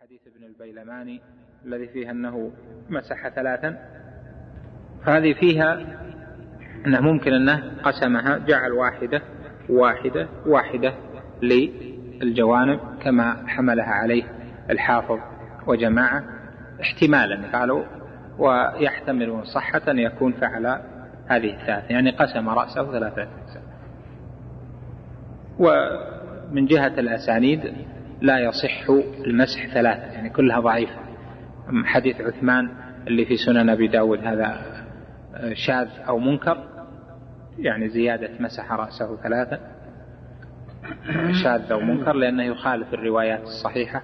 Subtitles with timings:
[0.00, 1.20] حديث ابن البيلماني
[1.64, 2.52] الذي فيها أنه
[2.90, 3.78] مسح ثلاثا.
[5.04, 5.80] هذه فيها
[6.86, 9.22] أنه ممكن أنه قسمها جعل واحدة
[9.68, 10.94] واحدة واحدة
[11.42, 14.24] للجوانب كما حملها عليه
[14.70, 15.18] الحافظ
[15.66, 16.24] وجماعة
[16.80, 17.84] احتمالا قالوا
[18.38, 20.66] ويحتمل صحة أن يكون فعل
[21.26, 23.28] هذه الثلاثة يعني قسم رأسه ثلاثة
[25.58, 27.74] ومن جهة الأسانيد
[28.20, 28.90] لا يصح
[29.26, 31.00] المسح ثلاثة يعني كلها ضعيفة.
[31.84, 32.70] حديث عثمان
[33.06, 34.62] اللي في سنن أبي داود هذا
[35.52, 36.64] شاذ أو منكر
[37.58, 39.58] يعني زيادة مسح رأسه ثلاثة.
[41.44, 44.02] شاذ أو منكر لأنه يخالف الروايات الصحيحة.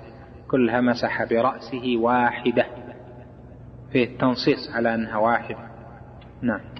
[0.50, 2.66] كلها مسح برأسه واحدة
[3.92, 5.68] فيه التنصيص على أنها واحدة.
[6.42, 6.75] نعم.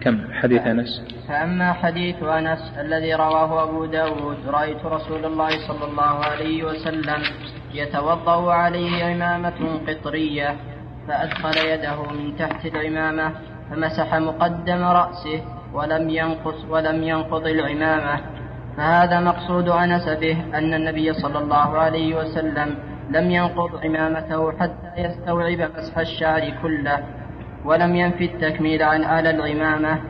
[0.00, 1.02] كم؟ حديث أنس.
[1.28, 7.22] فأما حديث أنس الذي رواه أبو داود رأيت رسول الله صلى الله عليه وسلم
[7.74, 10.56] يتوضأ عليه عمامة قطرية
[11.08, 13.32] فأدخل يده من تحت العمامة
[13.70, 15.42] فمسح مقدم رأسه
[15.72, 18.20] ولم ينقص ولم ينقض العمامة.
[18.76, 22.74] فهذا مقصود أنس به أن النبي صلى الله عليه وسلم
[23.10, 26.98] لم ينقض عمامته حتى يستوعب مسح الشعر كله.
[27.64, 30.00] ولم ينفي التكميل عن آل العمامة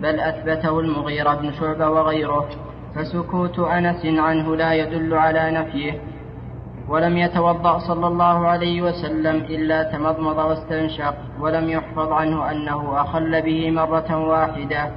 [0.00, 2.48] بل أثبته المغيرة بن شعبة وغيره.
[2.94, 6.00] فسكوت أنس عنه لا يدل على نفيه
[6.88, 13.70] ولم يتوضأ صلى الله عليه وسلم إلا تمضمض واستنشق ولم يحفظ عنه أنه أخل به
[13.70, 14.90] مرة واحدة.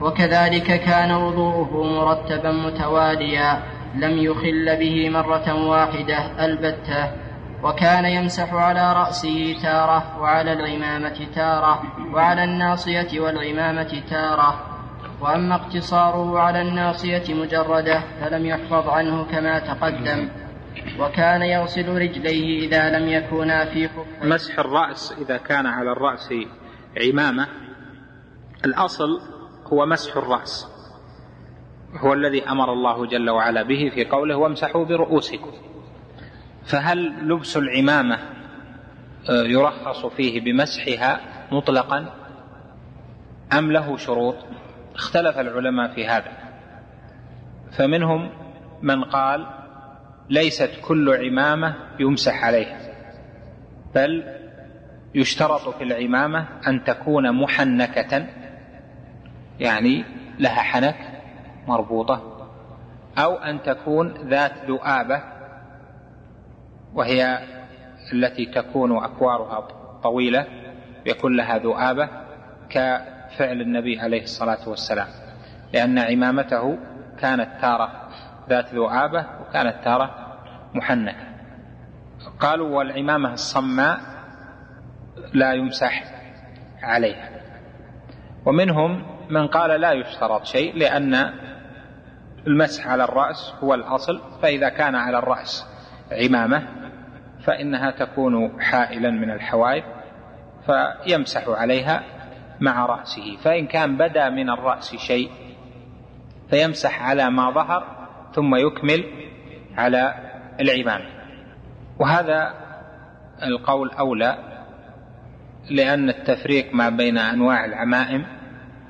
[0.00, 3.58] وكذلك كان وضوءه مرتبا متواليا
[3.94, 7.25] لم يخل به مرة واحدة البتة.
[7.66, 11.82] وكان يمسح على رأسه تارة وعلى العمامة تارة
[12.14, 14.72] وعلى الناصية والعمامة تارة.
[15.20, 20.28] وأما اقتصاره على الناصية مجردة فلم يحفظ عنه كما تقدم.
[21.00, 26.28] وكان يغسل رجليه إذا لم يكونا في خف مسح الرأس إذا كان على الرأس
[27.02, 27.46] عمامة.
[28.64, 29.08] الأصل
[29.72, 30.66] هو مسح الرأس.
[31.98, 35.50] هو الذي أمر الله جل وعلا به في قوله وامسحوا برؤوسكم.
[36.66, 38.18] فهل لبس العمامة
[39.30, 41.20] آه، يرخص فيه بمسحها
[41.52, 42.12] مطلقا؟
[43.52, 44.36] أم له شروط؟
[44.94, 46.32] اختلف العلماء في هذا.
[47.72, 48.30] فمنهم
[48.82, 49.46] من قال
[50.30, 52.78] ليست كل عمامة يمسح عليها
[53.94, 54.24] بل
[55.14, 58.26] يشترط في العمامة أن تكون محنكة
[59.60, 60.04] يعني
[60.38, 60.96] لها حنك
[61.66, 62.48] مربوطة
[63.18, 65.35] أو أن تكون ذات ذؤابة
[66.96, 67.38] وهي
[68.12, 69.60] التي تكون أكوارها
[70.02, 70.46] طويلة
[71.06, 72.08] يكون لها ذؤابة
[72.70, 75.08] كفعل النبي عليه الصلاة والسلام.
[75.72, 76.78] لأن عمامته
[77.18, 78.08] كانت تارة
[78.50, 80.38] ذات ذؤابة وكانت تارة
[80.74, 81.26] محنكة.
[82.40, 84.00] قالوا والعمامة الصماء
[85.32, 86.04] لا يمسح
[86.82, 87.30] عليها.
[88.46, 91.32] ومنهم من قال لا يشترط شيء لأن
[92.46, 95.66] المسح على الرأس هو الأصل فإذا كان على الرأس
[96.12, 96.75] عمامة
[97.46, 99.84] فإنها تكون حائلا من الحوائط
[100.66, 102.02] فيمسح عليها
[102.60, 105.30] مع رأسه فإن كان بدا من الرأس شيء
[106.50, 109.04] فيمسح على ما ظهر ثم يكمل
[109.76, 110.14] على
[110.60, 111.06] العمامة
[111.98, 112.54] وهذا
[113.42, 114.38] القول أولى
[115.70, 118.26] لأن التفريق ما بين أنواع العمائم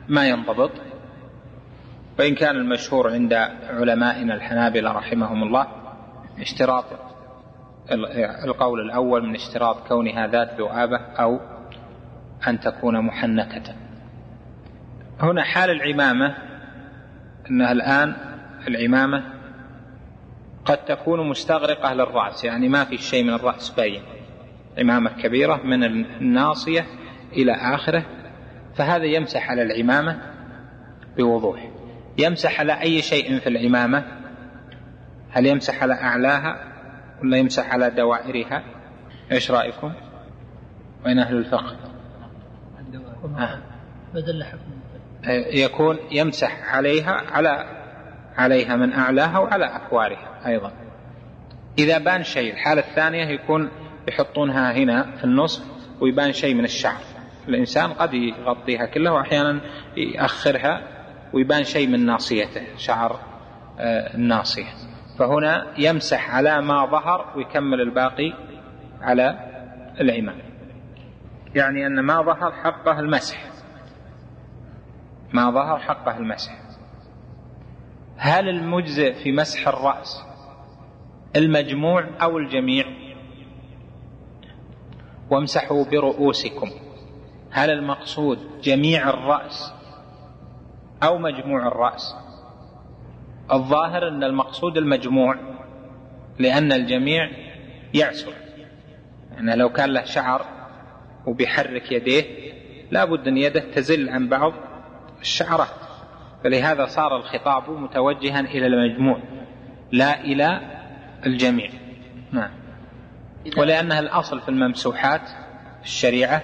[0.09, 0.71] ما ينضبط.
[2.19, 3.33] وإن كان المشهور عند
[3.71, 5.67] علمائنا الحنابلة رحمهم الله
[6.41, 6.84] اشتراط
[8.45, 11.41] القول الأول من اشتراط كونها ذات ذؤابة أو
[12.49, 13.75] أن تكون محنكة.
[15.21, 16.35] هنا حال العمامة
[17.51, 18.17] أنها الآن
[18.69, 19.25] العمامة
[20.65, 24.03] قد تكون مستغرقة للرأس يعني ما في شيء من الرأس باين.
[24.79, 26.87] عمامة كبيرة من الناصية
[27.33, 28.05] إلى آخره
[28.75, 30.19] فهذا يمسح على العمامة
[31.17, 31.71] بوضوح.
[32.19, 34.05] يمسح على أي شيء في العمامة؟
[35.31, 36.75] هل يمسح على أعلاها؟
[37.22, 38.62] ولا يمسح على دوائرها.
[39.32, 39.93] إيش رأيكم؟
[41.06, 41.76] وين أهل الفقه؟
[43.38, 43.58] آه.
[44.14, 44.44] بدل
[45.52, 47.67] يكون يمسح عليها على
[48.37, 50.73] عليها من أعلاها وعلى اكوارها أيضا.
[51.79, 53.70] إذا بان شيء الحالة الثانية يكون
[54.08, 55.62] يحطونها هنا في النص
[56.00, 57.00] ويبان شيء من الشعر.
[57.49, 59.61] الإنسان قد يغطيها كلها واحيانا
[59.96, 60.82] يأخرها
[61.32, 63.20] ويبان شيء من ناصيته شعر
[63.79, 64.86] آه، الناصية.
[65.19, 68.33] فهنا يمسح على ما ظهر ويكمل الباقي
[69.01, 69.39] على
[70.01, 70.57] الإمام
[71.55, 73.51] يعني أن ما ظهر حقه المسح.
[75.33, 76.59] ما ظهر حقه المسح.
[78.17, 80.25] هل المجزئ في مسح الرأس
[81.37, 82.85] المجموع أو الجميع؟
[85.31, 86.71] وامسحوا برؤوسكم.
[87.51, 89.73] هل المقصود جميع الرأس
[91.03, 92.15] أو مجموع الرأس؟
[93.52, 95.37] الظاهر أن المقصود المجموع
[96.38, 97.31] لأن الجميع
[97.94, 98.32] يعسر.
[99.32, 100.46] يعني لو كان له شعر
[101.26, 102.25] وبيحرك يديه
[102.90, 104.52] لابد أن يده تزل عن بعض
[105.20, 105.69] الشعرات.
[106.44, 109.20] فلهذا صار الخطاب متوجها إلى المجموع
[109.93, 110.60] لا إلى
[111.26, 111.70] الجميع.
[112.32, 112.50] نعم.
[113.56, 115.28] ولأنها الأصل في الممسوحات
[115.81, 116.43] في الشريعة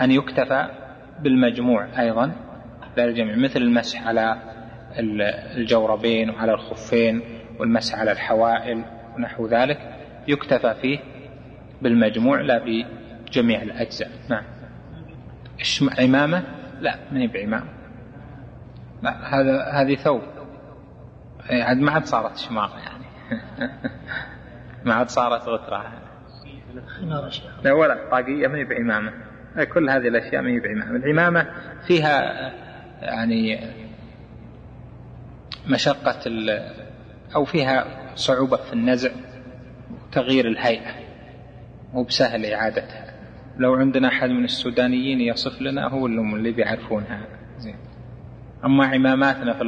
[0.00, 0.68] أن يكتفى
[1.20, 2.32] بالمجموع أيضا
[2.96, 4.57] لا الجميع مثل المسح على
[5.56, 7.22] الجوربين وعلى الخفين
[7.58, 8.84] والمسح على الحوائل
[9.16, 9.78] ونحو ذلك
[10.28, 10.98] يكتفى فيه
[11.82, 14.10] بالمجموع لا بجميع الأجزاء.
[14.30, 14.44] نعم.
[15.98, 16.42] عمامة؟
[16.80, 17.68] لا من بعمامة.
[19.02, 20.22] لا هذا هذه ثوب.
[21.50, 23.04] عاد ما عاد صارت شماغ يعني.
[24.84, 25.92] ما عاد صارت غترة.
[27.64, 29.12] لا ولا طاقية ما هي بعمامة.
[29.74, 30.96] كل هذه الأشياء ما هي بعمامة.
[30.96, 31.46] العمامة
[31.86, 32.22] فيها
[33.02, 33.58] يعني
[35.68, 36.32] مشقة
[37.34, 37.84] أو فيها
[38.14, 39.10] صعوبة في النزع
[39.90, 40.94] وتغيير الهيئة.
[41.92, 43.14] مو بسهل إعادتها.
[43.58, 47.26] لو عندنا أحد من السودانيين يصف لنا هو اللي بيعرفونها.
[47.58, 47.76] زين.
[48.64, 49.62] أما عماماتنا في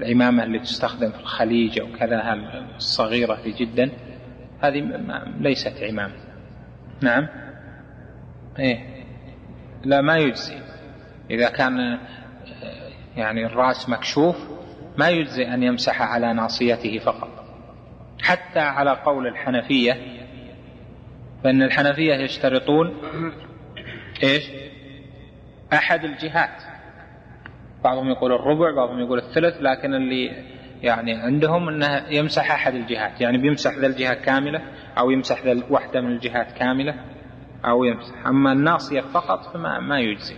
[0.00, 2.34] العمامة اللي تستخدم في الخليج أو كذا
[2.76, 3.90] الصغيرة جدا؟
[4.60, 4.80] هذه
[5.40, 6.14] ليست عمامة.
[7.02, 7.28] نعم؟
[8.58, 9.04] إيه.
[9.84, 10.58] لا ما يجزي.
[11.30, 11.98] إذا كان
[13.16, 14.36] يعني الرأس مكشوف
[14.98, 17.28] ما يجزي أن يمسح على ناصيته فقط.
[18.22, 19.96] حتى على قول الحنفية
[21.44, 22.96] فإن الحنفية يشترطون
[24.22, 24.50] إيش؟
[25.72, 26.62] أحد الجهات.
[27.84, 30.30] بعضهم يقول الربع بعضهم يقول الثلث لكن اللي
[30.82, 33.20] يعني عندهم إنه يمسح أحد الجهات.
[33.20, 34.62] يعني بيمسح ذا الجهة كاملة
[34.98, 36.94] أو يمسح ذا واحدة من الجهات كاملة
[37.64, 38.26] أو يمسح.
[38.26, 40.36] أما الناصية فقط فما ما يجزي.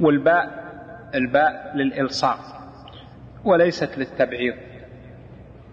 [0.00, 0.68] والباء
[1.14, 2.57] الباء للإلصاق.
[3.44, 4.54] وليست للتبعيض.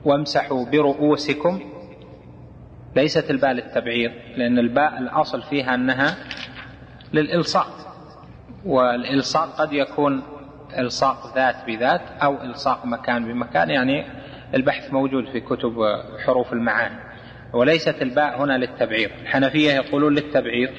[0.06, 1.60] وامسحوا برؤوسكم.
[2.96, 6.16] ليست الباء للتبعيض لأن الباء الأصل فيها أنها
[7.14, 7.68] للإلصاق.
[8.66, 10.24] والإلصاق قد يكون
[10.78, 14.06] إلصاق ذات بذات أو إلصاق مكان بمكان يعني
[14.56, 15.76] البحث موجود في كتب
[16.26, 17.00] حروف المعاني
[17.54, 19.10] وليست الباء هنا للتبعيض.
[19.22, 20.70] الحنفية يقولون للتبعيض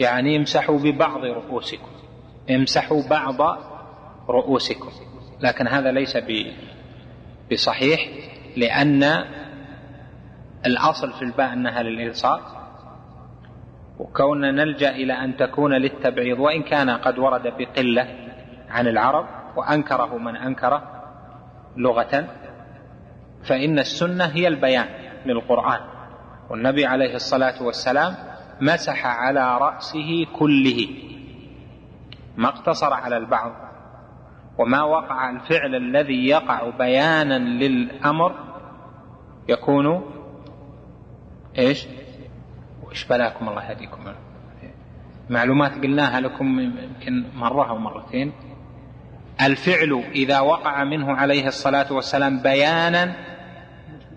[0.00, 1.88] يعني امسحوا ببعض رؤوسكم.
[2.50, 3.58] امسحوا بعض
[4.28, 4.90] رؤوسكم.
[5.42, 6.16] لكن هذا ليس
[7.52, 8.08] بصحيح
[8.56, 9.02] لأن
[10.66, 12.60] الأصل في الباء أنها للالصاق
[13.98, 18.06] وكوننا نلجأ إلى أن تكون للتبعيض وإن كان قد ورد بقلة
[18.68, 19.26] عن العرب
[19.56, 20.82] وأنكره من أنكره
[21.76, 22.28] لغة
[23.44, 24.86] فإن السنة هي البيان
[25.26, 25.80] للقرآن.
[26.50, 28.14] والنبي عليه الصلاة والسلام
[28.60, 30.88] مسح على رأسه كله
[32.36, 33.69] ما اقتصر على البعض.
[34.60, 38.34] وما وقع الفعل الذي يقع بيانا للأمر
[39.48, 40.02] يكون
[41.58, 41.86] إيش؟
[42.82, 43.98] وش بلاكم الله يهديكم؟
[45.30, 48.32] معلومات قلناها لكم يمكن مرة أو مرتين.
[49.42, 53.16] الفعل إذا وقع منه عليه الصلاة والسلام بيانا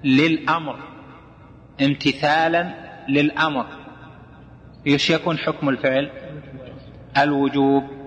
[0.03, 0.79] للأمر
[1.81, 2.73] امتثالا
[3.09, 3.65] للأمر.
[4.87, 6.11] إيش يكون حكم الفعل؟
[7.17, 8.02] الوجوب.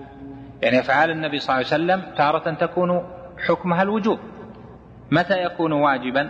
[0.61, 2.89] يعني أفعال النبي صلى الله عليه وسلم تارة تكون
[3.47, 4.19] حكمها الوجوب.
[5.11, 6.29] متى يكون واجبا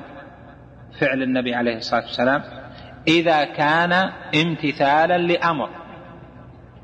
[0.99, 2.43] فعل النبي عليه الصلاة والسلام؟
[3.07, 3.93] إذا كان
[4.35, 5.69] امتثالا لأمر.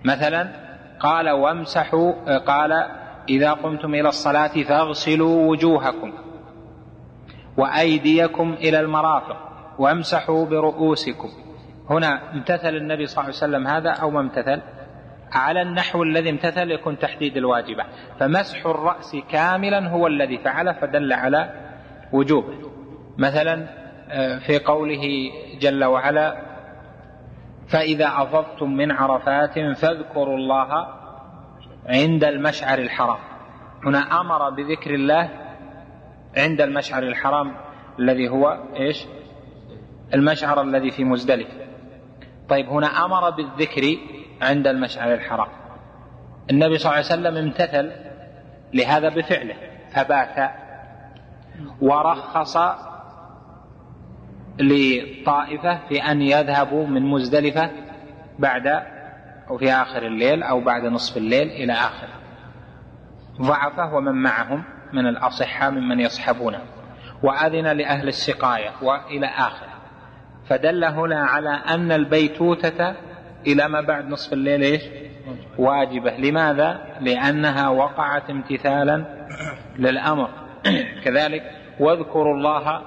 [0.05, 0.49] مثلا
[0.99, 2.71] قال وامسحوا قال
[3.29, 6.13] إذا قمتم إلى الصلاة فاغسلوا وجوهكم
[7.57, 9.37] وأيديكم إلى المرافق
[9.79, 11.29] وامسحوا برؤوسكم.
[11.89, 14.61] هنا امتثل النبي صلى الله عليه وسلم هذا أو ما امتثل؟
[15.35, 17.83] على النحو الذي امتثل يكون تحديد الواجبة.
[18.19, 21.49] فمسح الرأس كاملا هو الذي فعله فدل على
[22.11, 22.53] وجوبه
[23.17, 23.67] مثلا
[24.09, 26.53] آه، في قوله جل وعلا
[27.67, 30.87] فإذا أفضتم من عرفات فاذكروا الله
[31.85, 33.19] عند المشعر الحرام.
[33.85, 35.29] هنا أمر بذكر الله
[36.37, 37.55] عند المشعر الحرام
[37.99, 39.05] الذي هو إيش؟
[40.13, 41.65] المشعر الذي في مزدلفه
[42.49, 43.97] طيب هنا أمر بالذكر
[44.43, 45.47] عند المشعر الحرام.
[46.51, 47.91] النبي صلى الله عليه وسلم امتثل
[48.73, 49.55] لهذا بفعله
[49.93, 50.51] فبات
[51.81, 52.57] ورخص
[54.59, 57.69] لطائفة في أن يذهبوا من مزدلفة
[58.39, 58.67] بعد
[59.49, 62.13] أو في آخر الليل أو بعد نصف الليل إلى آخره.
[63.41, 66.61] ضعفه ومن معهم من الأصحاء ممن يصحبونه
[67.23, 69.73] وأذن لأهل السقاية وإلى آخره.
[70.49, 72.95] فدل هنا على أن البيتوتة
[73.47, 74.81] إلى ما بعد نصف الليل إيش؟
[75.57, 76.17] واجبة.
[76.17, 79.05] لماذا؟ لأنها وقعت امتثالا
[79.79, 80.29] للأمر.
[81.03, 82.81] كذلك واذكروا الله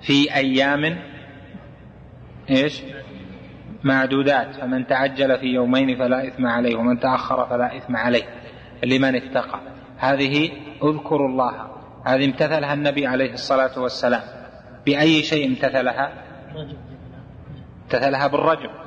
[0.00, 0.98] في أيام
[2.50, 2.82] إيش؟
[3.84, 4.56] معدودات.
[4.56, 8.24] فمن تعجل في يومين فلا إثم عليه ومن تأخر فلا إثم عليه
[8.84, 9.60] لمن اتقى
[9.98, 10.50] هذه
[10.82, 11.72] اذكروا الله.
[12.06, 14.22] هذه امتثلها النبي عليه الصلاة والسلام.
[14.86, 16.12] بأي شيء امتثلها؟
[17.86, 18.81] امتثلها بالرجم.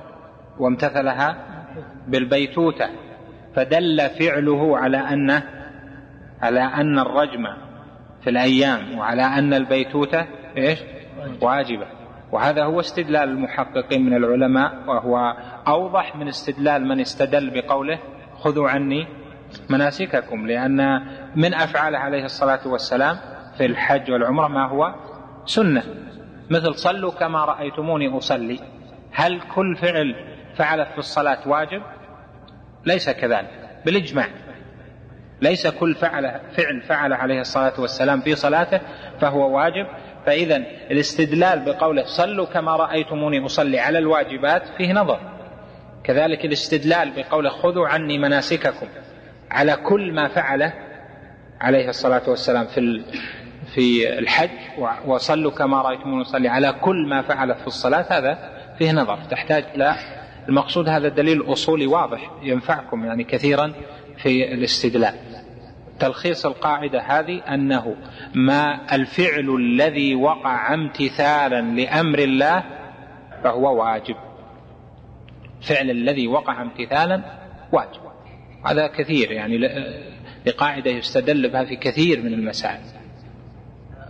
[0.59, 1.37] وامتثلها
[2.07, 2.89] بالبيتوتة
[3.55, 5.41] فدل فعله على أن
[6.41, 7.47] على أن الرجم
[8.23, 10.25] في الأيام وعلى أن البيتوتة
[10.57, 10.79] إيش؟
[11.41, 11.87] واجبة.
[12.31, 17.99] وهذا هو استدلال المحققين من العلماء وهو أوضح من استدلال من استدل بقوله
[18.39, 19.07] خذوا عني
[19.69, 21.01] مناسككم لأن
[21.35, 23.17] من أفعاله عليه الصلاة والسلام
[23.57, 24.95] في الحج والعمرة ما هو؟
[25.45, 25.83] سنة.
[26.49, 28.59] مثل صلوا كما رأيتموني أصلي.
[29.11, 30.15] هل كل فعل
[30.57, 31.81] فعله في الصلاة واجب
[32.85, 33.69] ليس كذلك.
[33.85, 34.27] بالإجماع.
[35.41, 38.79] ليس كل فعل فعل فعل عليه الصلاة والسلام في صلاته
[39.21, 39.87] فهو واجب.
[40.25, 40.55] فإذا
[40.91, 45.19] الاستدلال بقوله صلوا كما رأيتموني أصلي على الواجبات فيه نظر.
[46.03, 48.87] كذلك الاستدلال بقوله خذوا عني مناسككم
[49.51, 50.73] على كل ما فعله
[51.61, 53.03] عليه الصلاة والسلام في
[53.73, 54.49] في الحج
[55.05, 58.37] وصلوا كما رأيتموني أصلي على كل ما فعله في الصلاة هذا
[58.77, 59.19] فيه نظر.
[59.31, 59.95] تحتاج إلى
[60.49, 63.73] المقصود هذا دليل أصولي واضح ينفعكم يعني كثيرا
[64.17, 65.15] في الاستدلال.
[65.99, 67.95] تلخيص القاعدة هذه أنه
[68.35, 72.63] ما الفعل الذي وقع امتثالا لأمر الله
[73.43, 74.15] فهو واجب.
[75.61, 77.21] فعل الذي وقع امتثالا
[77.71, 78.01] واجب.
[78.65, 79.57] هذا كثير يعني
[80.45, 82.81] لقاعدة يستدل بها في كثير من المسائل.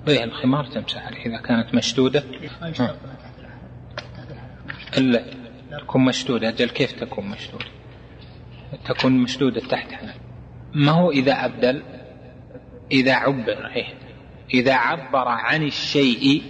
[0.05, 2.23] به الخمار تمسح إذا كانت مشدودة.
[4.97, 5.23] إلا
[5.79, 6.49] تكون مشدودة.
[6.49, 7.65] أجل كيف تكون مشدودة؟
[8.85, 9.87] تكون مشدودة تحت
[10.75, 11.83] ما هو إذا أبدل؟
[12.91, 13.93] إذا عبر إيه؟
[14.53, 16.43] إذا عبر عن الشيء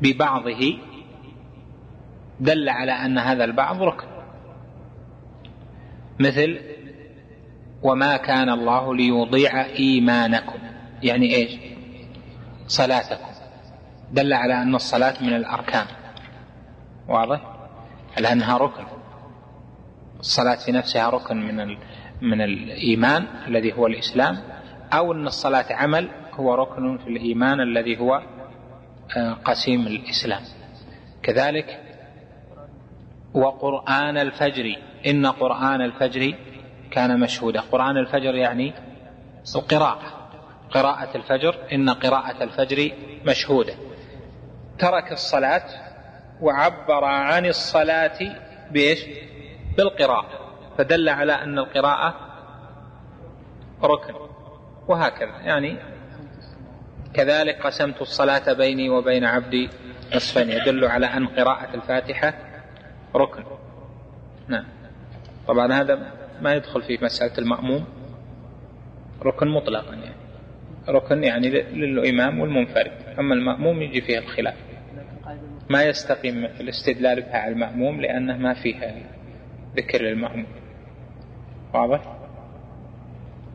[0.00, 0.78] ببعضه
[2.40, 4.06] دل على أن هذا البعض ركن.
[6.20, 6.60] مثل
[7.82, 10.58] وما كان الله ليضيع إيمانكم.
[11.02, 11.56] يعني إيش؟
[12.66, 13.30] صلاتكم.
[14.12, 15.86] دل على أن الصلاة من الأركان.
[17.08, 17.40] واضح؟
[18.18, 18.84] لأنها ركن.
[20.20, 21.76] الصلاة في نفسها ركن من
[22.20, 24.38] من الإيمان الذي هو الإسلام
[24.92, 28.22] أو أن الصلاة عمل هو ركن في الإيمان الذي هو
[29.16, 30.42] آه، قسيم الإسلام.
[31.22, 31.80] كذلك
[33.34, 34.76] وقرآن الفجر
[35.06, 36.34] إن قرآن الفجر
[36.90, 37.60] كان مشهودا.
[37.60, 38.72] قرآن الفجر يعني
[39.56, 40.20] القراءة.
[40.70, 42.92] قراءة الفجر إن قراءة الفجر
[43.26, 43.74] مشهودة.
[44.78, 45.89] ترك الصلاة
[46.40, 48.18] وعبر عن الصلاة
[48.70, 49.06] بإيش؟
[49.76, 50.26] بالقراءة.
[50.78, 52.14] فدل على أن القراءة
[53.82, 54.14] ركن.
[54.88, 55.40] وهكذا.
[55.44, 55.76] يعني
[57.14, 59.68] كذلك قسمت الصلاة بيني وبين عبدي
[60.14, 60.50] نصفين.
[60.50, 62.34] يدل على أن قراءة الفاتحة
[63.16, 63.44] ركن.
[64.48, 64.64] نعم.
[65.48, 67.84] طبعا هذا ما يدخل في مسألة المأموم.
[69.22, 70.14] ركن مطلقا يعني.
[70.88, 72.92] ركن يعني للإمام والمنفرد.
[73.18, 74.69] أما المأموم يجي فيه الخلاف.
[75.70, 78.94] ما يستقيم الاستدلال بها على المأموم لأنه ما فيها
[79.76, 80.46] ذكر للمأموم.
[81.74, 82.00] واضح؟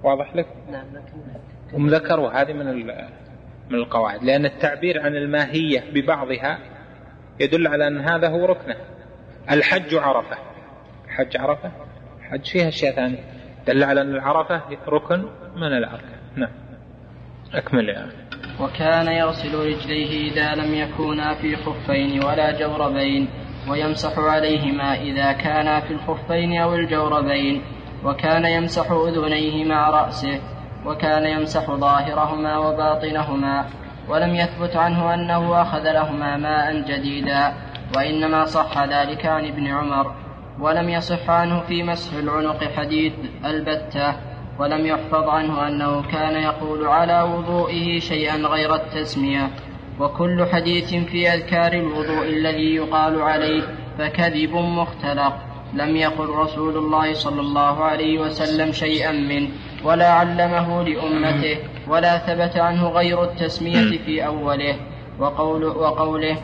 [0.04, 0.86] واضح لك؟ نعم
[1.74, 2.86] هم ذكروا هذه من
[3.70, 6.60] من القواعد لأن التعبير عن الماهية ببعضها
[7.40, 8.76] يدل على أن هذا هو ركنه.
[9.52, 10.38] الحج عرفة.
[11.08, 11.72] حج عرفة؟
[12.22, 13.24] حج فيها أشياء ثانية.
[13.68, 16.20] دل على أن العرفة ركن من الأركان.
[16.36, 16.52] نعم.
[17.54, 18.25] أكمل يا
[18.60, 23.28] وكان يغسل رجليه إذا لم يكونا في خفين ولا جوربين
[23.70, 27.62] ويمسح عليهما إذا كانا في الخفين أو الجوربين
[28.04, 30.40] وكان يمسح أذنيه مع رأسه
[30.86, 33.66] وكان يمسح ظاهرهما وباطنهما
[34.10, 37.54] ولم يثبت عنه أنه أخذ لهما ماء جديدا
[37.98, 40.16] وإنما صح ذلك عن ابن عمر
[40.60, 43.14] ولم يصح عنه في مسح العنق حديث
[43.46, 44.16] البتة.
[44.60, 49.50] ولم يحفظ عنه أنه كان يقول على وضوئه شيئا غير التسمية.
[50.00, 53.64] وكل حديث في أذكار الوضوء الذي يقال عليه
[53.98, 55.34] فكذب مختلق.
[55.74, 59.50] لم يقل رسول الله صلى الله عليه وسلم شيئا منه
[59.84, 61.58] ولا علمه لأمته
[61.88, 64.76] ولا ثبت عنه غير التسمية في أوله.
[65.20, 66.38] وقول وقوله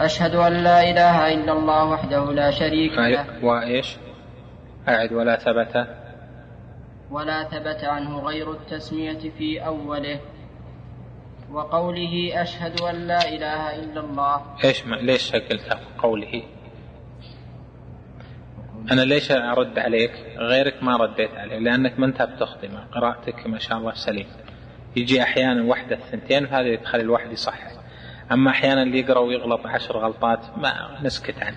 [0.00, 3.24] أشهد أن لا إله إلا الله وحده لا شريك له.
[3.42, 3.96] وإيش؟
[4.88, 5.99] أعد ولا ثبت.
[7.10, 10.20] ولا ثبت عنه غير التسمية في أوله.
[11.52, 14.42] وقوله أشهد أن لا إله إلا الله.
[14.64, 16.42] إيش ما ليش قلت قوله؟
[18.92, 23.78] أنا ليش أرد عليك؟ غيرك ما رديت عليه لأنك ما أنت بتخطئ قراءتك ما شاء
[23.78, 24.26] الله سليم
[24.96, 27.72] يجي أحيانا وحدة الثنتين فهذا يدخل الواحد يصحح.
[28.32, 31.56] أما أحيانا اللي يقرأ ويغلط عشر غلطات ما نسكت عنه.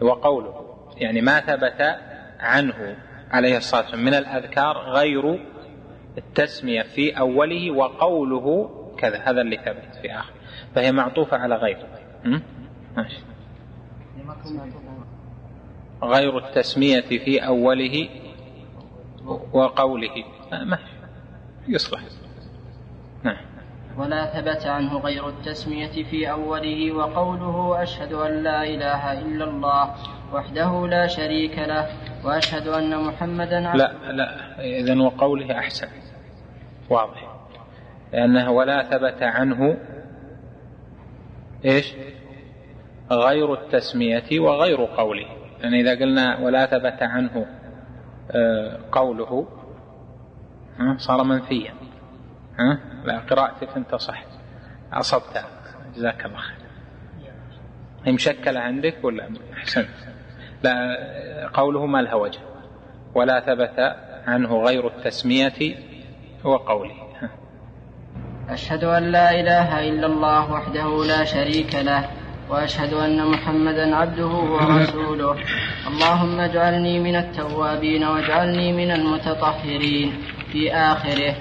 [0.00, 1.98] وقوله يعني ما ثبت
[2.40, 2.96] عنه
[3.30, 4.04] عليه الصلاة والسلام.
[4.04, 5.40] من الأذكار غير
[6.18, 9.18] التسمية في أوله وقوله كذا.
[9.18, 10.32] هذا اللي ثبت في آخر.
[10.74, 11.86] فهي معطوفة على غير.
[12.96, 13.20] ماشي.
[16.02, 18.08] غير التسمية في أوله
[19.52, 20.24] وقوله.
[20.52, 20.78] ما
[21.68, 22.00] يصلح.
[23.22, 23.44] نعم.
[23.98, 29.94] ولا ثبت عنه غير التسمية في أوله وقوله أشهد أن لا إله إلا الله.
[30.32, 31.88] وحده لا شريك له
[32.24, 35.88] وأشهد أن محمدا عبده لا لا إذن وقوله أحسن.
[36.90, 37.36] واضح.
[38.12, 39.76] لأنه ولا ثبت عنه
[41.64, 41.94] إيش؟
[43.10, 45.26] غير التسمية وغير قوله.
[45.60, 47.46] يعني إذا قلنا ولا ثبت عنه
[48.30, 49.48] آه، قوله
[50.96, 51.74] صار منفيا.
[53.04, 54.24] لا قراءتك أنت صح.
[54.92, 55.44] أصبت.
[55.94, 56.56] جزاك الله خير.
[58.04, 59.88] هي مشكلة عندك ولا أحسنت.
[60.62, 60.96] لا
[61.54, 62.40] قوله ما لها وجه
[63.14, 65.76] ولا ثبت عنه غير التسمية
[66.44, 66.94] وقوله.
[68.48, 72.04] أشهد أن لا إله إلا الله وحده لا شريك له
[72.50, 75.36] وأشهد أن محمدا عبده ورسوله.
[75.86, 80.12] اللهم اجعلني من التوابين واجعلني من المتطهرين
[80.52, 81.34] في آخره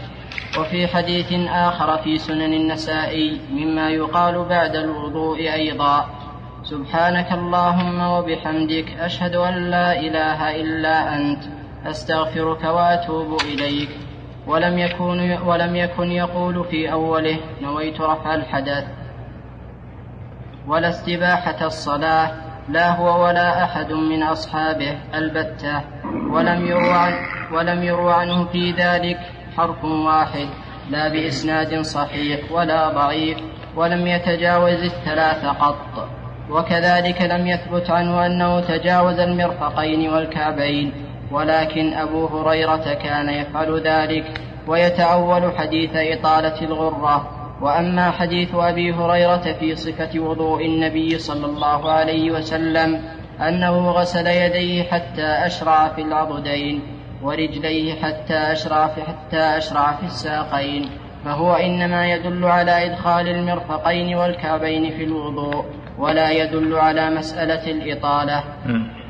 [0.59, 6.18] وفي حديث آخر في سنن النسائي مما يقال بعد الوضوء أيضا.
[6.63, 11.43] سبحانك اللهم وبحمدك أشهد أن لا إله إلا أنت
[11.85, 13.89] أستغفرك وأتوب إليك.
[14.47, 18.83] ولم يكن ولم يكن يقول في أوله نويت رفع الحدث.
[20.67, 22.31] ولا استباحة الصلاة
[22.69, 25.81] لا هو ولا أحد من أصحابه البتة.
[26.31, 27.13] ولم يروى
[27.53, 29.19] ولم يروى عنه في ذلك
[29.57, 30.47] حرف واحد
[30.89, 33.37] لا بإسناد صحيح ولا ضعيف.
[33.75, 36.18] ولم يتجاوز الثلاث قط.
[36.49, 40.91] وكذلك لم يثبت عنه أنه تجاوز المرفقين والكعبين
[41.31, 47.39] ولكن أبو هريرة كان يفعل ذلك ويتأول حديث إطالة الغرة.
[47.61, 53.01] وأما حديث أبي هريرة في صفة وضوء النبي صلى الله عليه وسلم
[53.41, 56.81] أنه غسل يديه حتى أشرع في العضدين
[57.23, 60.89] ورجليه حتى أشرع في حتى أشرع في الساقين.
[61.25, 65.65] فهو إنما يدل على إدخال المرفقين والكعبين في الوضوء
[65.97, 68.43] ولا يدل على مسألة الإطالة.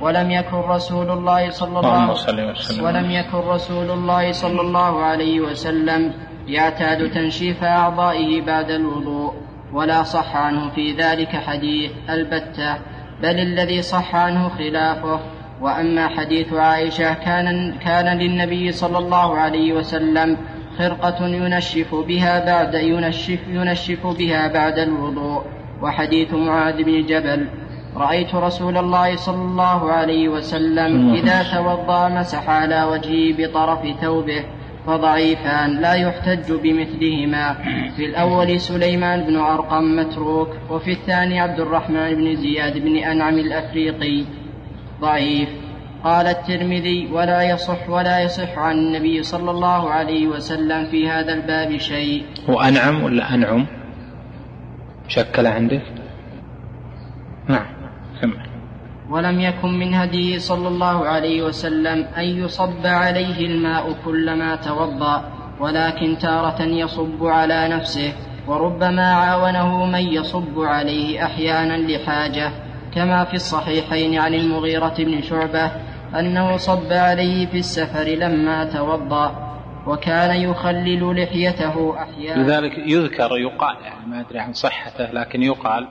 [0.02, 2.86] ولم يكن رسول الله صلى الله عليه وسلم.
[2.86, 6.14] ولم يكن رسول الله صلى الله عليه وسلم
[6.48, 9.34] يعتاد تنشيف أعضائه بعد الوضوء
[9.74, 12.78] ولا صح عنه في ذلك حديث البتة.
[13.22, 15.20] بل الذي صح عنه خلافه.
[15.62, 20.38] وأما حديث عائشة كان, كان للنبي صلى الله عليه وسلم
[20.80, 25.42] خرقة ينشف بها بعد ينشف, ينشف بها بعد الوضوء.
[25.82, 27.48] وحديث معاذ بن جبل
[27.96, 34.44] رأيت رسول الله صلى الله عليه وسلم إذا توضأ مسح على وجهه بطرف ثوبه
[34.86, 37.54] فضعيفان لا يحتج بمثلهما.
[37.98, 44.26] في الأول سليمان بن أرقم متروك وفي الثاني عبد الرحمن بن زياد بن أنعم الأفريقي.
[45.02, 45.50] ضعيف.
[46.04, 51.78] قال الترمذي ولا يصح ولا يصح عن النبي صلى الله عليه وسلم في هذا الباب
[51.78, 52.26] شيء.
[52.48, 53.66] وأنعم ولا أنعم؟
[55.08, 55.82] شكل عندك
[57.48, 57.66] نعم
[58.22, 58.50] كمل.
[59.10, 66.18] ولم يكن من هديه صلى الله عليه وسلم أن يصب عليه الماء كلما توضأ ولكن
[66.18, 68.14] تارة يصب على نفسه
[68.48, 72.52] وربما عاونه من يصب عليه أحيانا لحاجة
[72.96, 75.72] كما في الصحيحين عن المغيرة بن شعبة
[76.16, 79.50] أنه صب عليه في السفر لما توضأ
[79.88, 85.88] وكان يخلل لحيته أحيانا لذلك يذكر يقال يعني ما أدري عن صحته لكن يقال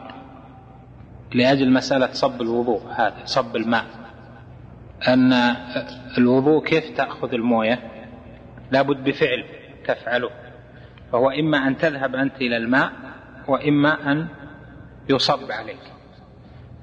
[1.35, 3.85] لأجل مسألة صب الوضوء هذا صب الماء
[5.09, 5.33] أن
[6.18, 7.78] الوضوء كيف تأخذ الموية؟
[8.70, 9.44] لابد بفعل
[9.87, 10.31] تفعله
[11.12, 12.92] فهو إما أن تذهب أنت إلى الماء
[13.48, 14.28] وإما أن
[15.09, 15.92] يصب عليك.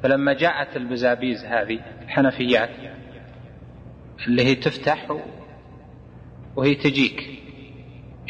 [0.04, 2.70] فلما جاءت البزابيز هذه الحنفيات
[4.28, 5.18] اللي هي تفتح
[6.56, 7.42] وهي تجيك.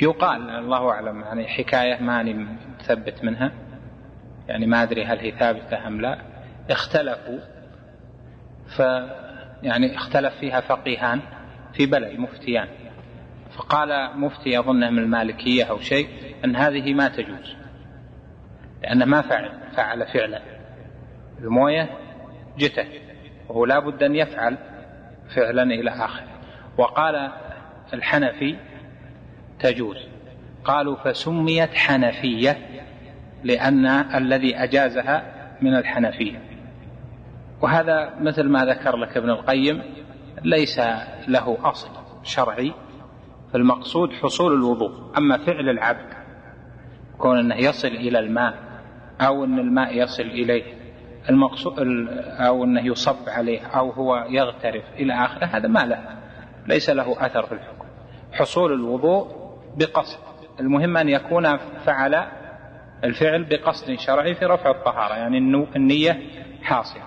[0.01, 2.47] يقال الله أعلم يعني حكاية ماني
[2.79, 3.51] مثبت منها.
[4.47, 6.21] يعني ما أدري هل هي ثابتة أم لا.
[6.69, 7.39] اختلفوا
[8.67, 8.79] ف
[9.63, 11.21] يعني اختلف فيها فقيهان
[11.73, 12.67] في بلد مفتيان.
[13.51, 16.07] فقال مفتي يظنه من المالكية أو شيء
[16.45, 17.55] أن هذه ما تجوز
[18.83, 20.41] لأنه ما فعل فعل فعلا.
[21.39, 21.89] الموية
[22.57, 22.85] جته
[23.49, 24.57] وهو لا بد أن يفعل
[25.35, 26.27] فعلا إلى آخره.
[26.77, 27.31] وقال
[27.93, 28.55] الحنفي
[29.59, 29.97] تجوز.
[30.63, 32.57] قالوا فسميت حنفية
[33.43, 33.85] لأن
[34.15, 36.41] الذي أجازها من الحنفية.
[37.61, 39.83] وهذا مثل ما ذكر لك ابن القيم
[40.43, 40.79] ليس
[41.27, 41.89] له أصل
[42.23, 42.73] شرعي
[43.53, 45.17] فالمقصود حصول الوضوء.
[45.17, 46.13] أما فعل العبد
[47.17, 48.53] كون أنه يصل إلى الماء
[49.21, 50.74] أو أن الماء يصل إليه
[51.29, 51.79] المقصود
[52.39, 55.99] أو أنه يصب عليه أو هو يغترف إلى آخره هذا ما له.
[56.67, 57.85] ليس له أثر في الحكم.
[58.31, 59.27] حصول الوضوء
[59.77, 60.19] بقصد.
[60.59, 62.27] المهم أن يكون فعل
[63.03, 65.37] الفعل بقصد شرعي في رفع الطهارة يعني
[65.75, 66.19] النية
[66.63, 67.01] حاصلة.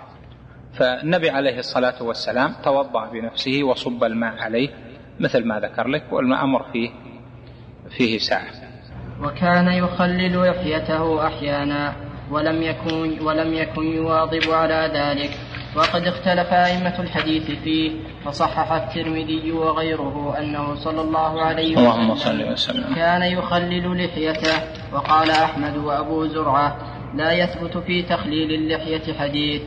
[0.72, 4.68] فالنبي عليه الصلاة والسلام توضأ بنفسه وصب الماء عليه
[5.20, 6.90] مثل ما ذكر لك والأمر فيه
[7.90, 8.68] فيه ساعة.
[9.22, 12.08] وكان يخلل لحيته أحيانا.
[12.31, 15.31] ولم يكن ولم يكن يواظب على ذلك.
[15.77, 17.91] وقد اختلف أئمة الحديث فيه
[18.25, 22.95] فصحح الترمذي وغيره أنه صلى الله عليه وسلم, اللهم صل وسلم.
[22.95, 24.62] كان يخلل لحيته
[24.93, 26.77] وقال أحمد وأبو زرعة
[27.14, 29.62] لا يثبت في تخليل اللحية حديث.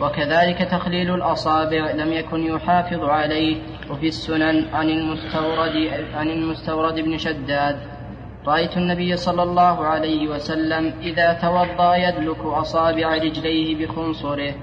[0.00, 3.56] وكذلك تخليل الأصابع لم يكن يحافظ عليه
[3.90, 7.91] وفي السنن عن المستورد عن المستورد بن شداد.
[8.46, 14.54] رأيت النبي صلى الله عليه وسلم إذا توضأ يدلك أصابع رجليه بخنصره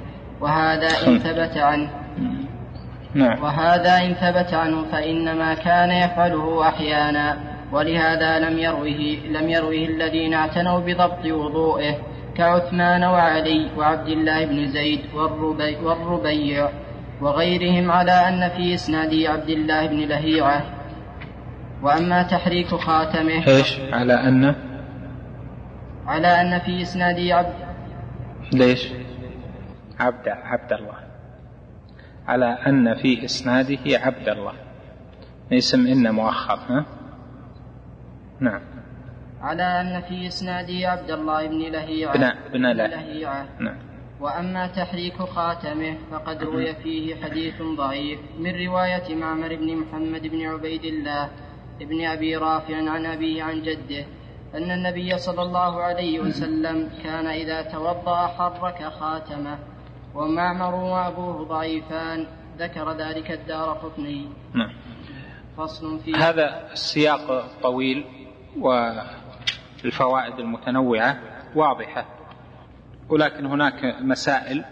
[0.41, 1.89] وهذا إن ثبت عنه
[3.13, 3.43] نعم.
[3.43, 7.37] وهذا إن ثبت عنه فإنما كان يفعله أحيانا
[7.71, 11.95] ولهذا لم يروه لم يروه الذين اعتنوا بضبط وضوئه
[12.35, 16.69] كعثمان وعلي وعبد الله بن زيد والربي والربيع
[17.21, 20.78] وغيرهم على أن في إسناد عبد الله بن لهيعة
[21.83, 24.55] وأما تحريك خاتمه إيش؟ على أن؟
[26.05, 27.53] على أن في إسناد عبد.
[28.53, 28.91] ليش؟
[29.99, 30.97] عبد عبد الله.
[32.27, 34.53] على أن في إسناده عبد الله.
[35.53, 36.85] اسم إن مؤخر ها؟
[38.39, 38.61] نعم.
[39.41, 42.17] على أن في إسناده عبد الله بن لهيعة.
[42.17, 43.45] بن, بن لهيعة.
[43.59, 43.77] نعم.
[44.19, 50.83] وأما تحريك خاتمه فقد روي فيه حديث ضعيف من رواية معمر بن محمد بن عبيد
[50.83, 51.29] الله.
[51.79, 54.05] بن أبي رافع عن أبيه عن جده
[54.55, 59.59] أن النبي صلى الله عليه وسلم كان إذا توضأ حرك خاتمه
[60.15, 64.29] ومعمر وأبوه ضعيفان ذكر ذلك الدار قطني.
[64.53, 64.73] نعم.
[65.57, 68.05] فصل في هذا السياق طويل
[68.57, 71.19] والفوائد المتنوعة
[71.55, 72.05] واضحة
[73.09, 74.65] ولكن هناك مسائل.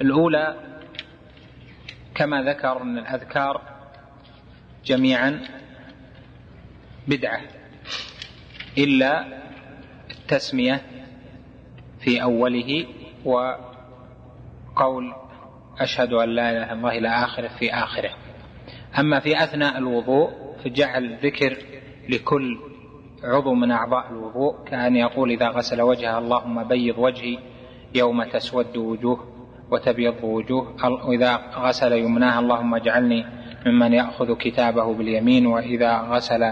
[0.00, 0.56] الأولى
[2.14, 3.79] كما ذكر أن الأذكار
[4.84, 5.40] جميعا
[7.08, 7.40] بدعة
[8.78, 9.26] إلا
[10.10, 10.82] التسمية
[12.00, 12.86] في أوله
[13.24, 15.14] وقول
[15.78, 18.10] أشهد أن لا إله إلا الله إلى آخره في آخره.
[18.98, 20.30] أما في أثناء الوضوء
[20.64, 21.56] فجعل ذكر
[22.08, 22.58] لكل
[23.24, 27.38] عضو من أعضاء الوضوء كأن يقول إذا غسل وجهه اللهم بيض وجهي
[27.94, 29.26] يوم تسود وجوه
[29.70, 30.76] وتبيض وجوه
[31.08, 33.26] وإذا غسل يمناه اللهم اجعلني
[33.66, 36.42] ممن يأخذ كتابه باليمين وإذا غسل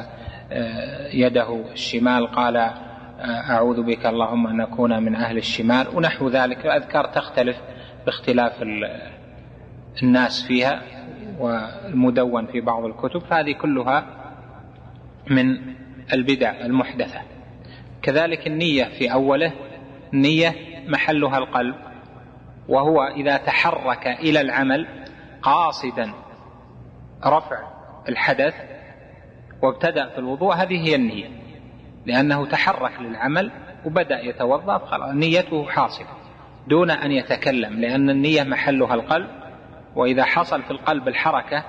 [0.53, 5.87] آه، يده الشمال قال آه، أعوذ بك اللهم أن نكون من أهل الشمال.
[5.94, 7.57] ونحو ذلك الأذكار تختلف
[8.07, 8.62] باختلاف
[10.03, 10.83] الناس فيها
[11.38, 13.23] والمدون في بعض الكتب.
[13.31, 14.07] هذه كلها
[15.31, 15.59] من
[16.12, 17.21] البدع المحدثة.
[18.03, 19.53] كذلك النية في أوله
[20.14, 20.55] النية
[20.88, 21.75] محلها القلب
[22.68, 24.87] وهو إذا تحرك إلى العمل
[25.42, 26.12] قاصدا.
[27.26, 27.59] رفع
[28.09, 28.54] الحدث
[29.62, 31.28] وابتدأ في الوضوء هذه هي النية.
[32.07, 33.50] لأنه تحرك للعمل
[33.85, 36.07] وبدأ يتوضأ فخلاص نيته حاصلة.
[36.68, 39.28] دون أن يتكلم لأن النية محلها القلب.
[39.96, 41.64] وإذا حصل في القلب الحركة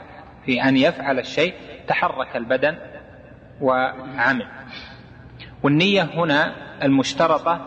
[0.46, 1.54] في أن يفعل الشيء
[1.88, 2.78] تحرك البدن
[3.62, 4.48] وعمل.
[5.64, 7.66] والنية هنا المشترطة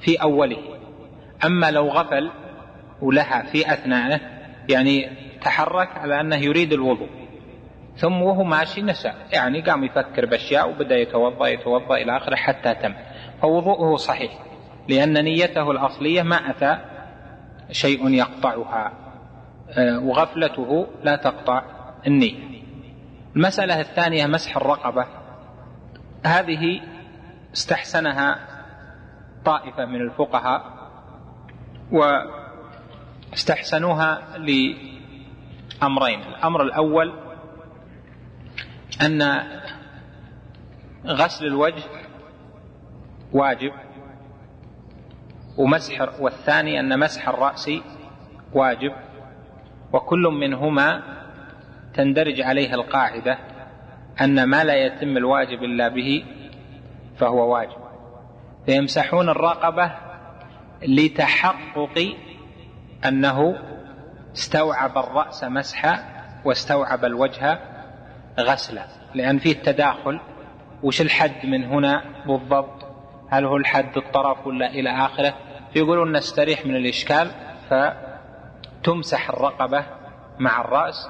[0.00, 0.78] في أوله.
[1.44, 2.30] أما لو غفل
[3.02, 4.20] ولها في أثنائه
[4.68, 7.08] يعني تحرك على أنه يريد الوضوء.
[7.96, 9.12] ثم وهو ماشي نسى.
[9.32, 12.94] يعني قام يفكر بأشياء وبدأ يتوضأ يتوضأ إلى آخره حتى تم.
[13.42, 14.32] فوضوءه صحيح
[14.88, 16.78] لأن نيته الأصلية ما أتى
[17.70, 18.92] شيء يقطعها.
[19.78, 21.62] آه، وغفلته لا تقطع
[22.06, 22.62] النية.
[23.36, 25.06] المسألة الثانية مسح الرقبة.
[26.26, 26.80] هذه
[27.52, 28.38] استحسنها
[29.44, 30.62] طائفة من الفقهاء
[33.32, 34.36] واستحسنوها
[35.80, 37.12] لأمرين الأمر الأول
[39.02, 39.40] أن
[41.06, 41.82] غسل الوجه
[43.32, 43.72] واجب
[45.56, 47.70] ومسح والثاني أن مسح الرأس
[48.52, 48.92] واجب
[49.92, 51.02] وكل منهما
[51.94, 53.38] تندرج عليه القاعدة
[54.20, 56.24] أن ما لا يتم الواجب إلا به
[57.16, 57.80] فهو واجب.
[58.66, 59.92] فيمسحون الرقبة
[60.82, 62.16] لتحقق
[63.04, 63.56] أنه
[64.34, 66.04] استوعب الرأس مسحا
[66.44, 67.58] واستوعب الوجه
[68.40, 68.86] غسلا.
[69.14, 70.20] لأن فيه تداخل
[70.82, 72.84] وش الحد من هنا بالضبط؟
[73.28, 75.34] هل هو الحد الطرف ولا إلى آخره؟
[75.72, 77.30] فيقولون نستريح من الإشكال
[77.70, 79.84] فتمسح الرقبة
[80.38, 81.08] مع الرأس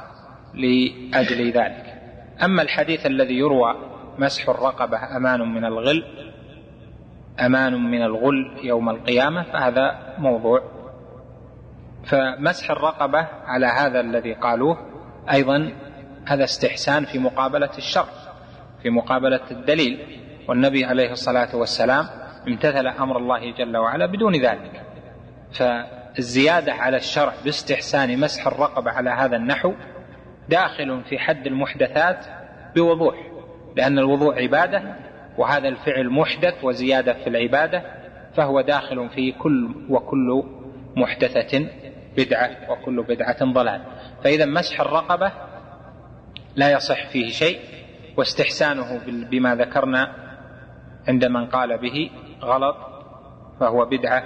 [0.55, 2.01] لأجل ذلك.
[2.45, 3.75] أما الحديث الذي يروى
[4.19, 6.05] مسح الرقبة أمان من الغل
[7.41, 10.63] أمان من الغل يوم القيامة فهذا موضوع
[12.05, 14.79] فمسح الرقبة على هذا الذي قالوه
[15.33, 15.73] أيضا
[16.27, 18.09] هذا استحسان في مقابلة الشر
[18.83, 20.21] في مقابلة الدليل.
[20.49, 22.07] والنبي عليه الصلاة والسلام
[22.49, 24.83] امتثل أمر الله جل وعلا بدون ذلك.
[25.53, 29.73] فالزيادة على الشرع باستحسان مسح الرقبة على هذا النحو
[30.49, 32.27] داخل في حد المحدثات
[32.77, 33.15] بوضوح
[33.77, 34.83] لأن الوضوء عبادة
[35.39, 37.83] وهذا الفعل محدث وزيادة في العبادة
[38.37, 40.43] فهو داخل في كل وكل
[40.97, 41.67] محدثة
[42.17, 43.83] بدعة وكل بدعة ضلال.
[44.25, 45.33] فإذا مسح الرقبة
[46.57, 47.59] لا يصح فيه شيء
[48.17, 50.15] واستحسانه بما ذكرنا
[51.09, 52.11] عند من قال به
[52.43, 52.77] غلط
[53.61, 54.25] فهو بدعة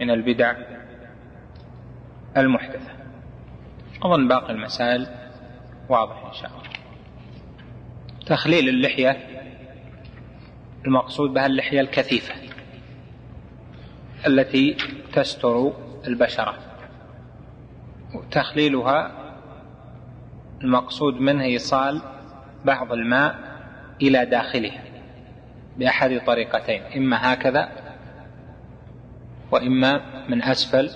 [0.00, 0.54] من البدع
[2.36, 2.90] المحدثة.
[4.02, 5.06] أظن باقي المسائل
[5.88, 6.74] واضح إن شاء الله.
[8.26, 9.16] تخليل اللحية
[10.86, 12.34] المقصود بها اللحية الكثيفة
[14.26, 14.76] التي
[15.12, 15.72] تستر
[16.06, 16.73] البشرة.
[18.30, 19.12] تخليلها
[20.64, 22.02] المقصود منه إيصال
[22.64, 23.34] بعض الماء
[24.02, 24.82] إلى داخلها
[25.78, 27.68] بأحد طريقتين إما هكذا
[29.50, 30.90] وإما من أسفل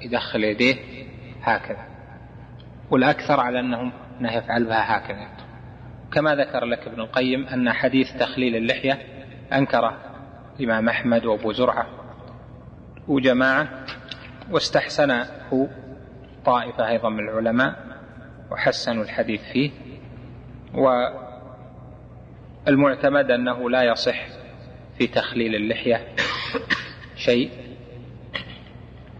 [0.00, 0.76] يدخل يديه
[1.42, 1.86] هكذا.
[2.90, 5.28] والأكثر على أنه يفعل بها هكذا.
[6.12, 8.98] كما ذكر لك ابن القيم أن حديث تخليل اللحية
[9.52, 9.98] أنكره
[10.60, 11.86] الإمام أحمد وأبو زرعة
[13.08, 13.68] وجماعة
[14.50, 15.26] واستحسنه
[16.44, 17.86] طائفة أيضا من العلماء
[18.50, 19.70] وحسنوا الحديث فيه.
[22.66, 24.26] والمعتمد أنه لا يصح
[24.98, 26.14] في تخليل اللحية
[27.16, 27.50] شيء.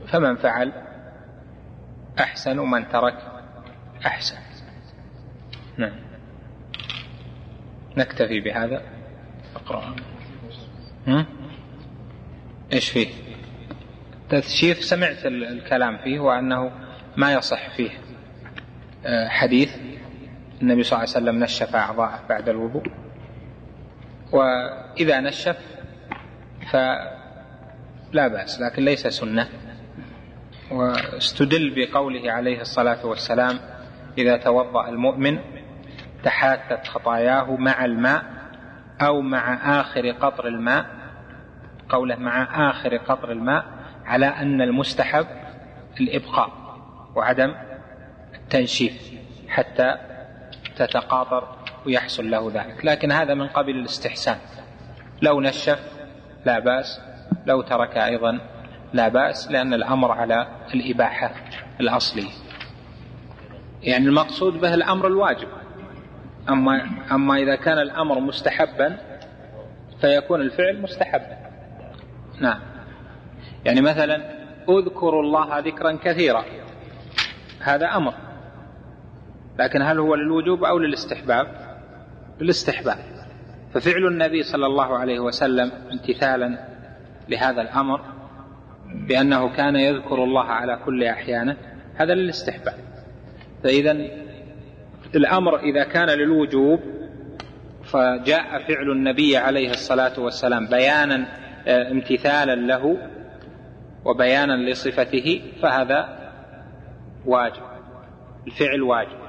[0.07, 0.73] فمن فعل
[2.21, 3.19] أحسن ومن ترك
[4.07, 4.37] أحسن.
[5.79, 6.01] نعم.
[7.97, 8.83] نكتفي بهذا.
[9.57, 9.95] أقرأ.
[12.73, 13.09] إيش فيه؟
[14.31, 16.73] تثشيف سمعت الكلام فيه وأنه
[17.17, 17.91] ما يصح فيه
[19.07, 19.77] آه، حديث
[20.63, 22.83] النبي صلى الله عليه وسلم نشف أعضاءه بعد الوضوء.
[24.33, 25.57] وإذا نشف
[26.71, 29.49] فلا بأس لكن ليس سنة.
[30.71, 33.59] واستدل بقوله عليه الصلاة والسلام
[34.19, 35.39] إذا توضأ المؤمن
[36.25, 38.25] تحاتت خطاياه مع الماء
[39.01, 40.87] أو مع آخر قطر الماء.
[41.89, 43.65] قوله مع آخر قطر الماء
[44.05, 45.27] على أن المستحب
[46.01, 46.62] الإبقاء.
[47.15, 47.55] وعدم
[48.35, 49.13] التنشيف
[49.49, 49.97] حتى
[50.77, 51.49] تتقاطر
[51.87, 52.85] ويحصل له ذلك.
[52.85, 54.39] لكن هذا من قبل الاستحسان.
[55.23, 55.93] لو نشف
[56.47, 57.01] لا بأس
[57.47, 58.41] لو ترك أيضا
[58.93, 61.35] لا بأس لأن الأمر على الإباحة
[61.81, 62.29] الأصلي
[63.83, 65.49] يعني المقصود به الأمر الواجب.
[66.49, 68.97] أما أما إذا كان الأمر مستحبا
[70.01, 71.37] فيكون الفعل مستحبا.
[72.41, 72.61] نعم.
[73.65, 74.23] يعني مثلا
[74.69, 76.45] اذكروا الله ذكرا كثيرا.
[77.63, 78.15] هذا أمر.
[79.59, 81.47] لكن هل هو للوجوب أو للاستحباب؟
[82.41, 82.99] للاستحباب.
[83.75, 86.59] ففعل النبي صلى الله عليه وسلم امتثالا
[87.29, 88.01] لهذا الأمر
[89.09, 91.57] بأنه كان يذكر الله على كل أحيانه
[91.97, 92.75] هذا للاستحباب.
[93.65, 93.97] فإذا
[95.15, 96.81] الأمر إذا كان للوجوب
[97.85, 101.27] فجاء فعل النبي عليه الصلاة والسلام بيانا
[101.67, 102.99] آه، امتثالا له
[104.05, 106.22] وبيانا لصفته فهذا
[107.27, 107.63] واجب
[108.47, 109.23] الفعل واجب.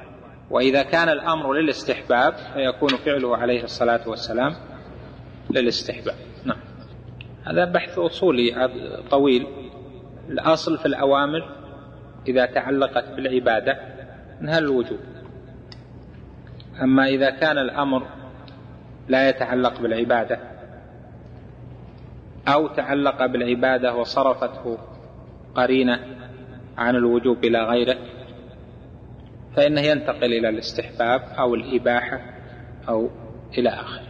[0.50, 4.56] وإذا كان الأمر للاستحباب فيكون فعله عليه الصلاة والسلام
[5.50, 6.16] للاستحباب.
[6.46, 6.60] نعم.
[7.44, 8.70] هذا بحث أصولي
[9.12, 9.48] طويل.
[10.30, 11.56] الأصل في الأوامر
[12.28, 13.78] إذا تعلقت بالعبادة
[14.42, 15.00] أنها الوجوب.
[16.82, 18.08] أما إذا كان الأمر
[19.08, 20.40] لا يتعلق بالعبادة
[22.48, 24.78] أو تعلق بالعبادة وصرفته
[25.56, 26.00] قرينة
[26.78, 27.98] عن الوجوب إلى غيره
[29.56, 32.22] فإنه ينتقل إلى الاستحباب أو الإباحة
[32.90, 33.10] أو
[33.58, 34.04] إلى آخره.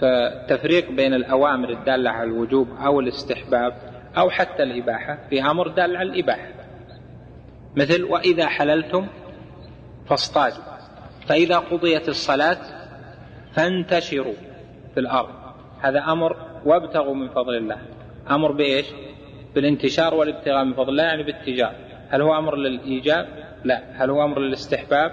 [0.00, 3.72] فالتفريق بين الأوامر الدالة على الوجوب أو الاستحباب
[4.18, 6.48] أو حتى الإباحة في أمر دال على الإباحة.
[7.76, 9.06] مثل وإذا حللتم
[10.08, 10.64] فاصطادوا
[11.28, 12.58] فإذا قضيت الصلاة
[13.52, 14.34] فانتشروا
[14.94, 15.34] في الأرض.
[15.80, 17.78] هذا أمر وابتغوا من فضل الله.
[18.30, 18.86] أمر بإيش؟
[19.56, 21.74] بالانتشار والابتغاء من فضل الله يعني بالتجار
[22.08, 23.28] هل هو أمر للإيجاب
[23.64, 23.82] لا.
[23.94, 25.12] هل هو أمر للاستحباب؟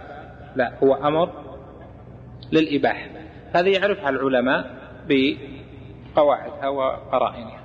[0.56, 0.74] لا.
[0.84, 1.30] هو أمر
[2.52, 3.10] للإباحة.
[3.54, 4.76] هذه يعرفها العلماء
[5.08, 7.60] بقواعدها وقرائنها.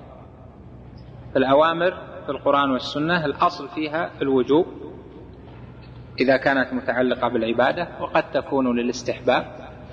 [1.36, 1.90] الأوامر
[2.26, 4.66] في القرآن والسنة الأصل فيها الوجوب.
[6.20, 9.44] إذا كانت متعلقة بالعبادة وقد تكون للاستحباب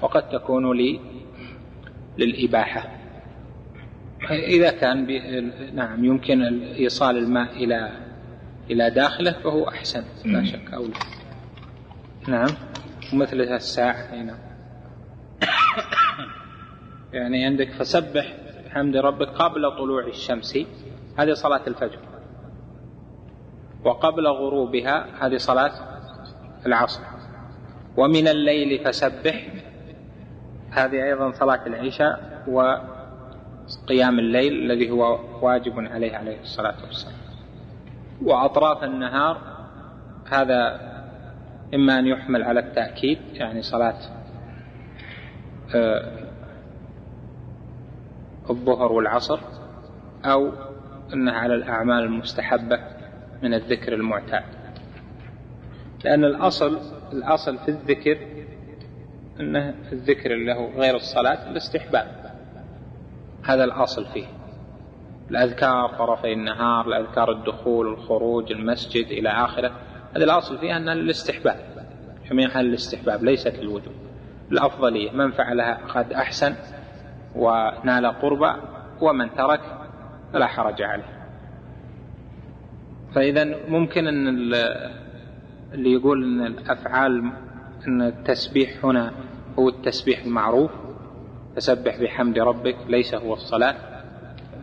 [0.02, 0.78] وقد تكون
[2.17, 3.05] للإباحة.
[4.32, 5.08] إذا كان
[5.74, 7.92] نعم يمكن إيصال الماء إلى
[8.70, 10.94] إلى داخله فهو أحسن لا شك أولى
[12.28, 12.50] نعم
[13.14, 14.38] ومثل الساعة نعم.
[17.14, 18.34] يعني عندك فسبح
[18.66, 20.60] بحمد ربك قبل طلوع الشمس
[21.18, 22.00] هذه صلاة الفجر.
[23.84, 25.72] وقبل غروبها هذه صلاة
[26.66, 27.02] العصر.
[27.98, 29.48] ومن الليل فسبح
[30.72, 32.44] هذه أيضا صلاة العشاء
[33.84, 37.15] وقيام الليل الذي هو واجب عليه عليه الصلاة والسلام.
[38.21, 39.41] وأطراف النهار
[40.30, 40.80] هذا
[41.73, 43.97] إما أن يحمل على التأكيد يعني صلاة
[45.75, 46.25] آه،
[48.49, 49.39] الظهر والعصر
[50.25, 50.51] أو
[51.13, 52.80] أنها على الأعمال المستحبة
[53.43, 54.43] من الذكر المعتاد.
[56.04, 56.80] لأن الأصل
[57.13, 58.17] الأصل في الذكر
[59.39, 62.25] أنه الذكر له غير الصلاة الاستحباب.
[63.46, 64.26] هذا الأصل فيه.
[65.32, 69.72] الأذكار طرفي النهار الأذكار الدخول الخروج المسجد إلى آخره.
[70.16, 71.58] هذا الأصل فيها أنها للاستحباب
[72.30, 73.94] جميعها للاستحباب ليست للوجوب
[74.52, 76.56] الأفضلية من فعلها قد أحسن
[77.36, 78.56] ونال قربا
[79.02, 79.62] ومن ترك
[80.34, 81.16] فلا حرج عليه.
[83.16, 84.28] فإذا ممكن أن
[85.74, 87.32] اللي يقول أن الأفعال
[87.88, 89.12] أن التسبيح هنا
[89.60, 90.72] هو التسبيح المعروف.
[91.56, 93.76] فسبح بحمد ربك ليس هو الصلاة.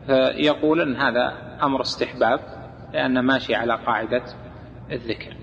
[0.07, 2.41] فيقول أن هذا أمر استحباب
[2.93, 4.25] لأنه ماشي على قاعدة
[4.91, 5.37] الذكر.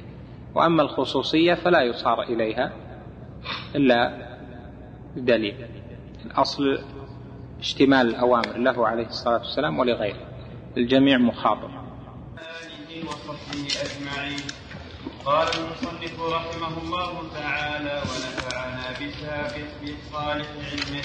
[0.56, 2.72] وأما الخصوصية فلا يصار إليها
[3.76, 4.30] إلا
[5.16, 5.66] بدليل.
[6.26, 6.80] الأصل
[7.60, 10.28] اشتمال الأوامر له عليه الصلاة والسلام ولغيره.
[10.78, 11.70] الجميع مخاطب.
[11.70, 14.40] آله وصحبه أجمعين
[15.26, 19.48] قال المصنف رحمه الله تعالى ونفعنا بها
[19.84, 21.04] بصالح علمه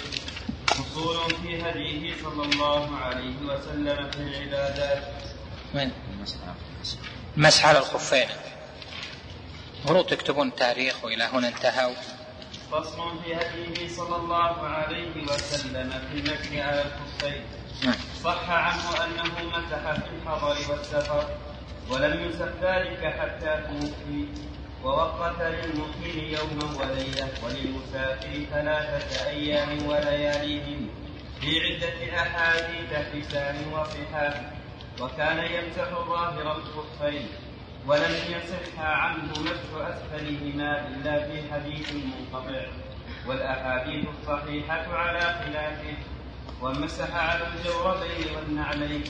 [0.67, 5.03] فصول في هديه صلى الله عليه وسلم في العبادات
[5.75, 5.93] وين؟
[7.37, 8.29] مسح على الخفين.
[9.79, 11.95] المفروض تكتبون تاريخ وإلى هنا انتهوا
[12.73, 17.43] فصل في هديه صلى الله عليه وسلم في المسح على الخفين.
[17.85, 17.95] نعم.
[18.25, 21.29] صح عنه أنه مسح في الحضر والسفر
[21.91, 24.27] ولم يسف ذلك حتى توفي.
[24.85, 30.89] ووقت للمقيم يوما وليلة وللمسافر ثلاثة أيام ولياليهم
[31.41, 34.41] في عدة أحاديث حسان وصحاح
[35.01, 37.29] وكان يمسح ظاهر الخفين
[37.87, 42.67] ولم يصح عنه مسح أسفلهما إلا في حديث منقطع.
[43.27, 45.97] والأحاديث الصحيحة على خلافه.
[46.63, 49.05] ومسح على الجوربين والنعلين.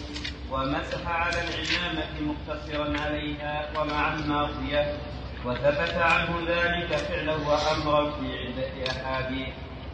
[0.51, 4.99] ومسح على العمامة مقتصرا عليها ومع الماضية.
[5.45, 9.49] وثبت عنه ذلك فعلا وأمرا في عدة أحاديث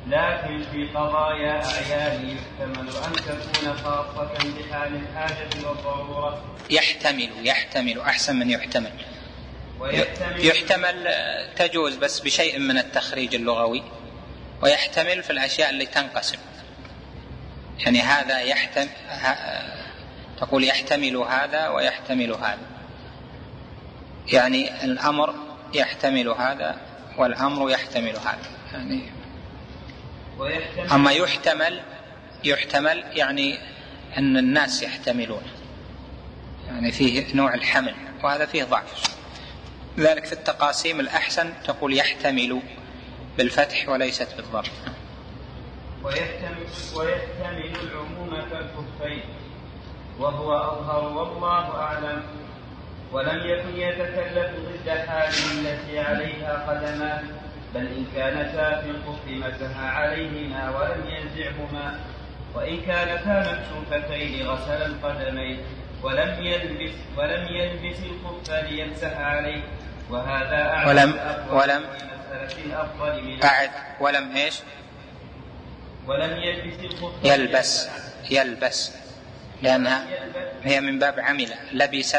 [0.07, 6.45] لكن في قضايا أعيان يحتمل أن تكون خاصة بحال الحاجة والضرورة.
[6.71, 8.93] يحتمل يحتمل أحسن من يحتمل.
[9.81, 11.15] ويحتمل يحتمل
[11.57, 13.83] تجوز بس بشيء من التخريج اللغوي
[14.63, 16.39] ويحتمل في الأشياء اللي تنقسم.
[17.79, 18.89] يعني هذا يحتمل
[20.41, 22.80] تقول يحتمل هذا ويحتمل هذا.
[24.33, 25.35] يعني الأمر
[25.75, 26.77] يحتمل هذا
[27.19, 28.39] والأمر يحتمل هذا
[28.73, 29.03] يعني
[30.93, 31.81] أما يحتمل
[32.45, 33.59] يحتمل يعني
[34.19, 35.43] أن الناس يحتملون
[36.69, 39.17] يعني فيه نوع الحمل وهذا فيه ضعف.
[39.99, 42.61] لذلك في التقاسيم الأحسن تقول يحتمل
[43.39, 44.71] بالفتح وليست بالضم
[46.05, 49.23] ويحتمل, ويحتمل العموم كالكفين
[50.19, 52.23] وهو أظهر والله أعلم.
[53.13, 57.25] ولم يكن يتكلف ضد حال التي عليها قدمان
[57.75, 58.83] بل إن كانتا
[59.25, 62.01] في مسح عليهما ولم ينزعهما.
[62.55, 65.59] وإن كانتا مكشوفتين غسل القدمين
[66.03, 69.63] ولم يلبس ولم يلبس الخف ليمسح عليه.
[70.11, 71.15] وهذا أعد ولم
[71.51, 71.85] ولم
[73.45, 74.55] أعد ولم إيش؟
[76.07, 77.89] ولم يلبس الخف يلبس
[78.31, 78.93] يلبس.
[79.63, 80.07] لأنها
[80.65, 81.55] هي من باب عمل.
[81.73, 82.17] لبس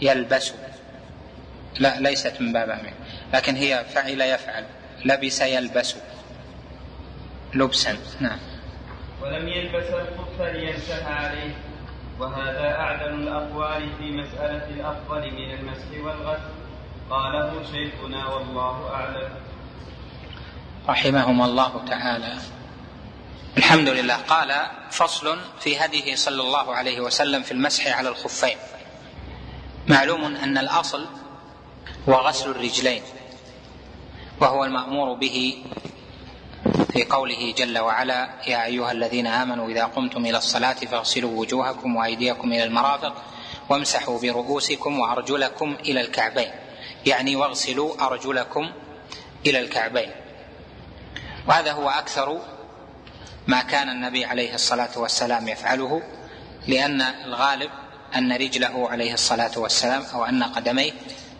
[0.00, 0.52] يلبس
[1.78, 2.92] لا ليست من باب عمل
[3.34, 4.64] لكن هي فعل يفعل.
[5.04, 5.96] لبس يلبس
[7.54, 7.96] لبسا.
[8.20, 8.38] نعم.
[9.22, 11.54] ولم يلبس الخف ليمسح عليه.
[12.18, 16.40] وهذا أعدل الأقوال في مسألة الأفضل من المسح والغسل.
[17.10, 19.28] قاله شيخنا والله أعلم.
[20.88, 22.34] رحمهما الله تعالى.
[23.56, 24.16] الحمد لله.
[24.16, 28.56] قال فصل في هديه صلى الله عليه وسلم في المسح على الخفين.
[29.88, 31.06] معلوم أن الأصل
[32.08, 33.02] هو غسل الرجلين
[34.40, 35.64] وهو المأمور به
[36.92, 42.52] في قوله جل وعلا يا أيها الذين آمنوا إذا قمتم إلى الصلاة فاغسلوا وجوهكم وأيديكم
[42.52, 43.14] إلى المرافق
[43.68, 46.50] وامسحوا برؤوسكم وأرجلكم إلى الكعبين.
[47.06, 48.70] يعني واغسلوا أرجلكم
[49.46, 50.10] إلى الكعبين.
[51.48, 52.40] وهذا هو أكثر
[53.46, 56.02] ما كان النبي عليه الصلاة والسلام يفعله
[56.68, 57.70] لأن الغالب
[58.16, 60.92] أن رجله عليه الصلاة والسلام أو أن قدميه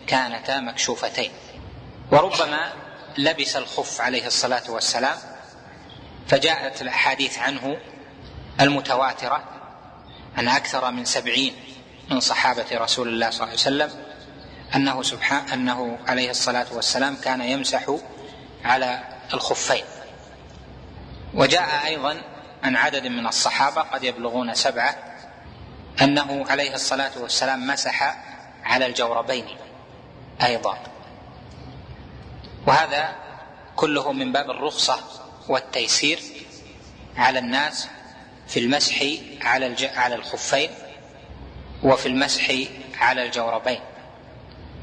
[0.07, 1.31] كانتا مكشوفتين.
[2.11, 2.73] وربما
[3.17, 5.17] لبس الخف عليه الصلاة والسلام
[6.27, 7.77] فجاءت الأحاديث عنه
[8.61, 9.43] المتواترة
[10.37, 11.53] عن أكثر من سبعين
[12.11, 13.91] من صحابة رسول الله صلى الله عليه وسلم
[14.75, 17.95] أنه سبحان أنه عليه الصلاة والسلام كان يمسح
[18.63, 19.03] على
[19.33, 19.83] الخفين.
[21.33, 22.21] وجاء أيضا
[22.63, 25.10] عن عدد من الصحابة قد يبلغون سبعة
[26.01, 28.17] أنه عليه الصلاة والسلام مسح
[28.63, 29.45] على الجوربين
[30.43, 30.77] أيضا.
[32.67, 33.15] وهذا
[33.75, 34.99] كله من باب الرخصة
[35.49, 36.19] والتيسير
[37.17, 37.87] على الناس
[38.47, 39.03] في المسح
[39.41, 40.69] على على الخفين
[41.83, 42.51] وفي المسح
[42.99, 43.79] على الجوربين.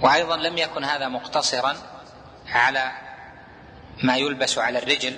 [0.03, 1.77] وأيضا لم يكن هذا مقتصرا
[2.49, 2.93] على
[4.03, 5.17] ما يلبس على الرجل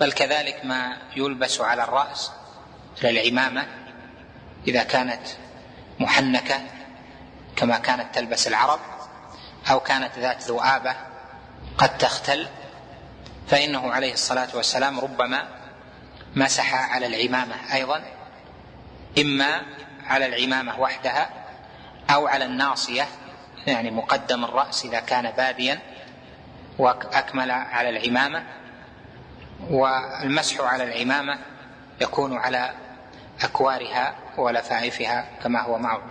[0.00, 2.30] بل كذلك ما يلبس على الرأس
[3.02, 3.83] للعمامة.
[4.68, 5.20] إذا كانت
[6.00, 6.60] محنكة
[7.56, 8.80] كما كانت تلبس العرب
[9.70, 10.94] أو كانت ذات ذؤابة
[11.78, 12.48] قد تختل
[13.48, 15.48] فإنه عليه الصلاة والسلام ربما
[16.36, 18.04] مسح على العمامة أيضا
[19.18, 19.62] إما
[20.06, 21.30] على العمامة وحدها
[22.10, 23.06] أو على الناصية
[23.66, 25.80] يعني مقدم الرأس إذا كان باديا
[26.78, 28.44] وأكمل على العمامة
[29.70, 31.38] والمسح على العمامة
[32.00, 32.74] يكون على
[33.42, 36.04] أكوارها ولفائفها كما هو معروف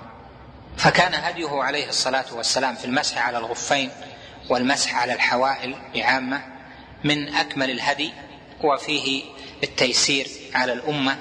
[0.77, 3.89] فكان هديه عليه الصلاة والسلام في المسح على الغفين
[4.49, 6.41] والمسح على الحوائل بعامة
[7.03, 8.13] من أكمل الهدي
[8.63, 9.23] وفيه
[9.63, 11.17] التيسير على الأمة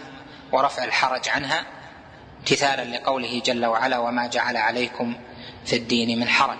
[0.52, 1.66] ورفع الحرج عنها
[2.38, 5.14] امتثالا لقوله جل وعلا وما جعل عليكم
[5.66, 6.58] في الدين من حرج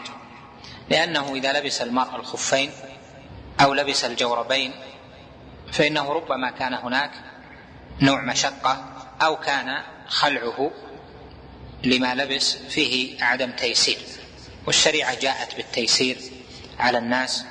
[0.91, 2.71] لأنه إذا لبس المرء الخفين
[3.61, 4.73] أو لبس الجوربين
[5.73, 7.11] فإنه ربما كان هناك
[8.01, 8.85] نوع مشقة
[9.23, 10.71] أو كان خلعه
[11.85, 13.99] لما لبس فيه عدم تيسير.
[14.67, 16.19] والشريعة جاءت بالتيسير
[16.79, 17.45] على الناس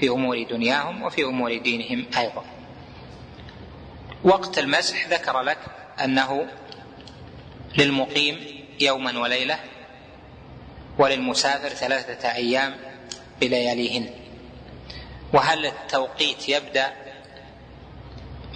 [0.00, 2.44] في أمور دنياهم وفي أمور دينهم أيضا.
[4.24, 5.58] وقت المسح ذكر لك
[6.04, 6.46] أنه
[7.78, 9.58] للمقيم يوما وليلة
[10.98, 12.76] وللمسافر ثلاثة أيام
[13.40, 14.10] بلياليهن.
[15.32, 16.92] وهل التوقيت يبدأ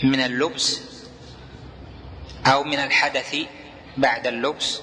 [0.02, 0.91] من اللبس
[2.46, 3.36] أو من الحدث
[3.96, 4.80] بعد اللبس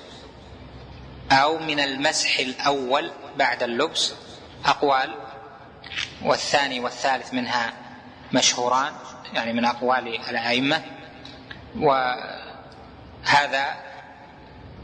[1.32, 4.14] أو من المسح الأول بعد اللبس.
[4.66, 5.16] أقوال
[6.22, 7.74] والثاني والثالث منها
[8.34, 8.94] مشهوران
[9.34, 10.82] يعني من أقوال الأئمة.
[11.78, 13.76] وهذا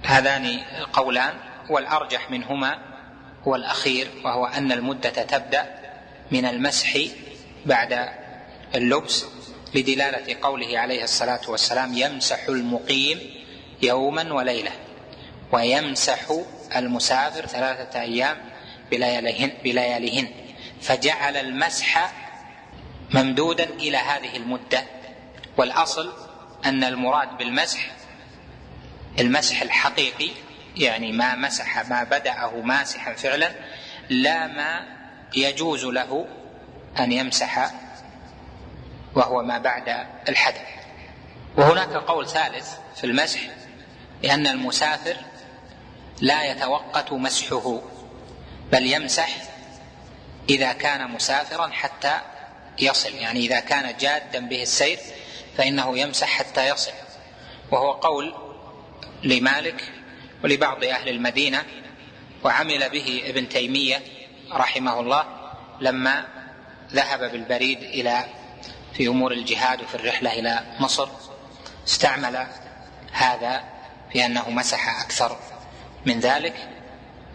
[0.03, 0.59] هذان
[0.93, 1.33] قولان
[1.69, 2.79] والأرجح منهما
[3.47, 5.75] هو الأخير وهو أن المدة تبدأ
[6.31, 6.97] من المسح
[7.65, 8.09] بعد
[8.75, 9.25] اللبس.
[9.73, 13.19] لدلالة قوله عليه الصلاة والسلام يمسح المقيم
[13.81, 14.71] يوما وليلة
[15.51, 16.19] ويمسح
[16.75, 18.37] المسافر ثلاثة أيام
[18.91, 20.27] بلياليهن, بلياليهن.
[20.81, 22.13] فجعل المسح
[23.13, 24.83] ممدودا إلى هذه المدة.
[25.57, 26.13] والأصل
[26.65, 27.91] أن المراد بالمسح
[29.19, 30.29] المسح الحقيقي
[30.75, 33.51] يعني ما مسح ما بدأه ماسحا فعلا
[34.09, 34.85] لا ما
[35.35, 36.27] يجوز له
[36.99, 37.71] أن يمسح
[39.15, 40.61] وهو ما بعد الحدث.
[41.57, 43.39] وهناك قول ثالث في المسح
[44.23, 45.15] لأن المسافر
[46.21, 47.81] لا يتوقت مسحه
[48.71, 49.29] بل يمسح
[50.49, 52.19] إذا كان مسافرا حتى
[52.79, 53.15] يصل.
[53.15, 54.99] يعني إذا كان جادا به السير
[55.57, 56.91] فإنه يمسح حتى يصل.
[57.71, 58.35] وهو قول
[59.23, 59.83] لمالك
[60.43, 61.63] ولبعض أهل المدينة
[62.43, 64.01] وعمل به ابن تيمية
[64.51, 65.25] رحمه الله
[65.81, 66.25] لما
[66.91, 68.25] ذهب بالبريد إلى
[68.97, 71.07] في أمور الجهاد وفي الرحلة إلى مصر
[71.87, 72.47] استعمل
[73.11, 73.63] هذا
[74.11, 75.37] في انه مسح أكثر
[76.05, 76.69] من ذلك.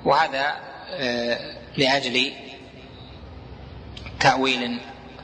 [0.04, 0.56] وهذا
[0.92, 2.32] آه، لأجل
[4.20, 4.80] تأويل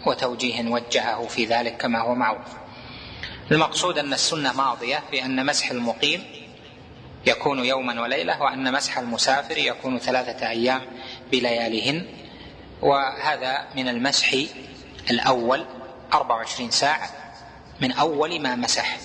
[0.06, 2.46] وتوجيه وجهه في ذلك كما هو معروف
[3.50, 6.24] المقصود أن السنة ماضية في ان مسح المقيم
[7.26, 10.80] يكون يوما وليلة وأن مسح المسافر يكون ثلاثة أيام
[11.32, 12.06] بلياليهن.
[12.82, 14.36] وهذا من المسح
[15.10, 15.66] الأول.
[16.12, 17.10] 24 ساعة
[17.80, 18.96] من أول ما مسح.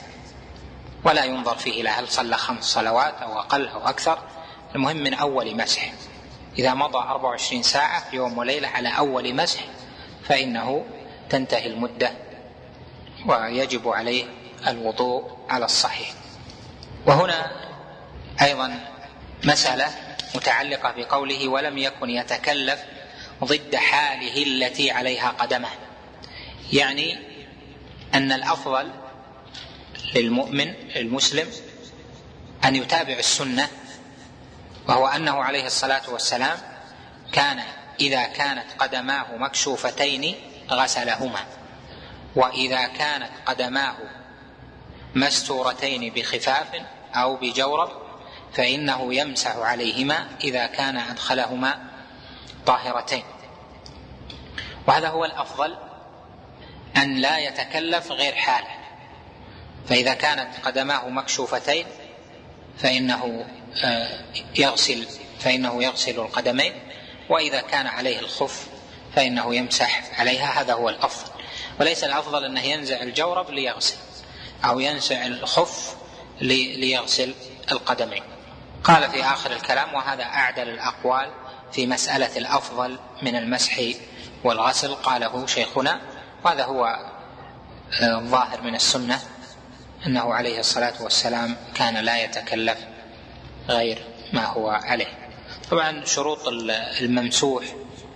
[1.04, 4.20] ولا ينظر فيه إلى هل صلى خمس صلوات أو أقل أو أكثر.
[4.76, 5.92] المهم من أول مسح.
[6.60, 9.60] إذا مضى 24 ساعة يوم وليلة على أول مسح
[10.24, 10.86] فإنه
[11.30, 12.12] تنتهي المدة
[13.26, 14.26] ويجب عليه
[14.68, 16.14] الوضوء على الصحيح.
[17.08, 17.52] وهنا
[18.42, 18.80] أيضا
[19.44, 19.88] مسألة
[20.36, 22.84] متعلقة بقوله ولم يكن يتكلف
[23.44, 25.70] ضد حاله التي عليها قدمه.
[26.74, 27.18] يعني
[28.14, 28.92] أن الأفضل
[30.16, 31.48] للمؤمن المسلم
[32.66, 33.68] أن يتابع السنة
[34.88, 36.58] وهو أنه عليه الصلاة والسلام
[37.32, 37.60] كان
[38.00, 40.36] إذا كانت قدماه مكشوفتين
[40.70, 41.40] غسلهما
[42.36, 43.96] وإذا كانت قدماه
[45.16, 46.68] مستورتين بخفاف
[47.16, 47.90] أو بجورب
[48.54, 51.80] فإنه يمسح عليهما إذا كان أدخلهما
[52.66, 53.24] طاهرتين.
[54.88, 55.78] وهذا هو الأفضل
[56.98, 58.68] أن لا يتكلف غير حاله
[59.90, 61.86] فإذا كانت قدماه مكشوفتين
[62.78, 63.46] فإنه
[63.84, 64.20] آه،
[64.56, 65.08] يغسل
[65.40, 66.74] فإنه يغسل القدمين
[67.30, 68.68] وإذا كان عليه الخف
[69.16, 70.62] فإنه يمسح عليها.
[70.62, 71.32] هذا هو الأفضل.
[71.80, 73.98] وليس الأفضل أنه ينزع الجورب ليغسل
[74.66, 75.96] أو ينزع الخف
[76.42, 77.34] ليغسل
[77.72, 78.24] القدمين.
[78.84, 81.32] قال في آخر الكلام وهذا أعدل الأقوال
[81.72, 83.82] في مسألة الأفضل من المسح
[84.44, 84.94] والغسل.
[84.94, 86.02] قاله شيخنا
[86.46, 86.86] وهذا هو
[88.02, 89.18] آه، الظاهر من السنة
[90.08, 92.78] أنه عليه الصلاة والسلام كان لا يتكلف
[93.70, 93.98] غير
[94.34, 95.08] ما هو عليه.
[95.72, 96.40] طبعا شروط
[97.02, 97.64] الممسوح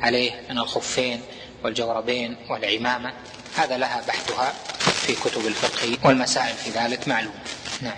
[0.02, 1.22] عليه من الخفين
[1.64, 3.14] والجوربين والعمامة
[3.58, 4.54] هذا لها بحثها
[4.86, 7.34] في كتب الفقه والمسائل في ذلك معلوم.
[7.82, 7.98] نعم.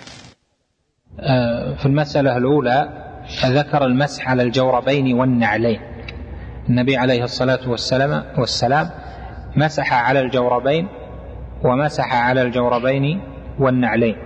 [1.20, 3.04] آه، في المسألة الأولى
[3.44, 5.80] ذكر المسح على الجوربين والنعلين.
[6.68, 8.90] النبي عليه الصلاة والسلام, والسلام
[9.58, 10.88] مسح على الجوربين
[11.64, 13.20] ومسح على الجوربين
[13.58, 14.16] والنعلين.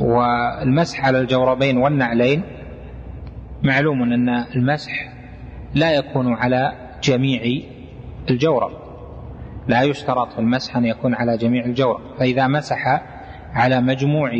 [0.00, 2.42] والمسح على الجوربين والنعلين
[3.62, 5.12] معلوم أن المسح
[5.74, 7.62] لا يكون على جميع
[8.30, 8.72] الجورب.
[9.68, 12.00] لا يشترط في المسح أن يكون على جميع الجورب.
[12.18, 13.02] فإذا مسح
[13.54, 14.30] على مجموع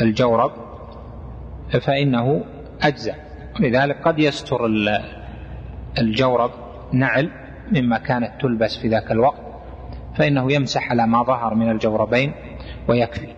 [0.00, 0.52] الجورب
[1.80, 2.44] فإنه
[2.82, 3.14] أجزع
[3.60, 4.66] لذلك قد يستر
[5.98, 6.50] الجورب
[6.92, 7.30] نعل
[7.72, 9.40] مما كانت تلبس في ذاك الوقت
[10.14, 12.32] فإنه يمسح على ما ظهر من الجوربين
[12.88, 13.28] ويكفي.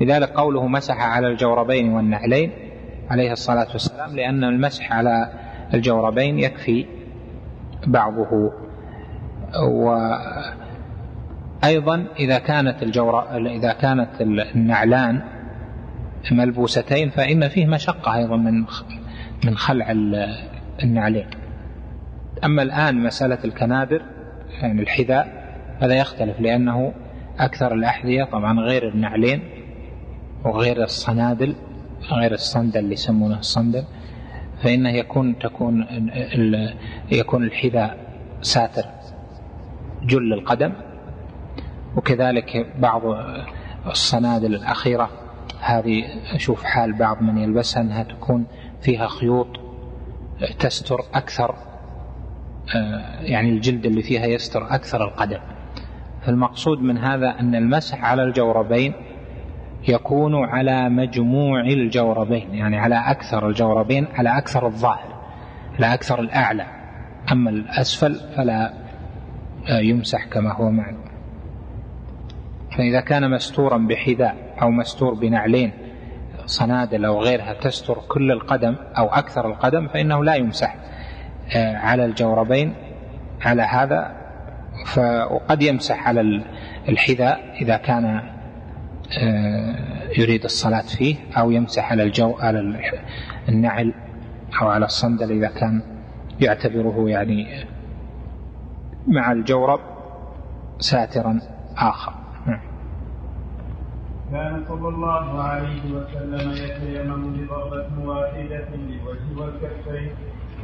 [0.00, 2.52] لذلك قوله مسح على الجوربين والنعلين
[3.10, 5.32] عليه الصلاة والسلام لأن المسح على
[5.74, 6.86] الجوربين يكفي
[7.86, 8.52] بعضه.
[11.62, 15.22] وأيضا إذا كانت الجور إذا كانت النعلان
[16.32, 18.64] ملبوستين فإن فيه مشقة أيضا من
[19.44, 19.90] من خلع
[20.82, 21.26] النعلين.
[22.44, 24.02] أما الآن مسألة الكنادر
[24.62, 25.46] يعني الحذاء
[25.80, 26.92] هذا يختلف لأنه
[27.38, 29.42] أكثر الأحذية طبعا غير النعلين
[30.44, 31.54] وغير الصنادل
[32.12, 33.84] غير الصندل اللي يسمونه الصندل
[34.62, 35.86] فإنه يكون تكون
[37.12, 37.98] يكون الحذاء
[38.40, 38.84] ساتر
[40.02, 40.72] جل القدم
[41.96, 43.02] وكذلك بعض
[43.86, 45.10] الصنادل الأخيرة.
[45.60, 48.46] هذه أشوف حال بعض من يلبسها أنها تكون
[48.80, 49.46] فيها خيوط
[50.58, 51.54] تستر أكثر.
[53.20, 55.40] يعني الجلد اللي فيها يستر أكثر القدم
[56.22, 58.92] فالمقصود من هذا أن المسح على الجوربين
[59.88, 65.16] يكون على مجموع الجوربين يعني على أكثر الجوربين على أكثر الظاهر
[65.74, 66.66] على أكثر الأعلى.
[67.32, 68.72] أما الأسفل فلا
[69.68, 71.04] آه، يمسح كما هو معلوم.
[72.78, 75.72] فإذا كان مستورا بحذاء أو مستور بنعلين
[76.46, 80.74] صنادل أو غيرها تستر كل القدم أو أكثر القدم فإنه لا يمسح.
[80.74, 80.95] آه،
[81.54, 82.74] على الجوربين
[83.44, 84.16] على هذا
[85.30, 86.42] وقد يمسح على
[86.88, 88.22] الحذاء إذا كان
[89.22, 89.74] آه،
[90.18, 92.60] يريد الصلاة فيه أو يمسح على الجو على
[93.48, 93.94] النعل
[94.62, 95.82] أو على الصندل إذا كان
[96.40, 97.64] يعتبره يعني
[99.06, 99.80] مع الجورب
[100.78, 101.40] ساترا
[101.76, 102.12] آخر
[102.46, 102.60] نعم.
[104.32, 110.10] كان صلى الله عليه وسلم يتيمم بضربة واحدة للوجه والكفين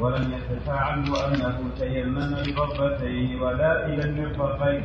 [0.01, 4.83] ولم يتفع عنه أنه تيمم بضربتين ولا إلى المرفقين.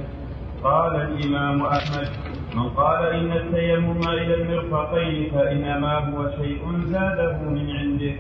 [0.63, 2.07] قال الإمام أحمد
[2.55, 8.15] من قال إن التيمم إلى المرفقين فإنما هو شيء زاده من عنده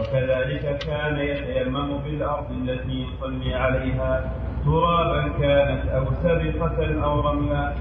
[0.00, 4.32] وكذلك كان يتيمم بالأرض التي يصلي عليها
[4.64, 7.72] ترابا كانت أو سبقة أو رملا.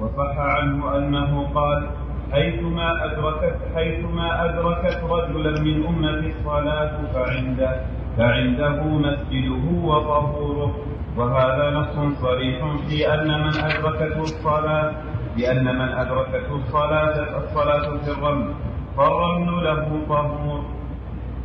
[0.00, 1.86] وصح عنه أنه قال
[2.32, 7.80] حيثما أدركت حيثما أدركت رجلا من أمة الصلاة فعنده.
[8.16, 10.74] فعنده مسجده وطهوره.
[11.16, 12.58] وهذا نص صريح
[12.88, 14.92] في أن من أدركته الصلاة
[15.36, 18.54] بأن من أدركته الصلاة الصلاة في الرمل
[18.96, 20.64] فالرمل له طهور.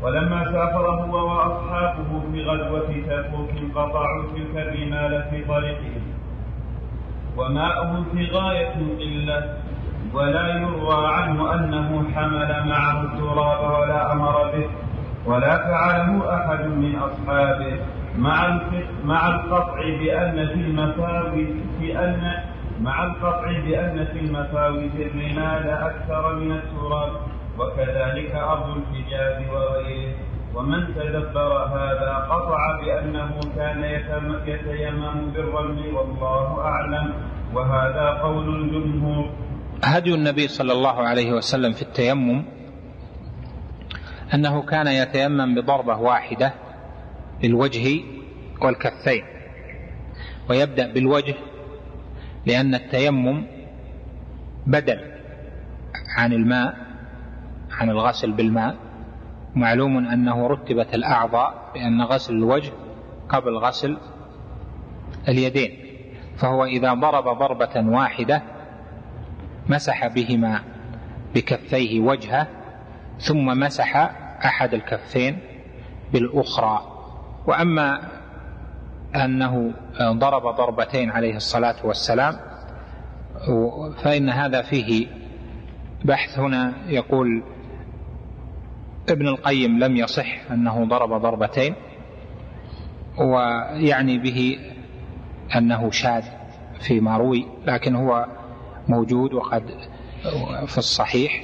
[0.02, 6.04] ولما سافر هو وأصحابه في غزوة تبوك قطعوا تلك الرمال في طريقهم.
[7.38, 9.58] وماؤه في غاية قلة
[10.14, 14.85] ولا يروى عنه أنه حمل معه التراب ولا أمر به.
[15.26, 17.80] ولا فعله أحد من أصحابه
[18.18, 18.62] مع
[19.06, 21.48] مع القطع بأن في المفاوز
[21.82, 22.34] بأن
[22.82, 27.12] مع القطع بأن في المفاوز الرمال أكثر من التراب
[27.60, 30.16] وكذلك أرض الحجاز وغيره.
[30.56, 33.84] ومن تدبر هذا قطع بأنه كان
[34.48, 37.14] يتيمم بالرمل والله أعلم.
[37.54, 39.30] وهذا قول الجمهور.
[39.84, 42.44] هدي النبي صلى الله عليه وسلم في التيمم
[44.34, 46.54] أنه كان يتيمم بضربة واحدة
[47.44, 48.02] للوجه
[48.62, 49.24] والكفين
[50.50, 51.36] ويبدأ بالوجه
[52.46, 53.46] لأن التيمم
[54.68, 55.00] بدل
[56.18, 56.76] عن الماء
[57.72, 58.76] عن الغسل بالماء.
[59.56, 62.72] معلوم أنه رتبت الأعضاء بأن غسل الوجه
[63.30, 63.98] قبل غسل
[65.28, 65.72] اليدين
[66.38, 68.42] فهو إذا ضرب ضربة واحدة
[69.70, 70.62] مسح بهما
[71.36, 72.48] بكفيه وجهه
[73.20, 73.96] ثم مسح
[74.46, 75.40] أحد الكفين
[76.14, 76.82] بالأخرى.
[77.48, 78.00] وأما
[79.16, 82.38] أنه ضرب ضربتين عليه الصلاة والسلام
[84.04, 85.08] فإن هذا فيه
[86.06, 86.40] بحث.
[86.40, 87.44] هنا يقول
[89.10, 91.76] ابن القيم لم يصح أنه ضرب ضربتين
[93.18, 94.60] ويعني به
[95.56, 96.24] أنه شاذ
[96.80, 98.26] فيما روي لكن هو
[98.88, 99.64] موجود وقد
[100.68, 101.44] في الصحيح.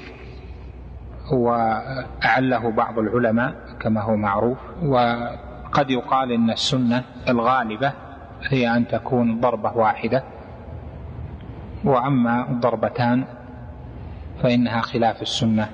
[1.32, 7.94] وأعله بعض العلماء كما هو معروف وقد يقال إن السنة الغالبة
[8.50, 10.24] هي أن تكون ضربة واحدة
[11.84, 13.24] وأما الضربتان
[14.44, 15.70] فإنها خلاف السنة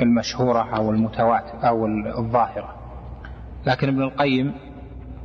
[0.00, 1.86] المشهورة أو المتواتر أو
[2.18, 2.74] الظاهرة.
[3.66, 4.52] لكن ابن القيم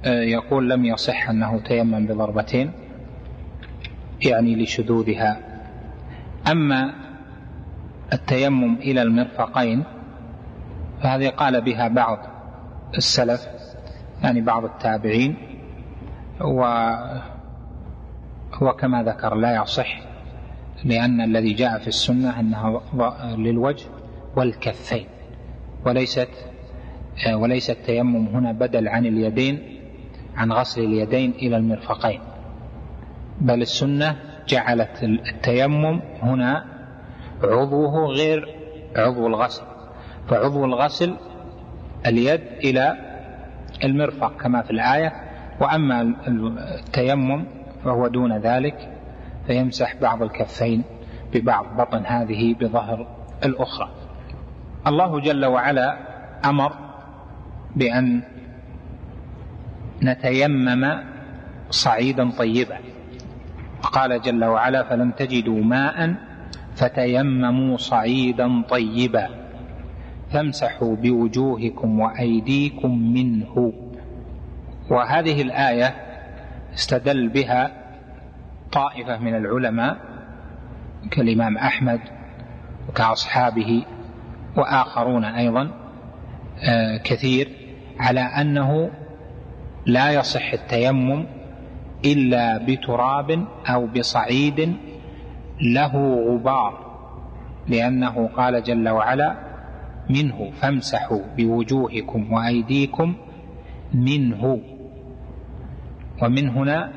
[0.06, 2.72] يقول لم يصح أنه تيمم بضربتين
[4.26, 5.38] يعني لشذوذها.
[6.52, 6.94] أما
[8.14, 9.84] التيمم إلى المرفقين
[11.04, 12.18] فهذه قال بها بعض
[12.98, 13.48] السلف
[14.24, 15.36] يعني بعض التابعين
[16.42, 16.90] و
[18.62, 20.00] وكما ذكر لا يصح
[20.86, 22.82] لأن الذي جاء في السنة أنها
[23.36, 23.86] للوجه
[24.36, 25.06] والكفين
[25.86, 26.30] وليست
[27.34, 29.80] وليس التيمم هنا بدل عن اليدين
[30.36, 32.20] عن غسل اليدين إلى المرفقين
[33.42, 34.16] بل السنة
[34.48, 36.66] جعلت التيمم هنا
[37.44, 38.56] عضوه غير
[38.96, 39.64] عضو الغسل.
[40.30, 41.16] فعضو الغسل
[42.06, 42.98] اليد إلى
[43.84, 45.14] المرفق كما في الآية
[45.62, 47.46] وأما التيمم
[47.84, 48.90] فهو دون ذلك
[49.48, 50.84] فيمسح بعض الكفين
[51.34, 53.08] ببعض بطن هذه بظهر
[53.46, 53.90] الأخرى.
[54.88, 55.98] الله جل وعلا
[56.46, 56.74] أمر
[57.76, 58.22] بأن
[60.04, 61.04] نتيمم
[61.70, 62.78] صعيدا طيبا.
[63.84, 66.16] قال جل وعلا فلم تجدوا ماء
[66.76, 69.30] فتيمموا صعيدا طيبا
[70.32, 73.74] فامسحوا بوجوهكم وأيديكم منه.
[74.90, 75.96] وهذه الآية
[76.74, 77.72] استدل بها
[78.72, 79.98] طائفة من العلماء
[81.12, 82.00] كالإمام أحمد
[82.90, 83.86] وكأصحابه
[84.58, 85.72] وآخرون أيضا
[86.64, 87.50] آه، كثير
[88.00, 88.90] على أنه
[89.86, 91.26] لا يصح التيمم
[92.06, 94.76] إلا بتراب أو بصعيد
[95.62, 96.94] له غبار
[97.68, 99.36] لأنه قال جل وعلا
[100.10, 103.16] منه فامسحوا بوجوهكم وأيديكم
[103.94, 104.62] منه.
[106.22, 106.92] ومن هنا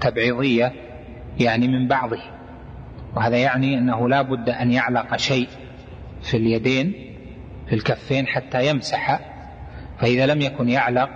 [0.00, 0.72] تبعيضية
[1.40, 2.22] يعني من بعضه.
[3.16, 5.48] وهذا يعني أنه لا بد أن يعلق شيء
[6.22, 6.92] في اليدين
[7.66, 9.20] في الكفين حتى يمسح.
[9.98, 11.10] فإذا لم يكن يعلق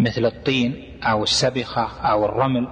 [0.00, 2.68] مثل الطين أو السبخة أو الرمل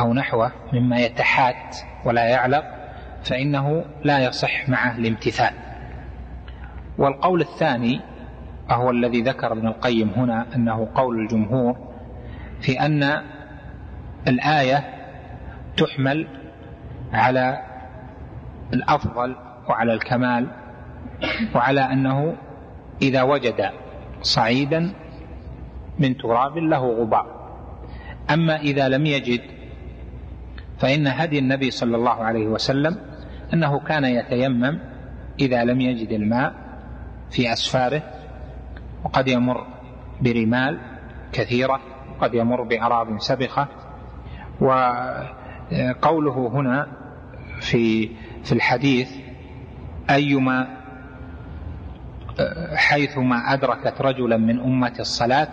[0.00, 1.76] أو نحوه مما يتحات.
[2.06, 2.64] ولا يعلق
[3.24, 5.52] فإنه لا يصح معه الامتثال.
[6.98, 8.00] والقول الثاني
[8.70, 11.76] وهو الذي ذكر ابن القيم هنا أنه قول الجمهور
[12.60, 13.22] في أن
[14.28, 14.84] الآية
[15.76, 16.28] تحمل
[17.12, 17.62] على
[18.72, 19.36] الأفضل
[19.68, 20.46] وعلى الكمال
[21.54, 22.34] وعلى أنه
[23.02, 23.70] إذا وجد
[24.22, 24.92] صعيدا
[25.98, 27.26] من تراب له غبار.
[28.30, 29.40] أما إذا لم يجد
[30.78, 32.96] فإن هدي النبي صلى الله عليه وسلم
[33.54, 34.78] أنه كان يتيمم
[35.40, 36.54] إذا لم يجد الماء
[37.30, 38.02] في أسفاره
[39.04, 39.66] وقد يمر
[40.20, 40.78] برمال
[41.32, 41.80] كثيرة
[42.20, 43.68] قد يمر بأراض سبخة.
[44.60, 46.86] وقوله هنا
[47.60, 48.10] في
[48.44, 49.10] في الحديث
[50.10, 50.76] أيما
[52.74, 55.48] حيثما أدركت رجلا من أمة الصلاة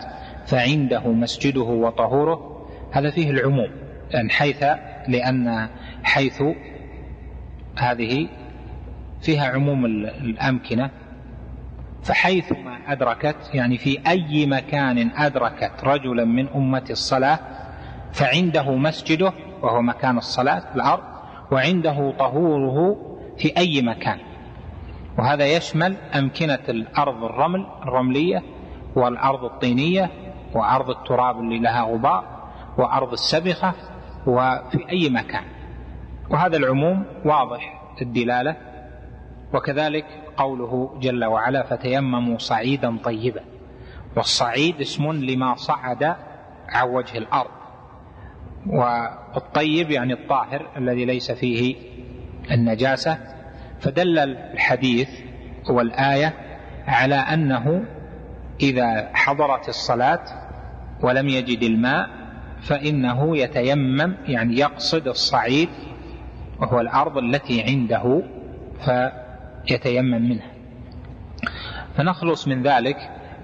[0.46, 3.70] فعنده مسجده وطهوره هذا فيه العموم
[4.12, 4.64] لأن حيث
[5.08, 5.70] لأن
[6.04, 6.43] حيث
[7.78, 8.28] هذه
[9.22, 10.89] فيها عموم الأمكنة
[12.04, 17.39] فحيثما أدركت يعني في أي مكان أدركت رجلا من أمة الصلاة
[18.12, 21.04] فعنده مسجده وهو مكان الصلاة الأرض
[21.51, 22.97] وعنده طهوره
[23.38, 24.18] في أي مكان.
[25.18, 28.43] وهذا يشمل أمكنة الأرض الرمل الرملية
[28.95, 30.10] والأرض الطينية
[30.54, 32.26] وأرض التراب اللي لها غبار
[32.78, 33.74] وأرض السبخة
[34.28, 35.44] وفي أي مكان.
[36.30, 38.56] وهذا العموم واضح الدلالة
[39.54, 40.06] وكذلك
[40.38, 43.42] قوله جل وعلا فتيمموا صعيدا طيبا
[44.16, 46.04] والصعيد اسم لما صعد
[46.70, 47.52] عن وجه الأرض.
[48.68, 51.76] والطيب يعني الطاهر الذي ليس فيه
[52.52, 53.18] النجاسة.
[53.80, 55.10] فدل الحديث
[55.70, 56.34] والآية
[56.88, 57.86] على أنه
[58.62, 60.24] إذا حضرت الصلاة
[61.02, 62.10] ولم يجد الماء
[62.64, 65.70] فإنه يتيمم يعني يقصد الصعيد
[66.59, 68.24] وهو الأرض التي عنده
[68.86, 70.51] فيتيمم منها.
[71.97, 72.97] فنخلص من ذلك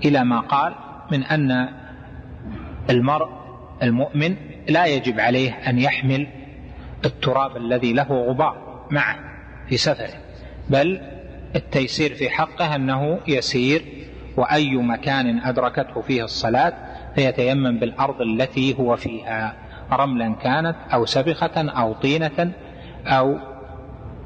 [0.05, 0.75] إلى ما قال
[1.11, 1.69] من أن
[2.89, 3.29] المرء
[3.83, 4.35] المؤمن
[4.69, 6.27] لا يجب عليه أن يحمل
[7.05, 9.15] التراب الذي له غبار معه
[9.69, 10.13] في سفره
[10.69, 11.01] بل
[11.55, 13.85] التيسير في حقه أنه يسير
[14.37, 16.73] وأي مكان أدركته فيه الصلاة
[17.15, 19.55] فيتيمم بالأرض التي هو فيها
[19.91, 22.51] رملا كانت أو سبخة أو طينة
[23.05, 23.37] أو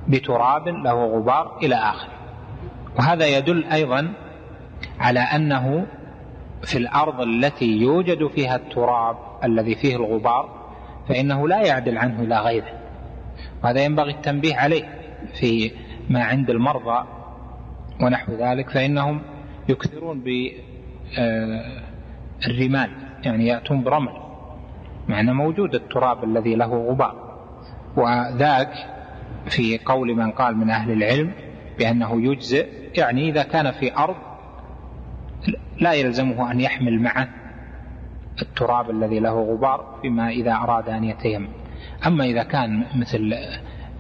[0.07, 2.13] بتراب له غبار إلى آخره
[2.99, 4.13] وهذا يدل أيضا
[4.99, 5.85] على أنه
[6.63, 10.63] في الأرض التي يوجد فيها التراب الذي فيه الغبار
[11.09, 12.79] فإنه لا يعدل عنه إلى غيره.
[13.63, 14.83] وهذا ينبغي التنبيه عليه
[15.33, 15.71] في
[16.09, 17.07] ما عند المرضى
[18.01, 19.21] ونحو ذلك فإنهم
[19.69, 20.23] يكثرون
[22.47, 22.89] بالرمال
[23.23, 24.13] يعني يأتون برمل.
[25.07, 27.23] مع أنه موجود التراب الذي له غبار.
[27.95, 28.73] وذاك
[29.45, 31.31] في قول من قال من أهل العلم
[31.79, 32.67] بأنه يجزئ
[32.97, 34.15] يعني إذا كان في أرض
[35.79, 37.27] لا يلزمه أن يحمل معه
[38.41, 41.47] التراب الذي له غبار فيما إذا أراد أن يتيمم.
[42.07, 43.35] أما إذا كان مثل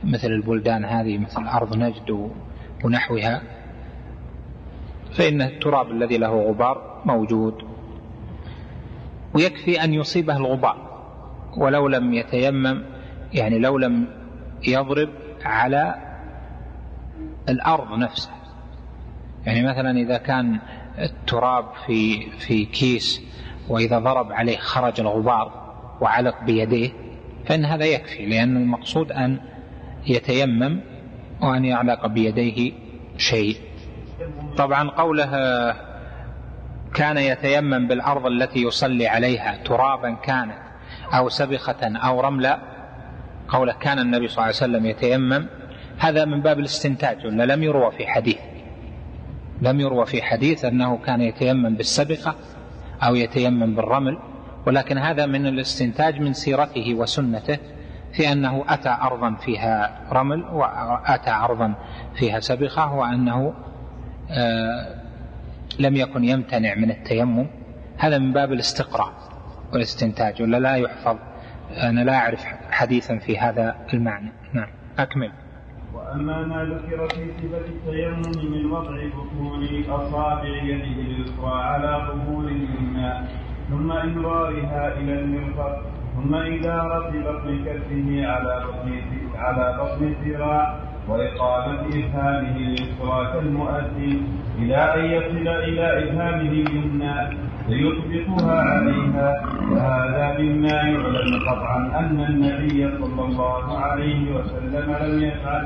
[0.03, 2.31] مثل البلدان هذه مثل أرض نجد
[2.83, 3.41] ونحوها
[5.11, 7.72] فإن التراب الذي له غبار موجود.
[9.33, 10.93] ويكفي أن يصيبه الغبار
[11.57, 12.83] ولو لم يتيمم
[13.33, 14.07] يعني لو لم
[14.67, 15.09] يضرب
[15.45, 15.95] على
[17.49, 18.35] الأرض نفسها
[19.45, 20.59] يعني مثلا إذا كان
[20.99, 23.21] التراب في في كيس
[23.69, 26.89] وإذا ضرب عليه خرج الغبار وعلق بيديه
[27.45, 29.39] فإن هذا يكفي لأن المقصود أن
[30.07, 30.79] يتيمم
[31.41, 32.71] وأن يعلق بيديه
[33.17, 33.57] شيء.
[34.57, 35.29] طبعا قوله
[36.93, 40.57] كان يتيمم بالأرض التي يصلي عليها ترابا كانت
[41.13, 42.59] أو سبخة أو رملا
[43.47, 45.47] قوله كان النبي صلى الله عليه وسلم يتيمم.
[45.99, 48.39] هذا من باب الاستنتاج ولا لم يروى في حديث.
[49.61, 52.35] لم يروى في حديث أنه كان يتيمم بالسبخة
[53.03, 54.19] أو يتيمم بالرمل
[54.67, 57.57] ولكن هذا من الاستنتاج من سيرته وسنته
[58.13, 61.75] في أنه أتى أرضا فيها رمل وأتى أرضا
[62.15, 63.53] فيها سبخة وأنه
[64.29, 65.02] آه
[65.79, 67.47] لم يكن يمتنع من التيمم
[67.97, 69.13] هذا من باب الاستقراء
[69.73, 71.17] والاستنتاج ولا لا يحفظ.
[71.83, 74.31] أنا لا أعرف حديثا في هذا المعنى.
[74.53, 74.67] نعم
[74.99, 75.31] أكمل.
[75.93, 83.27] وأما ما ذكر في صفة التيمم من وضع بطون أصابع يده اليسرى على ظهور اليمنى
[83.69, 85.81] ثم إمرارها إلى المرفق
[86.15, 89.01] ثم إدارة بطن كفه على بطن
[89.35, 90.79] على بطن الذراع
[91.09, 94.21] وإقامة إبهامه اليسرى كالمؤذن
[94.59, 97.15] إلى أن يصل إلى إبهامه اليمنى
[97.67, 99.29] فيطبقها عليها.
[99.71, 105.65] وهذا مما يعلم قطعا أن النبي صلى الله عليه وسلم لم يفعل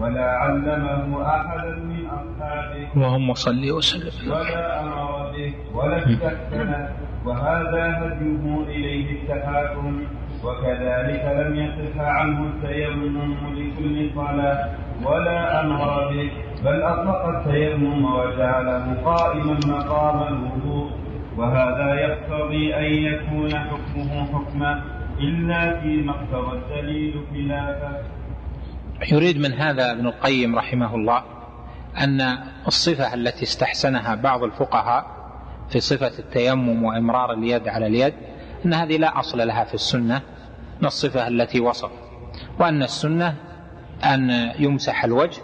[0.00, 2.82] ولا علمه أحدا من أصحابه.
[2.96, 4.32] اللهم صل وسلم.
[4.32, 6.88] ولا أمر به ولا استحسنه
[7.26, 10.02] وهذا هديه إليه التحاكم
[10.44, 14.70] وكذلك لم يصح عنه التيمم لكل صلاة
[15.04, 16.30] ولا أمر به
[16.64, 20.90] بل أطلق التيمم وجعله قائما مقام الوضوء.
[21.36, 24.82] وهذا يقتضي أن يكون حكمه حكما
[25.18, 27.98] إلا فيما اقتضى الدليل خلافه
[29.12, 31.22] يريد من هذا ابن القيم رحمه الله
[31.98, 32.20] أن
[32.66, 35.06] الصفة التي استحسنها بعض الفقهاء
[35.70, 38.14] في صفة التيمم وإمرار اليد على اليد
[38.66, 40.22] أن هذه لا أصل لها في السنة
[40.80, 41.90] من الصفة التي وصف.
[42.60, 43.34] وأن السنة
[44.04, 45.42] أن يمسح الوجه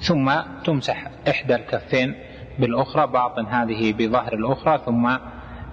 [0.00, 0.32] ثم
[0.64, 2.14] تمسح إحدى الكفين
[2.58, 5.16] بالأخرى باطن هذه بظهر الأخرى ثم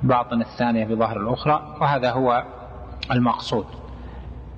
[0.04, 2.44] باطن الثانية بظهر الأخرى وهذا هو
[3.12, 3.66] المقصود.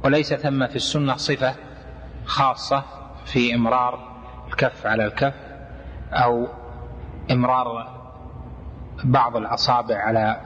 [0.05, 1.55] وليس ثم في السنة صفة
[2.25, 2.83] خاصة
[3.25, 3.99] في إمرار
[4.47, 5.33] الكف على الكف
[6.13, 6.47] أو
[7.31, 7.87] إمرار
[9.03, 10.41] بعض الأصابع على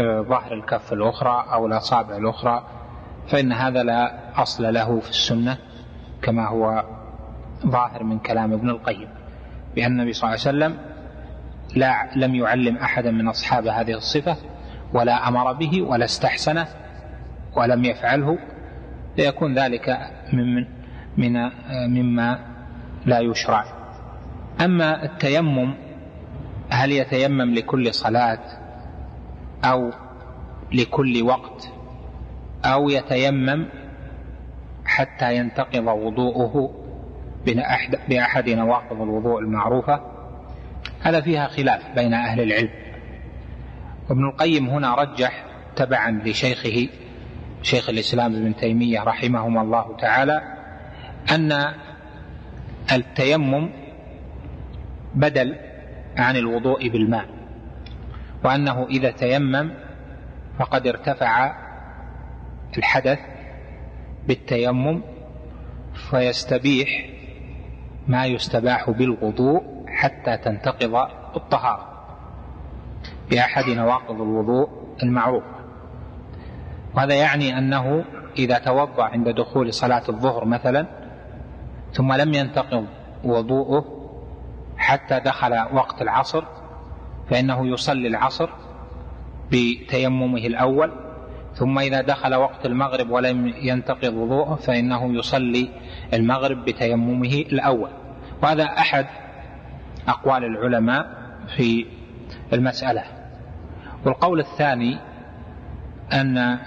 [0.00, 2.64] ظهر الكف الأخرى أو الأصابع الأخرى
[3.28, 5.58] فإن هذا لا أصل له في السنة
[6.22, 6.84] كما هو
[7.66, 9.08] ظاهر من كلام ابن القيم
[9.74, 10.78] بأن النبي صلى الله عليه وسلم
[11.76, 14.36] لا لم يعلم أحدا من أصحاب هذه الصفة
[14.94, 16.66] ولا أمر به ولا استحسنه
[17.56, 18.38] ولم يفعله
[19.16, 19.98] فيكون ذلك
[20.32, 20.66] من
[21.16, 21.50] من
[21.88, 22.38] مما
[23.06, 23.64] لا يشرع.
[24.60, 25.74] أما التيمم
[26.70, 28.61] هل يتيمم لكل صلاة
[29.64, 29.90] أو
[30.72, 31.68] لكل وقت
[32.64, 33.66] أو يتيمم
[34.84, 36.74] حتى ينتقض وضوءه
[38.08, 40.00] بأحد نواقض الوضوء المعروفة
[41.00, 42.70] هذا فيها خلاف بين أهل العلم.
[44.10, 45.44] وابن القيم هنا رجح
[45.76, 46.88] تبعا لشيخه
[47.62, 50.42] شيخ الإسلام ابن تيمية رحمهما الله تعالى
[51.30, 51.74] أن
[52.92, 53.70] التيمم
[55.14, 55.56] بدل
[56.16, 57.41] عن الوضوء بالماء.
[58.44, 59.74] وأنه إذا تيمم
[60.58, 61.54] فقد ارتفع
[62.78, 63.18] الحدث
[64.26, 65.02] بالتيمم
[66.10, 67.10] فيستبيح
[68.08, 70.94] ما يستباح بالوضوء حتى تنتقض
[71.36, 71.92] الطهارة.
[73.30, 74.68] بأحد نواقض الوضوء
[75.02, 75.62] المعروفة
[76.94, 78.04] وهذا يعني أنه
[78.38, 80.86] إذا توضأ عند دخول صلاة الظهر مثلا
[81.92, 82.86] ثم لم ينتقض
[83.24, 83.84] وضوءه
[84.76, 86.44] حتى دخل وقت العصر
[87.30, 88.48] فإنه يصلي العصر
[89.52, 90.92] بتيممه الأول
[91.54, 95.68] ثم إذا دخل وقت المغرب ولم ينتقض وضوءه فإنه يصلي
[96.14, 97.90] المغرب بتيممه الأول.
[98.42, 99.06] وهذا أحد
[100.08, 101.06] أقوال العلماء
[101.56, 101.86] في
[102.52, 103.04] المسألة.
[104.04, 104.98] والقول الثاني
[106.12, 106.58] أن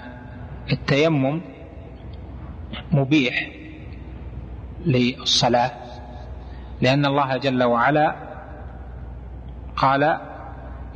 [0.72, 1.40] التيمم
[2.92, 3.50] مبيح
[4.86, 5.72] للصلاة
[6.80, 8.16] لأن الله جل وعلا
[9.76, 10.18] قال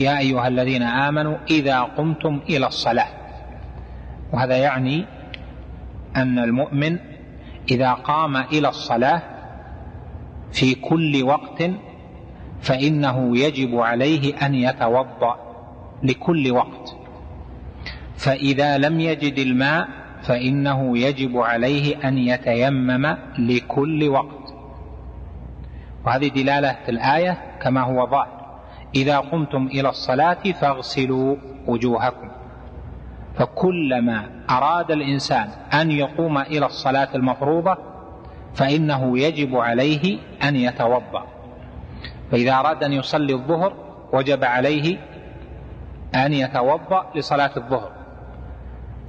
[0.01, 3.09] يا أيها الذين آمنوا إذا قمتم إلى الصلاة.
[4.33, 5.07] وهذا يعني
[6.17, 6.99] أن المؤمن
[7.71, 9.23] إذا قام إلى الصلاة
[10.53, 11.71] في كل وقت
[12.61, 15.37] فإنه يجب عليه أن يتوضأ
[16.03, 16.97] لكل وقت.
[18.17, 19.89] فإذا لم يجد الماء
[20.23, 24.55] فإنه يجب عليه أن يتيمم لكل وقت.
[26.07, 28.40] وهذه دلالة الآية كما هو ظاهر.
[28.95, 31.37] إذا قمتم إلى الصلاة فاغسلوا
[31.67, 32.31] وجوهكم.
[33.35, 37.77] فكلما أراد الإنسان أن يقوم إلى الصلاة المفروضة
[38.55, 41.27] فإنه يجب عليه أن يتوضأ.
[42.31, 43.73] فإذا أراد أن يصلي الظهر
[44.13, 44.99] وجب عليه
[46.15, 47.93] أن يتوضأ لصلاة الظهر.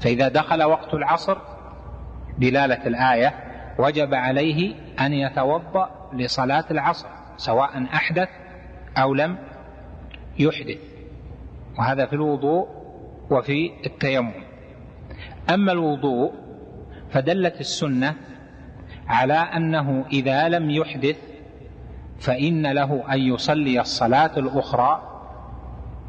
[0.01, 1.37] فإذا دخل وقت العصر
[2.37, 3.33] دلالة الآية
[3.79, 7.07] وجب عليه أن يتوضأ لصلاة العصر
[7.37, 8.29] سواء أحدث
[8.97, 9.37] أو لم
[10.39, 10.77] يحدث.
[11.79, 12.67] وهذا في الوضوء
[13.29, 14.31] وفي التيمم.
[15.53, 16.31] أما الوضوء
[17.09, 18.15] فدلت السنة
[19.07, 21.17] على أنه إذا لم يحدث
[22.19, 25.01] فإن له أن يصلي الصلاة الأخرى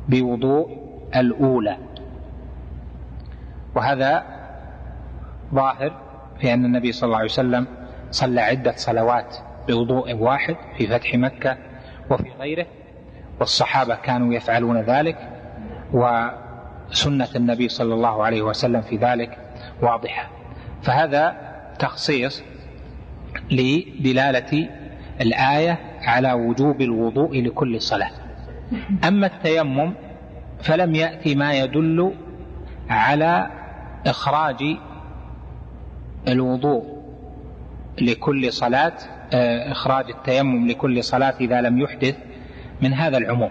[0.08, 0.78] بوضوء
[1.16, 1.78] الأولى.
[3.74, 4.24] وهذا
[5.54, 6.00] ظاهر
[6.40, 7.66] في أن النبي صلى الله عليه وسلم
[8.10, 9.36] صلى عدة صلوات
[9.68, 11.58] بوضوء واحد في فتح مكة
[12.10, 12.66] وفي غيره.
[13.42, 15.18] والصحابة كانوا يفعلون ذلك
[15.92, 19.38] وسنة النبي صلى الله عليه وسلم في ذلك
[19.82, 20.30] واضحة.
[20.82, 21.36] فهذا
[21.78, 22.42] تخصيص
[23.50, 24.68] لدلالة
[25.20, 28.10] الآية على وجوب الوضوء لكل صلاة.
[29.04, 29.94] أما التيمم
[30.60, 32.14] فلم يأتي ما يدل
[32.90, 33.50] على
[34.06, 34.76] إخراج
[36.28, 37.02] الوضوء
[38.00, 38.92] لكل صلاة
[39.34, 42.16] آه، إخراج التيمم لكل صلاة إذا لم يحدث
[42.82, 43.50] من هذا العموم.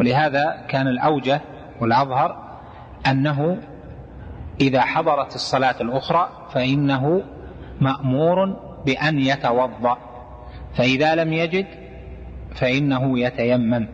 [0.00, 1.40] ولهذا كان الأوجه
[1.80, 2.58] والأظهر
[3.06, 3.58] أنه
[4.60, 7.22] إذا حضرت الصلاة الأخرى فإنه
[7.80, 8.56] مأمور
[8.86, 9.98] بأن يتوضأ.
[10.74, 11.66] فإذا لم يجد
[12.54, 13.88] فإنه يتيمم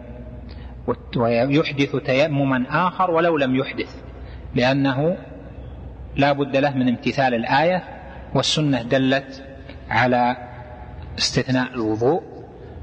[1.16, 4.02] ويحدث تيمما آخر ولو لم يحدث
[4.54, 5.16] لأنه
[6.16, 7.82] لا بد له من امتثال الآية
[8.34, 9.44] والسنة دلت
[9.90, 10.36] على
[11.18, 12.22] استثناء الوضوء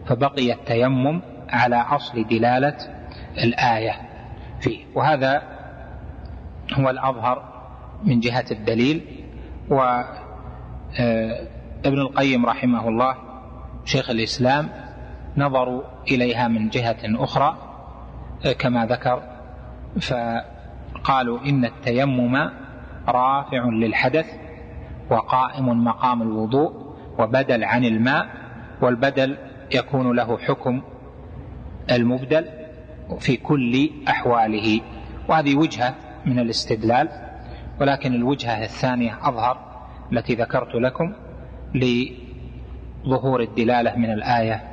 [0.06, 1.22] فبقي التيمم
[1.52, 2.78] على أصل دلالة
[3.44, 3.96] الآية
[4.60, 4.86] فيه.
[4.96, 5.42] وهذا
[6.74, 7.44] هو الأظهر
[8.04, 9.26] من جهة الدليل.
[9.70, 10.08] وابن
[11.86, 13.16] القيم رحمه الله
[13.86, 14.70] شيخ الإسلام
[15.38, 15.82] نظروا
[16.12, 17.58] إليها من جهة أخرى
[18.60, 19.24] كما ذكر
[20.02, 22.50] فقالوا إن التيمم
[23.08, 24.26] رافع للحدث
[25.10, 28.28] وقائم مقام الوضوء وبدل عن الماء
[28.82, 29.38] والبدل
[29.76, 30.82] يكون له حكم
[31.92, 32.46] المبدل
[33.20, 34.82] في كل أحواله.
[35.28, 37.10] وهذه وجهة من الاستدلال
[37.82, 39.58] ولكن الوجهة الثانية أظهر
[40.14, 41.14] التي ذكرت لكم
[41.76, 44.64] لظهور الدلالة من الآية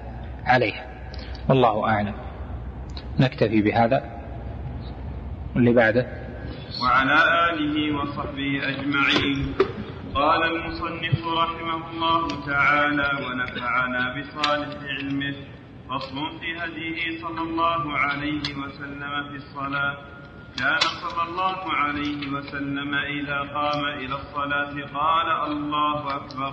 [0.44, 0.86] عليها.
[1.48, 2.14] والله أعلم.
[3.20, 4.02] نكتفي بهذا.
[5.54, 6.06] واللي بعده.
[6.82, 7.14] وعلى
[7.50, 9.54] آله وصحبه أجمعين.
[10.14, 15.34] قال المصنف رحمه الله تعالى ونفعنا بصالح علمه
[15.90, 19.96] فصل في هديه صلى الله عليه وسلم في الصلاة.
[20.58, 26.52] كان صلى الله عليه وسلم إذا قام إلى الصلاة قال الله أكبر.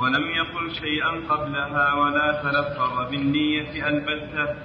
[0.00, 4.56] ولم يقل شيئا قبلها ولا تلفظ بالنية البتة.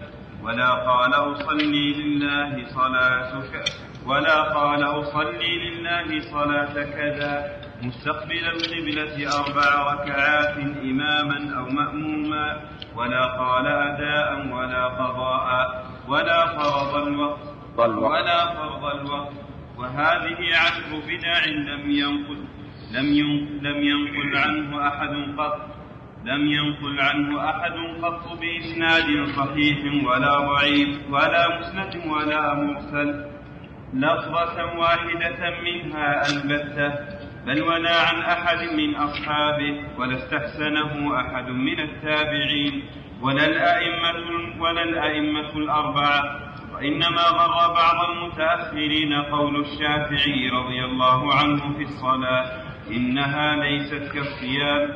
[0.44, 3.64] ولا قال أصلي لله صلاتك.
[4.06, 7.62] ولا قال أصلي لله صلاة كذا.
[7.82, 12.62] مستقبل القبلة أربع ركعات إماما أو مأموما.
[12.96, 17.40] ولا قال أداء ولا قضاء ولا فرض الوقت
[17.78, 19.34] ولا فرض الوقت.
[19.78, 22.44] وهذه عشر بدع لم ينقل
[22.92, 23.06] لم
[23.62, 25.58] لم ينقل عنه أحد قط.
[26.26, 27.74] لم ينقل عنه أحد
[28.04, 33.26] قط بإسناد صحيح ولا ضعيف ولا مسند ولا مرسل.
[33.94, 37.21] لفظة واحدة منها البتة.
[37.46, 42.84] بل ولا عن أحد من أصحابه ولا استحسنه أحد من التابعين
[43.22, 44.14] ولا الأئمة
[44.60, 46.24] ولا الأئمة الأربعة
[46.74, 54.90] وإنما غر بعض المتأخرين قول الشافعي رضي الله عنه في الصلاة إنها ليست كالصيام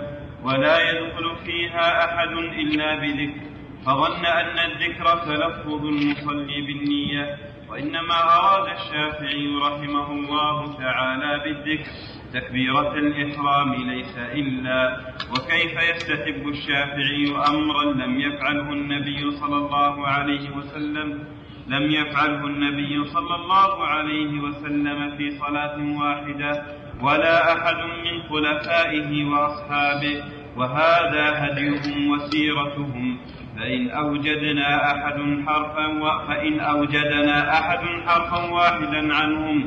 [0.43, 3.45] ولا يدخل فيها أحد إلا بذكر
[3.85, 7.37] فظن أن الذكر تلفظ المصلي بالنية
[7.75, 11.91] وإنما أراد الشافعي رحمه الله تعالى بالذكر
[12.33, 14.97] تكبيرة الإحرام ليس إلا
[15.31, 21.23] وكيف يستحب الشافعي أمرا لم يفعله النبي صلى الله عليه وسلم؟
[21.67, 26.63] لم يفعله النبي صلى الله عليه وسلم في صلاة واحدة
[27.01, 30.23] ولا أحد من خلفائه وأصحابه
[30.57, 33.17] وهذا هديهم وسيرتهم.
[33.57, 35.87] فإن أوجدنا أحد حرفا
[36.27, 39.65] فإن أوجدنا أحد حرفا واحدا عنهم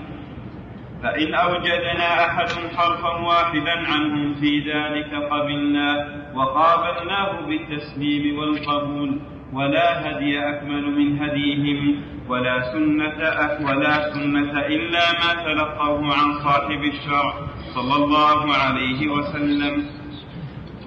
[1.02, 9.20] فإن أوجدنا أحد حرفا واحدا عنهم في ذلك قبلناه وقابلناه بالتسليم والقبول
[9.52, 13.18] ولا هدي أكمل من هديهم ولا سنة
[13.66, 17.34] ولا سنة إلا ما تلقوه عن صاحب الشرع
[17.74, 19.97] صلى الله عليه وسلم.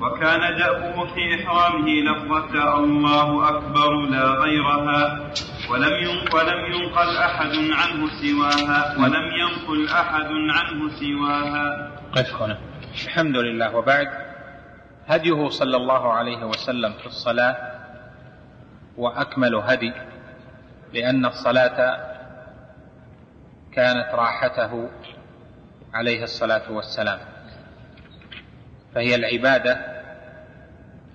[0.01, 5.31] وكان دأبه في إحرامه لفظة الله أكبر لا غيرها
[5.71, 5.93] ولم
[6.33, 10.25] ولم ينقل أحد عنه سواها ولم ينقل أحد
[10.55, 11.91] عنه سواها.
[12.15, 12.57] قف هنا
[13.05, 13.75] الحمد لله.
[13.75, 14.07] وبعد
[15.07, 17.57] هديه صلى الله عليه وسلم في الصلاة
[18.97, 19.93] وأكمل هدي
[20.93, 21.97] لأن الصلاة
[23.73, 24.89] كانت راحته
[25.93, 27.19] عليه الصلاة والسلام
[28.95, 29.90] فهي العبادة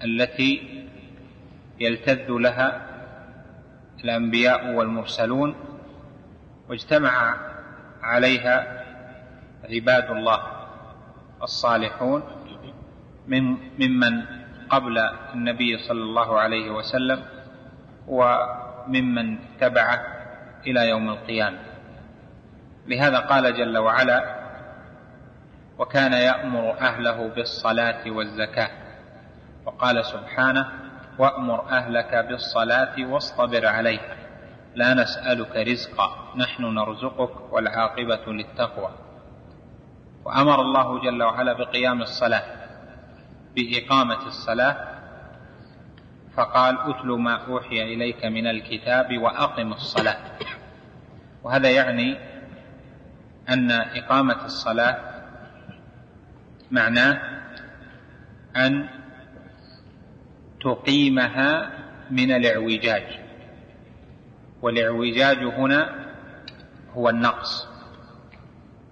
[0.04, 0.84] التي
[1.80, 2.86] يلتذ لها
[4.04, 5.54] الأنبياء والمرسلون
[6.68, 7.36] واجتمع
[8.02, 8.84] عليها
[9.70, 10.42] عباد الله
[11.42, 12.22] الصالحون
[13.26, 14.22] من ممن
[14.70, 14.98] قبل
[15.34, 17.24] النبي صلى الله عليه وسلم
[18.08, 20.06] وممن تبعه
[20.66, 21.58] إلى يوم القيامة.
[22.86, 24.36] لهذا قال جل وعلا
[25.78, 28.85] وكان يأمر أهله بالصلاة والزكاة.
[29.66, 30.68] وقال سبحانه
[31.18, 34.16] وأمر أهلك بالصلاة واصطبر عليها.
[34.74, 38.90] لا نسألك رزقا نحن نرزقك والعاقبة للتقوى.
[40.24, 42.42] وأمر الله جل وعلا بقيام الصلاة
[43.54, 44.76] بإقامة الصلاة.
[46.36, 50.18] فقال أتل ما أوحي إليك من الكتاب وأقم الصلاة.
[51.42, 52.18] وهذا يعني
[53.48, 54.96] أن إقامة الصلاة
[56.70, 57.20] معناه
[58.56, 58.88] أن
[60.66, 61.70] تقيمها
[62.10, 63.06] من الاعوجاج.
[64.62, 65.80] والاعوجاج هنا
[66.94, 67.68] هو النقص.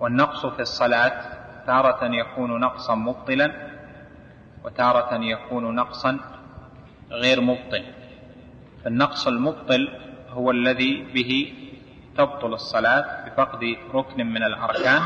[0.01, 1.17] والنقص في الصلاة
[1.67, 3.53] تارة يكون نقصا مبطلا
[4.65, 6.19] وتارة يكون نقصا
[7.11, 7.85] غير مبطل.
[8.85, 9.89] فالنقص المبطل
[10.29, 11.53] هو الذي به
[12.17, 15.03] تبطل الصلاة بفقد ركن من الأركان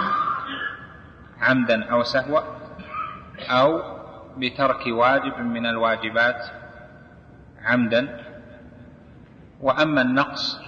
[1.41, 2.41] عمدا أو سهوا
[3.51, 3.83] أو
[4.37, 6.58] بترك واجب من الواجبات
[7.69, 8.25] عمدا
[9.61, 10.59] وأما النقص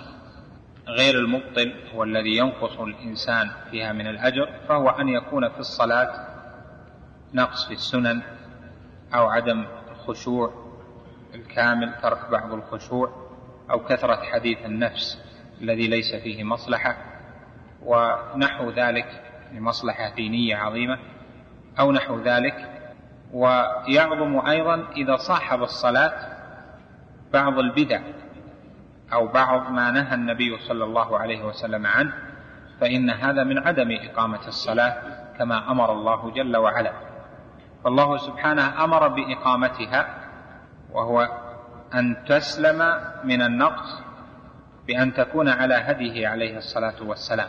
[0.88, 6.26] غير المبطل هو الذي ينقص الإنسان فيها من الأجر فهو أن يكون في الصلاة
[7.34, 8.22] نقص في السنن
[9.14, 10.52] أو عدم الخشوع
[11.34, 13.30] الكامل ترك بعض الخشوع
[13.70, 15.18] أو كثرة حديث النفس
[15.60, 16.96] الذي ليس فيه مصلحة
[17.82, 19.22] ونحو ذلك
[19.52, 20.98] لمصلحة دينية عظيمة
[21.80, 22.80] أو نحو ذلك.
[23.32, 26.29] ويعظم أيضا إذا صاحب الصلاة
[27.32, 28.00] بعض البدع
[29.12, 32.12] أو بعض ما نهى النبي صلى الله عليه وسلم عنه
[32.80, 34.96] فإن هذا من عدم إقامة الصلاة
[35.38, 36.92] كما أمر الله جل وعلا.
[37.84, 40.06] فالله سبحانه أمر بإقامتها
[40.92, 41.28] وهو
[41.94, 44.02] أن تسلم من النقص
[44.86, 47.48] بأن تكون على هديه عليه الصلاة والسلام.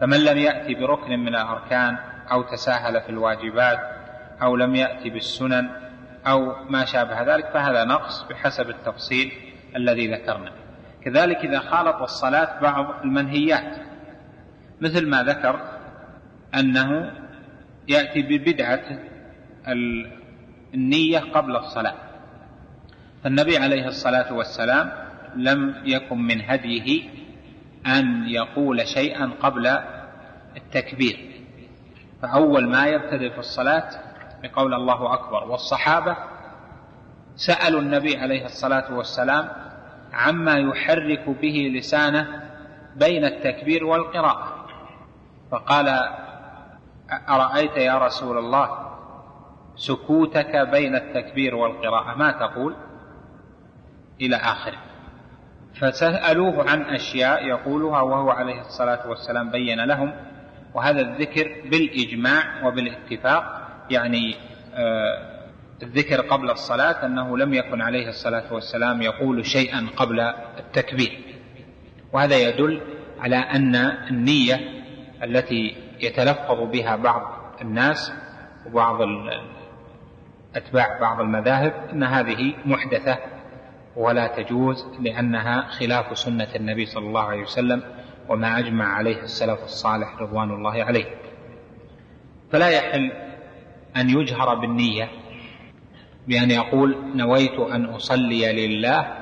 [0.00, 1.96] فمن لم يأتي بركن من الأركان
[2.32, 3.78] أو تساهل في الواجبات
[4.42, 5.83] أو لم يأتي بالسنن
[6.26, 9.32] أو ما شابه ذلك فهذا نقص بحسب التفصيل
[9.76, 10.52] الذي ذكرنا.
[11.04, 13.76] كذلك إذا خالط الصلاة بعض المنهيات
[14.80, 15.60] مثل ما ذكر
[16.54, 17.12] أنه
[17.88, 18.82] يأتي ببدعة
[20.74, 21.94] النية قبل الصلاة.
[23.24, 24.92] فالنبي عليه الصلاة والسلام
[25.36, 27.02] لم يكن من هديه
[27.86, 29.78] أن يقول شيئا قبل
[30.56, 31.34] التكبير.
[32.22, 34.13] فأول ما يبتدئ في الصلاة
[34.44, 35.44] بقول الله أكبر.
[35.44, 36.16] والصحابة
[37.36, 39.48] سألوا النبي عليه الصلاة والسلام
[40.12, 42.42] عما يحرك به لسانه
[42.96, 44.66] بين التكبير والقراءة.
[45.50, 45.88] فقال
[47.28, 48.90] أرأيت يا رسول الله
[49.76, 52.76] سكوتك بين التكبير والقراءة؟ ما تقول؟
[54.20, 54.78] إلى آخره.
[55.80, 60.12] فسألوه عن أشياء يقولها وهو عليه الصلاة والسلام بين لهم
[60.74, 64.36] وهذا الذكر بالإجماع وبالاتفاق يعني
[64.74, 65.34] آه
[65.82, 70.20] الذكر قبل الصلاة أنه لم يكن عليه الصلاة والسلام يقول شيئا قبل
[70.58, 71.24] التكبير.
[72.12, 72.80] وهذا يدل
[73.20, 73.74] على أن
[74.10, 74.60] النية
[75.22, 77.22] التي يتلفظ بها بعض
[77.62, 78.12] الناس
[78.66, 78.98] وبعض
[80.56, 83.18] أتباع بعض المذاهب أن هذه محدثة
[83.96, 87.82] ولا تجوز لأنها خلاف سنة النبي صلى الله عليه وسلم
[88.28, 91.06] وما أجمع عليه السلف الصالح رضوان الله عليه.
[92.52, 93.12] فلا يحل
[93.96, 95.08] أن يجهر بالنية.
[96.28, 99.14] بأن يقول نويت أن أصلي لله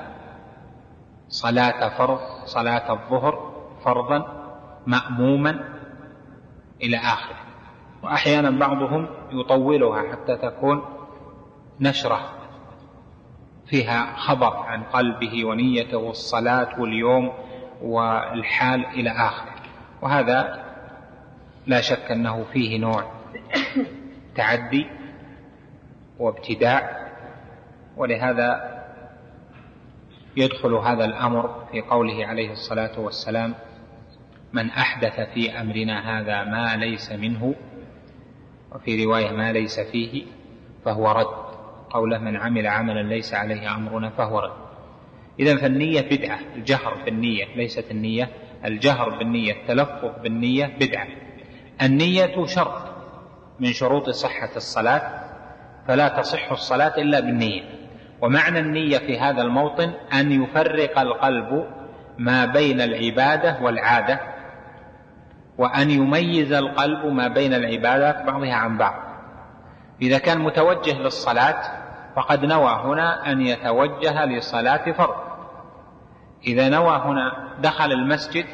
[1.27, 3.53] صلاة فرض صلاة الظهر
[3.85, 4.43] فرضا
[4.87, 5.59] مأموما
[6.81, 7.35] إلى آخره.
[8.03, 10.81] وأحيانا بعضهم يطولها حتى تكون
[11.79, 12.19] نشرة
[13.65, 17.31] فيها خبر عن قلبه ونيته والصلاة واليوم
[17.81, 19.53] والحال إلى آخره.
[20.01, 20.63] وهذا
[21.67, 23.22] لا شك أنه فيه نوع
[24.35, 24.87] تعدي
[26.19, 27.09] وابتداع
[27.97, 28.73] ولهذا
[30.37, 33.55] يدخل هذا الأمر في قوله عليه الصلاة والسلام
[34.53, 37.55] من أحدث في أمرنا هذا ما ليس منه
[38.71, 40.23] وفي رواية ما ليس فيه
[40.85, 41.53] فهو رد
[41.89, 44.63] قوله من عمل عملا ليس عليه أمرنا فهو رد
[45.39, 48.29] اذا فالنية بدعة الجهر بالنية ليست النية
[48.65, 51.07] الجهر بالنية التلفظ بالنية بدعة.
[51.81, 52.92] النية شرط
[53.59, 55.01] من شروط صحة الصلاة
[55.87, 57.63] فلا تصح الصلاة إلا بالنية.
[58.21, 61.65] ومعنى النية في هذا الموطن أن يفرق القلب
[62.17, 64.19] ما بين العبادة والعادة
[65.57, 69.03] وأن يميز القلب ما بين العبادات بعضها عن بعض.
[70.01, 71.61] إذا كان متوجه للصلاة
[72.15, 75.15] فقد نوى هنا أن يتوجه لصلاة فرض.
[76.47, 78.45] إذا نوى هنا دخل المسجد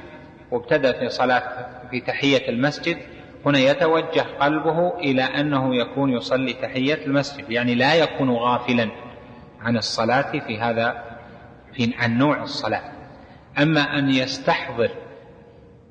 [0.52, 1.44] وابتدأ في صلاة
[1.92, 2.98] في تحية المسجد
[3.46, 8.90] هنا يتوجه قلبه إلى أنه يكون يصلي تحية المسجد يعني لا يكون غافلا
[9.62, 11.04] عن الصلاة في هذا
[11.74, 12.92] في عن نوع الصلاة.
[13.62, 14.90] أما أن يستحضر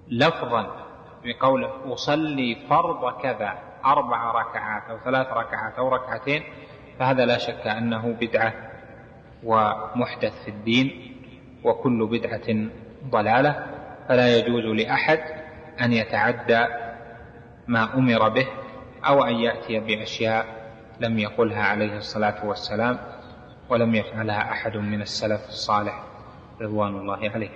[0.08, 0.86] لفظا
[1.24, 6.42] بقوله أصلي فرض كذا أربع ركعات أو ثلاث ركعات أو ركعتين
[6.98, 8.54] فهذا لا شك أنه بدعة
[9.44, 11.14] ومحدث في الدين
[11.64, 12.68] وكل بدعة
[13.10, 13.66] ضلالة.
[14.08, 15.20] فلا يجوز لأحد
[15.80, 16.66] أن يتعدى
[17.68, 18.46] ما أمر به
[19.04, 20.46] أو أن يأتي بأشياء
[21.00, 22.98] لم يقلها عليه الصلاة والسلام
[23.70, 26.02] ولم يفعلها أحد من السلف الصالح
[26.60, 27.50] رضوان الله عليه.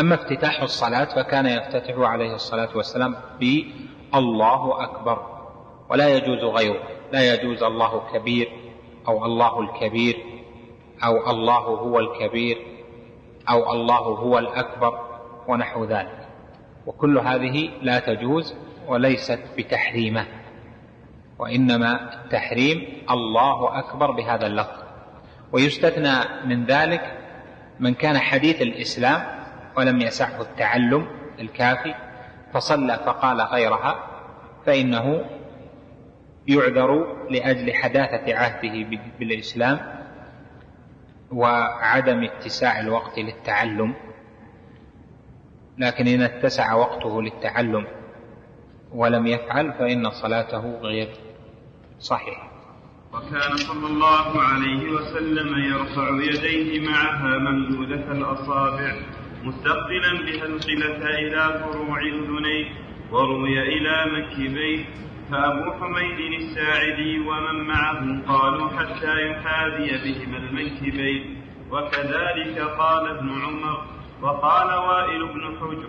[0.00, 5.26] أما افتتاح الصلاة فكان يفتتح عليه الصلاة والسلام بالله أكبر
[5.90, 6.82] ولا يجوز غيره.
[7.12, 8.48] لا يجوز الله كبير
[9.08, 10.16] أو الله الكبير
[11.04, 12.58] أو الله هو الكبير
[13.50, 15.00] أو الله هو الأكبر
[15.48, 16.28] ونحو ذلك.
[16.86, 18.54] وكل هذه لا تجوز
[18.88, 20.26] وليست بتحريمه
[21.38, 24.82] وإنما التحريم الله أكبر بهذا اللفظ.
[25.52, 27.18] ويستثنى من ذلك
[27.80, 29.22] من كان حديث الإسلام
[29.76, 31.06] ولم يسعه التعلم
[31.38, 31.94] الكافي
[32.52, 34.04] فصلى فقال غيرها
[34.66, 35.24] فإنه
[36.48, 39.80] يعذر لأجل حداثة عهده بالإسلام
[41.32, 43.94] وعدم اتساع الوقت للتعلم.
[45.78, 47.86] لكن إن اتسع وقته للتعلم
[48.92, 51.08] ولم يفعل فإن صلاته غير
[51.98, 52.48] صحيحة
[53.14, 58.92] وكان صلى الله عليه وسلم يرفع يديه معها ممدودة الأصابع
[59.42, 62.66] مستقبلا بها القلة إلى فروع أذنيه
[63.12, 64.84] وروي إلى منكبيه
[65.30, 73.84] فأبو حميد الساعدي ومن معه قالوا حتى يحاذي بهما المنكبين وكذلك قال ابن عمر
[74.22, 75.88] وقال وائل بن حجر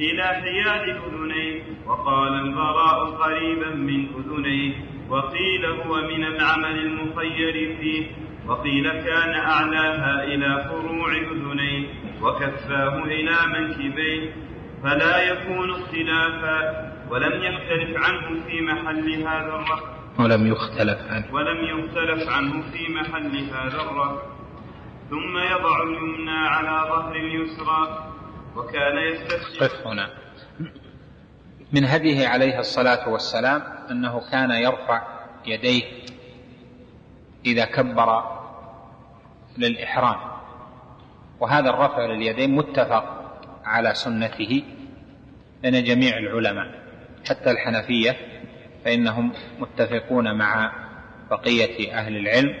[0.00, 4.72] إلى حياد أذنيه وقال البراء قريبا من أذنيه
[5.10, 8.06] وقيل هو من العمل المخير فيه
[8.46, 11.86] وقيل كان أعلاها إلى فروع أذنيه
[12.22, 14.32] وكفاه إلى منكبيه
[14.82, 21.34] فلا يكون اختلافا ولم يختلف عنه في محل هذا الرفع ولم يختلف عنه.
[21.34, 24.22] ولم يختلف عنه في محل هذا الرفع
[25.10, 28.07] ثم يضع اليمنى على ظهر اليسرى
[28.58, 30.10] وكان يستسجد قف هنا.
[31.72, 35.02] من هديه عليه الصلاة والسلام أنه كان يرفع
[35.46, 35.82] يديه
[37.46, 38.38] إذا كبر
[39.58, 40.16] للإحرام.
[41.40, 43.04] وهذا الرفع لليدين متفق
[43.64, 44.62] على سنته
[45.62, 46.82] لأن جميع العلماء
[47.28, 48.16] حتى الحنفية
[48.84, 50.72] فإنهم متفقون مع
[51.30, 52.54] بقية أهل العلم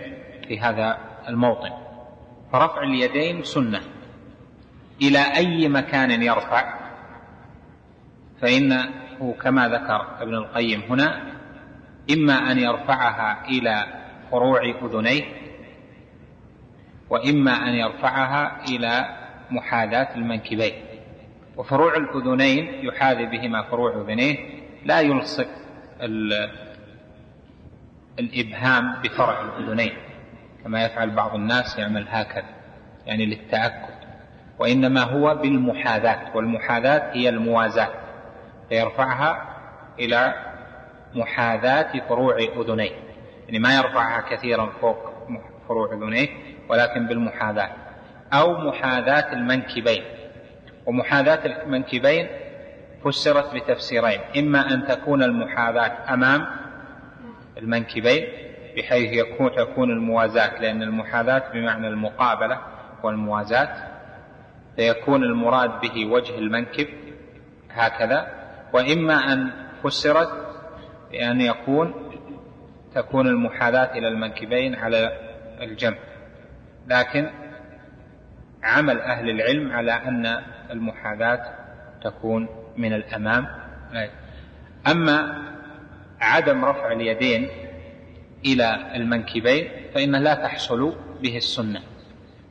[0.48, 0.98] في هذا
[1.28, 1.70] الموطن.
[2.52, 3.97] فرفع اليدين سنة.
[5.02, 6.74] إلى أي مكان يرفع
[8.40, 8.88] فإنه
[9.42, 11.22] كما ذكر ابن القيم هنا
[12.10, 13.86] إما أن يرفعها إلى
[14.30, 15.24] فروع أذنيه
[17.10, 19.16] وإما أن يرفعها إلى
[19.50, 20.72] محاذاة المنكبين.
[21.56, 24.36] وفروع الأذنين يحاذي بهما فروع أذنيه
[24.84, 25.48] لا يلصق
[28.18, 29.92] الإبهام بفرع الأذنين
[30.64, 32.54] كما يفعل بعض الناس يعمل هكذا
[33.06, 33.97] يعني للتأكد.
[34.58, 37.88] وإنما هو بالمحاذاة والمحاذاة هي الموازاة
[38.68, 39.48] فيرفعها
[39.98, 40.34] إلى
[41.14, 42.90] محاذاة فروع أذنيه
[43.46, 45.12] يعني ما يرفعها كثيرا فوق
[45.68, 46.28] فروع أذنيه
[46.68, 47.70] ولكن بالمحاذاة
[48.32, 50.02] أو محاذاة المنكبين.
[50.86, 52.28] ومحاذاة المنكبين
[53.04, 56.46] فسرت بتفسيرين إما أن تكون المحاذاة أمام
[57.58, 58.26] المنكبين
[58.76, 62.58] بحيث يكون تكون الموازاة لأن المحاذاة بمعنى المقابلة
[63.02, 63.87] والموازاة
[64.78, 66.86] فيكون المراد به وجه المنكب
[67.70, 68.26] هكذا.
[68.72, 69.50] وإما أن
[69.82, 70.28] فسرت
[71.10, 71.94] بأن يكون
[72.94, 75.12] تكون المحاذاة إلى المنكبين على
[75.60, 75.96] الجنب
[76.86, 77.30] لكن
[78.62, 81.54] عمل أهل العلم على أن المحاذاة
[82.04, 83.46] تكون من الأمام.
[84.86, 85.42] أما
[86.20, 87.48] عدم رفع اليدين
[88.46, 91.80] إلى المنكبين فإن لا تحصل به السنة.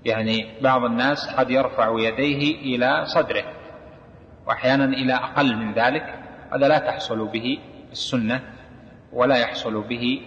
[0.05, 3.43] يعني بعض الناس قد يرفع يديه إلى صدره
[4.47, 6.19] وأحيانا إلى أقل من ذلك
[6.53, 7.59] هذا لا تحصل به
[7.91, 8.41] السنة
[9.13, 10.21] ولا يحصل به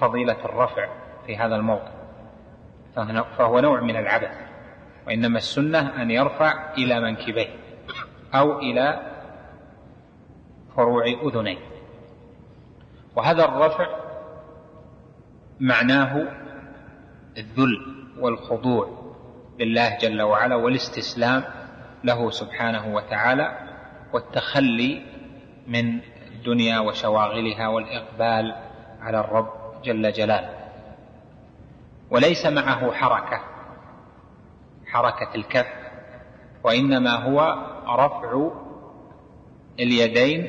[0.00, 0.88] فضيلة الرفع
[1.26, 1.90] في هذا الموضع
[3.38, 4.50] فهو نوع من العبث
[5.06, 7.48] وإنما السنة أن يرفع إلى منكبيه
[8.34, 9.00] أو إلى
[10.76, 11.58] فروع أذنيه.
[13.16, 13.86] وهذا الرفع
[15.60, 16.28] معناه
[17.38, 18.00] الذل.
[18.20, 19.00] والخضوع
[19.60, 21.44] لله جل وعلا والاستسلام
[22.04, 23.58] له سبحانه وتعالى
[24.12, 25.02] والتخلي
[25.66, 26.00] من
[26.32, 28.54] الدنيا وشواغلها والإقبال
[29.00, 29.48] على الرب
[29.84, 30.54] جل جلاله.
[32.10, 33.40] وليس معه حركة
[34.86, 35.66] حركة الكف
[36.64, 37.40] وإنما هو
[37.88, 38.50] رفع
[39.80, 40.48] اليدين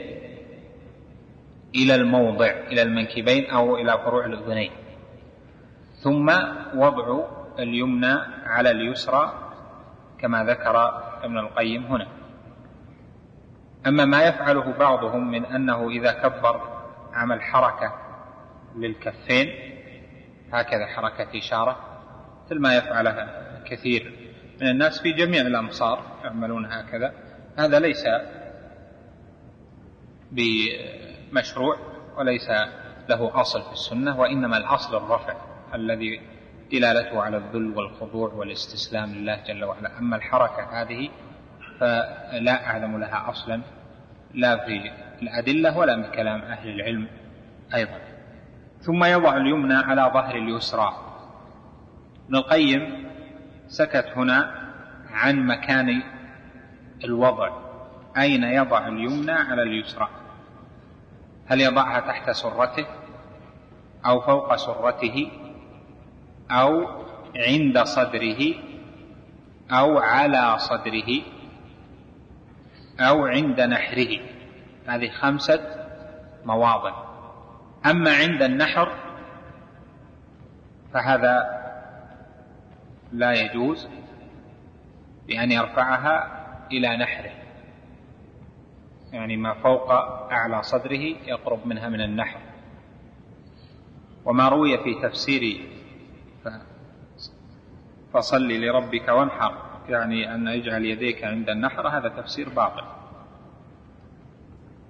[1.76, 4.72] إلى الموضع إلى المنكبين أو إلى فروع الأذنين.
[6.04, 6.30] ثم
[6.76, 9.52] وضع اليمنى على اليسرى
[10.20, 10.78] كما ذكر
[11.24, 12.08] ابن القيم هنا.
[13.88, 16.82] أما ما يفعله بعضهم من أنه إذا كبر
[17.14, 17.94] عمل حركة
[18.76, 19.48] للكفين
[20.54, 21.80] هكذا حركة إشارة
[22.46, 27.14] مثل ما يفعلها كثير من الناس في جميع الأمصار يعملون هكذا.
[27.58, 28.04] هذا ليس
[30.32, 31.78] بمشروع
[32.18, 32.50] وليس
[33.10, 35.36] له أصل في السنة وإنما الأصل الرفع
[35.74, 36.22] الذي
[36.72, 40.00] دلالته على الذل والخضوع والاستسلام لله جل وعلا.
[40.00, 41.10] أما الحركة هذه
[41.80, 43.62] فلا أعلم لها أصلا.
[44.34, 44.92] لا في
[45.22, 47.08] الأدلة ولا من كلام أهل العلم
[47.76, 48.00] أيضا.
[48.80, 50.94] ثم يضع اليمنى على ظهر اليسرى.
[52.26, 53.12] ابن القيم
[53.68, 54.72] سكت هنا
[55.12, 56.04] عن مكان
[57.04, 57.50] الوضع.
[58.18, 60.10] أين يضع اليمنى على اليسرى؟
[61.46, 62.86] هل يضعها تحت سرته
[64.06, 65.32] أو فوق سرته؟
[66.52, 66.88] أو
[67.36, 68.56] عند صدره
[69.72, 71.22] أو على صدره
[73.00, 74.20] أو عند نحره.
[74.88, 75.60] هذه خمسة
[76.46, 77.04] مواضع.
[77.86, 78.92] أما عند النحر
[80.94, 81.62] فهذا
[83.12, 83.90] لا يجوز
[85.28, 86.42] بأن يرفعها
[86.72, 87.32] إلى نحره.
[89.14, 89.92] يعني ما فوق
[90.32, 92.40] أعلى صدره يقرب منها من النحر.
[94.26, 95.71] وما روي في تفسير
[98.14, 99.72] فصل لربك وانحر.
[99.90, 102.84] يعني أن يجعل يديك عند النحر هذا تفسير باطل.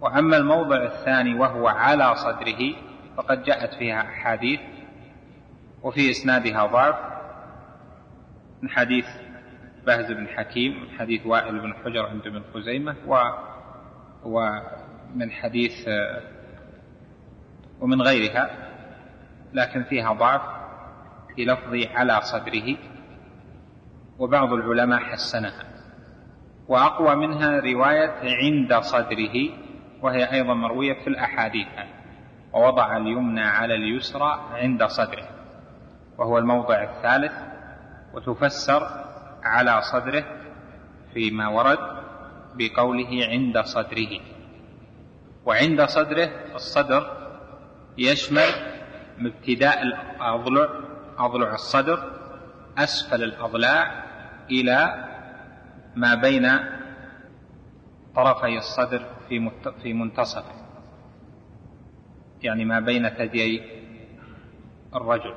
[0.02, 2.76] وأما الموضع الثاني وهو على صدره
[3.18, 4.60] فقد جاءت فيها أحاديث
[5.84, 6.96] وفي إسنادها ضعف.
[8.62, 9.06] من حديث
[9.88, 13.18] بهز بن حكيم من حديث وائل بن حجر عند ابن خزيمة و
[14.24, 15.88] ومن حديث
[17.80, 18.50] ومن غيرها
[19.54, 20.42] لكن فيها ضعف
[21.36, 22.78] في لفظ على صدره.
[24.22, 25.66] وبعض العلماء حسنها.
[26.68, 29.50] وأقوى منها رواية عند صدره
[30.02, 31.68] وهي أيضا مروية في الأحاديث
[32.54, 35.28] ووضع اليمنى على اليسرى عند صدره.
[36.18, 37.34] وهو الموضع الثالث
[38.14, 38.88] وتفسر
[39.44, 40.24] على صدره
[41.14, 41.80] فيما ورد
[42.56, 44.20] بقوله عند صدره.
[45.46, 47.12] وعند صدره الصدر
[47.98, 48.50] يشمل
[49.20, 50.70] ابتداء الأضلع
[51.18, 52.12] أضلع الصدر
[52.78, 54.11] أسفل الأضلاع
[54.52, 55.06] إلى
[55.96, 56.50] ما بين
[58.16, 59.52] طرفي الصدر في
[59.84, 60.62] في منتصفه
[62.44, 63.62] يعني ما بين ثديي
[64.96, 65.34] الرجل.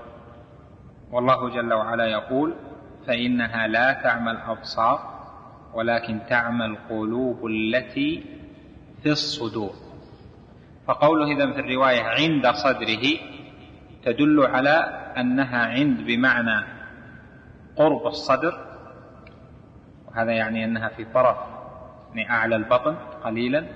[1.11, 2.55] والله جل وعلا يقول
[3.07, 5.15] فإنها لا تعمى الأبصار
[5.74, 8.24] ولكن تعمى القلوب التي
[9.03, 9.74] في الصدور.
[10.86, 13.19] فقوله إذا في الرواية عند صدره
[14.05, 14.70] تدل على
[15.16, 16.66] أنها عند بمعنى
[17.77, 18.73] قرب الصدر
[20.15, 21.36] وهذا يعني أنها في طرف
[22.15, 23.66] يعني أعلى البطن قليلا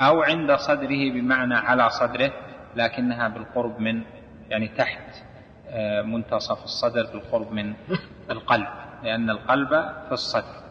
[0.00, 2.32] أو عند صدره بمعنى على صدره
[2.76, 4.02] لكنها بالقرب من
[4.48, 5.28] يعني تحت
[5.68, 7.74] آه، منتصف الصدر بالقرب من
[8.30, 8.68] القلب
[9.02, 9.68] لأن القلب
[10.06, 10.62] في الصدر.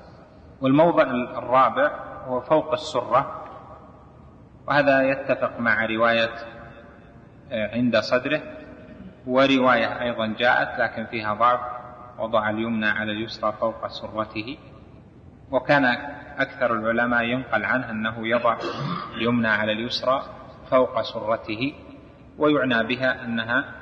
[0.62, 1.04] والموضع
[1.38, 1.92] الرابع
[2.26, 3.44] هو فوق السرة
[4.68, 6.36] وهذا يتفق مع رواية
[7.52, 8.42] آه، عند صدره
[9.28, 11.60] ورواية أيضا جاءت لكن فيها ضعف
[12.20, 14.58] وضع اليمنى على اليسرى فوق سرته.
[15.52, 15.86] وكان
[16.38, 18.58] أكثر العلماء ينقل عنه أنه يضع
[19.16, 20.24] اليمنى على اليسرى
[20.72, 21.74] فوق سرته
[22.38, 23.74] ويعنى بها أنها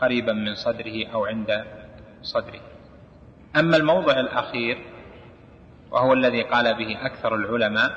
[0.00, 1.64] قريبا من صدره أو عند
[2.22, 2.60] صدره.
[3.56, 4.78] أما الموضع الأخير
[5.90, 7.90] وهو الذي قال به أكثر العلماء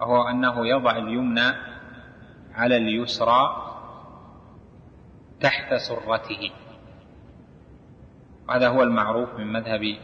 [0.00, 1.52] وهو أنه يضع اليمنى
[2.54, 3.64] على اليسرى
[5.40, 6.50] تحت سرته.
[8.50, 9.96] هذا هو المعروف من مذهب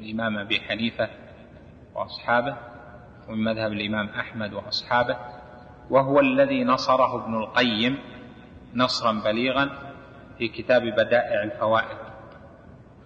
[0.00, 1.23] الإمام أبي حنيفة
[1.94, 2.56] وأصحابه
[3.28, 5.16] ومن مذهب الإمام أحمد وأصحابه
[5.90, 7.98] وهو الذي نصره ابن القيم
[8.74, 9.70] نصرا بليغا
[10.38, 11.98] في كتاب بدائع الفوائد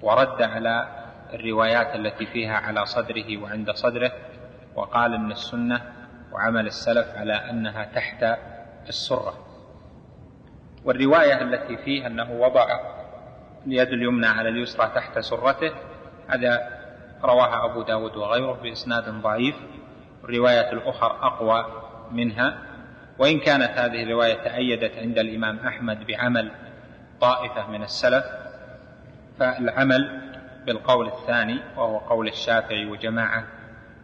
[0.02, 0.88] ورد على
[1.34, 4.12] الروايات التي فيها على صدره وعند صدره
[4.74, 5.92] وقال إن السنة
[6.32, 8.38] وعمل السلف على أنها تحت
[8.88, 9.34] السرة.
[10.84, 12.66] والرواية التي فيها أنه وضع
[13.66, 15.72] اليد اليمنى على اليسرى تحت سرته
[16.28, 16.77] هذا
[17.24, 19.56] رواها أبو داود وغيره بإسناد ضعيف
[20.24, 21.66] الرواية الأخرى أقوى
[22.12, 22.58] منها.
[23.18, 26.50] وإن كانت هذه الرواية تأيدت عند الإمام أحمد بعمل
[27.20, 28.24] طائفة من السلف
[29.38, 30.20] فالعمل
[30.66, 33.44] بالقول الثاني وهو قول الشافعي وجماعة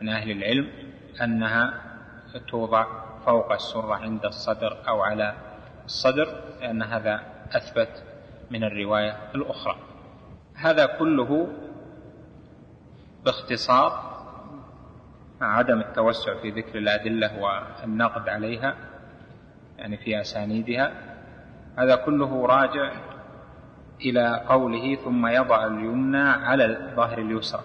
[0.00, 0.68] من أهل العلم
[1.22, 1.74] أنها
[2.48, 2.86] توضع
[3.26, 5.34] فوق السرة عند الصدر أو على
[5.84, 7.20] الصدر لأن هذا
[7.52, 8.02] أثبت
[8.50, 9.76] من الرواية الأخرى.
[10.54, 11.48] هذا كله
[13.24, 14.14] باختصار
[15.40, 18.76] مع عدم التوسع في ذكر الأدلة والنقد عليها
[19.78, 20.92] يعني في أسانيدها.
[21.76, 22.92] هذا كله راجع
[24.01, 27.62] إلى قوله ثم يضع اليمنى على ظهر اليسرى.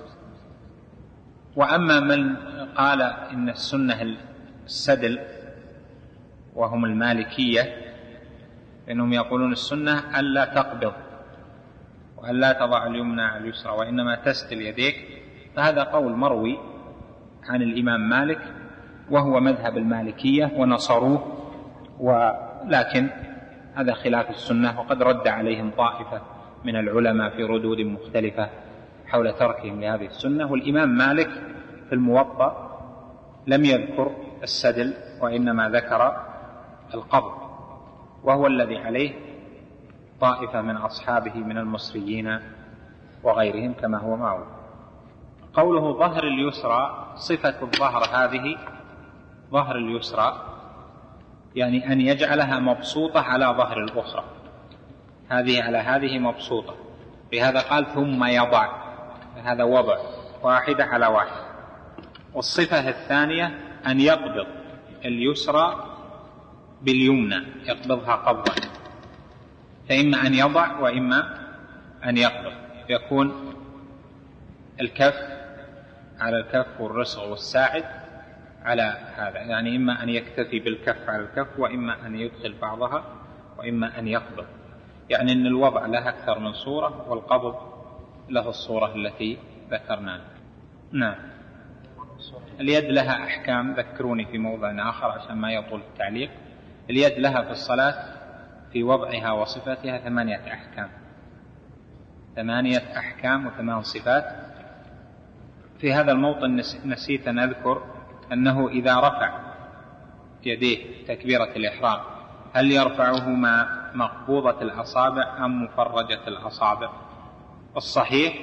[1.55, 2.35] وأما من
[2.75, 4.17] قال إن السنة
[4.65, 5.19] السدل
[6.55, 7.75] وهم المالكية
[8.87, 10.93] فإنهم يقولون السنة ألا تقبض
[12.17, 15.18] وألا تضع اليمنى على اليسرى وإنما تسدل يديك
[15.59, 16.57] فهذا قول مروي
[17.49, 18.39] عن الإمام مالك
[19.11, 21.37] وهو مذهب المالكية ونصروه
[21.99, 23.09] ولكن
[23.75, 26.21] هذا خلاف السنة وقد رد عليهم طائفة
[26.65, 28.49] من العلماء في ردود مختلفة
[29.07, 30.51] حول تركهم لهذه السنة.
[30.51, 31.29] والإمام مالك
[31.89, 32.79] في الموطأ
[33.47, 34.11] لم يذكر
[34.43, 36.17] السدل وإنما ذكر
[36.93, 37.33] القبض
[38.23, 39.11] وهو الذي عليه
[40.21, 42.39] طائفة من أصحابه من المصريين
[43.23, 44.58] وغيرهم كما هو معروف.
[45.53, 48.57] قوله ظهر اليسرى صفة الظهر هذه
[49.51, 50.49] ظهر اليسرى
[51.55, 54.23] يعني أن يجعلها مبسوطة على ظهر الأخرى.
[55.29, 56.75] هذه على هذه مبسوطة.
[57.33, 58.69] لهذا قال ثم يضع
[59.43, 59.97] هذا وضع
[60.43, 61.41] واحدة على واحد
[62.33, 64.47] والصفة الثانية أن يقبض
[65.05, 65.85] اليسرى
[66.81, 68.55] باليمنى يقبضها قبضا.
[69.89, 71.39] فإما أن يضع وإما
[72.05, 72.53] أن يقبض.
[72.89, 73.53] يكون
[74.81, 75.38] الكف
[76.19, 77.85] على الكف والرسغ والساعد
[78.63, 79.39] على هذا.
[79.39, 83.03] يعني إما أن يكتفي بالكف على الكف وإما أن يدخل بعضها
[83.57, 84.45] وإما أن يقبض.
[85.09, 87.55] يعني أن الوضع له أكثر من صورة والقبض
[88.29, 89.37] له الصورة التي
[89.71, 90.25] ذكرناها
[90.91, 91.15] نعم.
[92.59, 96.29] اليد لها أحكام ذكروني في موضع آخر عشان ما يطول التعليق.
[96.89, 98.19] اليد لها في الصلاة
[98.71, 100.89] في وضعها وصفتها ثمانية أحكام.
[102.35, 104.48] ثمانية أحكام وثمان صفات.
[105.81, 107.83] في هذا الموطن نسيت أن أذكر
[108.33, 109.39] أنه إذا رفع
[110.45, 111.99] يديه تكبيرة الإحرام
[112.53, 116.89] هل يرفعهما مقبوضة الأصابع أم مفرجة الأصابع؟
[117.77, 118.33] الصحيح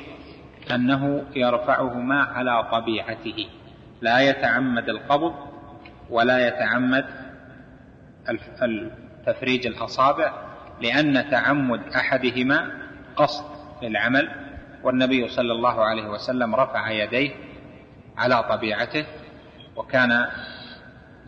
[0.75, 3.49] أنه يرفعهما على طبيعته
[4.01, 5.35] لا يتعمد القبض
[6.11, 7.07] ولا يتعمد
[9.27, 10.33] تفريج الأصابع
[10.81, 12.71] لأن تعمد أحدهما
[13.17, 13.45] قصد
[13.83, 14.46] للعمل
[14.87, 17.31] والنبي صلى الله عليه وسلم رفع يديه
[18.17, 19.07] على طبيعته
[19.77, 20.27] وكان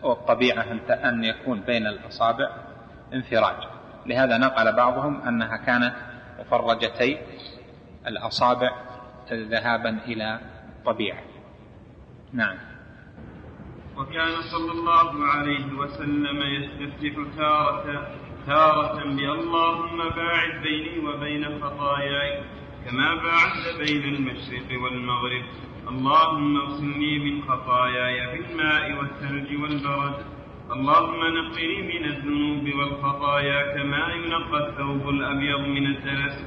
[0.03, 2.49] والطبيعة أن يكون بين الأصابع
[3.13, 3.55] انفراج.
[4.05, 5.93] لهذا نقل بعضهم أنها كانت
[6.39, 7.17] مفرجتي
[8.07, 8.71] الأصابع
[9.31, 10.39] ذهابا إلى
[10.77, 11.23] الطبيعة
[12.33, 12.57] نعم.
[13.97, 18.07] وكان صلى الله عليه وسلم يستفتح تارة
[18.47, 22.58] تارة باللهم باعد بيني وبين خطاياي.
[22.85, 25.43] كما باعدت بين المشرق والمغرب.
[25.89, 30.15] اللهم اغسلني من خطاياي بالماء والثلج والبرد.
[30.71, 36.45] اللهم نقني من الذنوب والخطايا كما ينقى الثوب الأبيض من الدنس.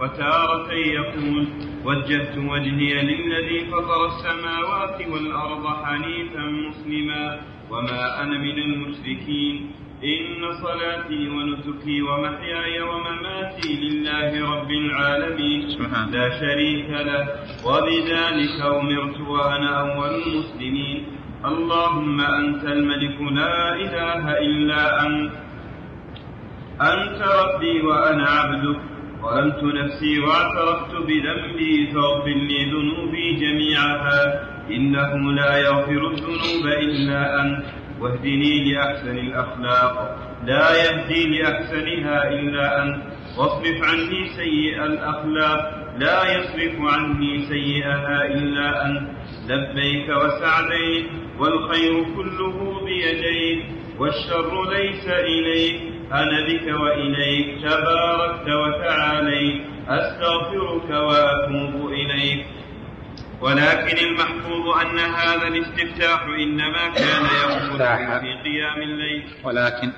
[0.00, 1.46] وتارة يقول
[1.84, 7.40] وجهت وجهي للذي فطر السماوات والأرض حنيفا مسلما.
[7.70, 9.70] وما أنا من المشركين.
[10.04, 15.68] إن صلاتي ونسكي ومحياي ومماتي لله رب العالمين.
[16.12, 17.28] لا شريك له.
[17.66, 21.04] وبذلك أمرت وأنا أول المسلمين.
[21.44, 25.32] اللهم أنت الملك لا إله إلا أنت.
[26.80, 28.80] أنت ربي وأنا عبدك.
[29.22, 31.86] ظلمت نفسي واعترفت بذنبي.
[31.94, 34.48] فاغفر لي ذنوبي جميعها.
[34.70, 37.81] إنه لا يغفر الذنوب إلا أنت.
[38.02, 40.18] واهدني لأحسن الأخلاق.
[40.46, 43.02] لا يهدي لأحسنها إلا أنت.
[43.38, 45.92] واصرف عني سيء الأخلاق.
[45.98, 49.08] لا يصرف عني سيئها إلا أنت.
[49.48, 51.06] لبيك وسعديك
[51.38, 53.64] والخير كله بيديك.
[53.98, 55.80] والشر ليس إليك.
[56.12, 57.58] أنا بك وإليك.
[57.62, 59.62] تباركت وتعاليت.
[59.88, 62.46] أستغفرك وأتوب إليك.
[63.42, 67.78] ولكن المحفوظ أن هذا الاستفتاح إنما كان يقول
[68.20, 69.24] في قيام الليل.
[69.44, 69.92] ولكن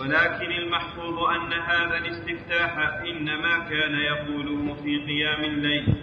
[0.00, 2.78] ولكن المحفوظ أن هذا الاستفتاح
[3.10, 5.94] إنما كان يقوله في قيام الليل.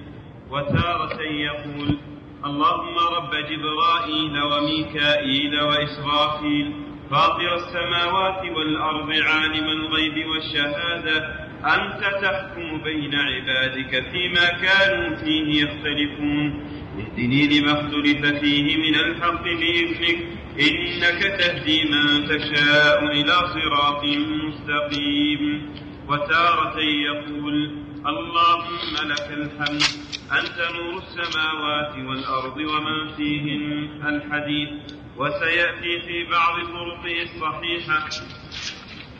[0.51, 1.97] وتارة يقول
[2.45, 6.73] اللهم رب جبرائيل وميكائيل وإسرافيل
[7.11, 16.65] فاطر السماوات والأرض عالم الغيب والشهادة أنت تحكم بين عبادك فيما كانوا فيه يختلفون.
[16.99, 20.17] اهدني لما اختلف فيه من الحق بإذنك
[20.59, 25.71] إنك تهدي من تشاء إلى صراط مستقيم.
[26.07, 27.71] وتارة يقول
[28.05, 29.83] اللهم لك الحمد
[30.31, 34.69] أنت نور السماوات والأرض ومن فيهن الحديث
[35.17, 38.09] وسيأتي في بعض طرقه الصحيحة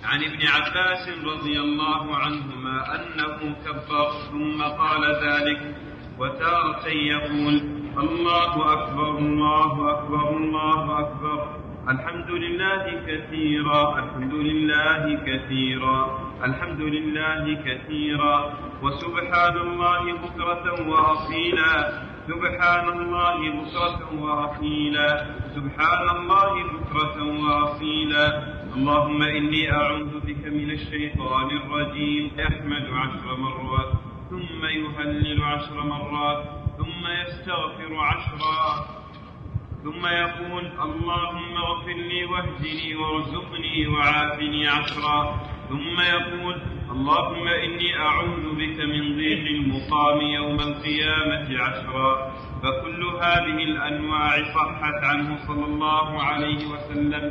[0.04, 5.76] عن ابن عباس رضي الله عنهما أنه كبر ثم قال ذلك
[6.20, 7.56] وتارة يقول
[7.98, 11.56] الله أكبر الله أكبر الله أكبر.
[11.90, 18.54] الحمد لله كثيرا الحمد لله كثيرا الحمد لله كثيرا.
[18.84, 21.74] وسبحان الله بكرة وأصيلا
[22.28, 25.10] سبحان الله بكرة وأصيلا
[25.56, 28.59] سبحان الله بكرة وأصيلا.
[28.76, 32.32] اللهم إني أعوذ بك من الشيطان الرجيم.
[32.38, 33.92] يحمد عشر مرات
[34.30, 36.44] ثم يهلل عشر مرات
[36.78, 38.86] ثم يستغفر عشرا.
[39.84, 45.20] ثم يقول اللهم اغفر لي واهدني وارزقني وعافني عشرا.
[45.70, 46.56] ثم يقول
[46.92, 52.32] اللهم إني أعوذ بك من ضيق المقام يوم القيامة عشرا.
[52.64, 57.26] فكل هذه الأنواع صحت عنه صلى الله عليه وسلم.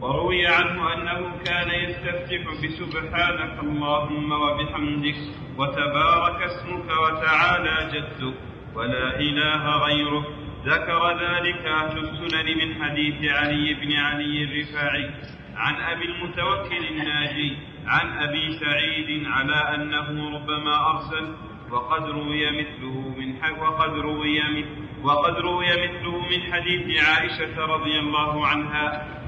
[0.00, 5.18] وروي عنه أنه كان يستفتح بسبحانك اللهم وبحمدك
[5.58, 8.34] وتبارك اسمك وتعالى جدك
[8.74, 10.24] ولا إله غيرك.
[10.66, 15.10] ذكر ذلك أهل السنن من حديث علي بن علي الرفاعي
[15.56, 17.56] عن أبي المتوكل الناجي
[17.86, 21.34] عن أبي سعيد على أنه ربما أرسل
[21.70, 24.64] وقد روي مثله من وقد روي
[25.02, 29.18] وقد روي مثله من حديث عائشة رضي الله عنها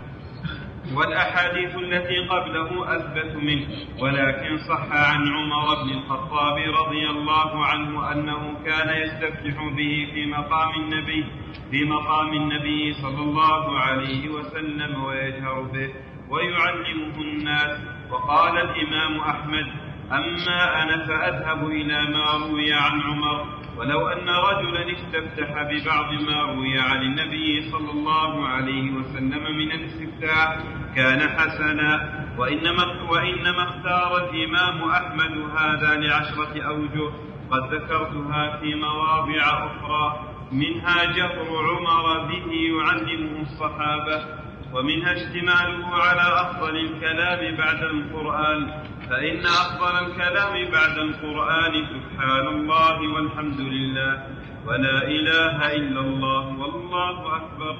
[0.94, 3.66] والأحاديث التي قبله أثبت منه
[4.00, 10.70] ولكن صح عن عمر بن الخطاب رضي الله عنه أنه كان يستفتح به في مقام
[10.80, 11.24] النبي
[11.70, 15.90] في مقام النبي صلى الله عليه وسلم ويجهر به
[16.30, 17.78] ويعلمه الناس
[18.10, 19.66] وقال الإمام أحمد
[20.12, 23.46] أما أنا فأذهب إلى ما روي عن عمر
[23.80, 30.58] ولو أن رجلا استفتح ببعض ما روي عن النبي صلى الله عليه وسلم من الاستفتاح
[30.96, 32.20] كان حسنا.
[32.38, 37.10] وإنما, وإنما اختار الإمام أحمد هذا لعشرة أوجه.
[37.50, 40.20] قد ذكرتها في مواضع أخرى.
[40.52, 44.24] منها جبر عمر به يعلمه الصحابة.
[44.72, 48.70] ومنها اشتماله على أفضل الكلام بعد القرآن.
[49.10, 54.26] فإن أفضل الكلام بعد القرآن سبحان الله والحمد لله
[54.66, 57.76] ولا إله إلا الله والله أكبر.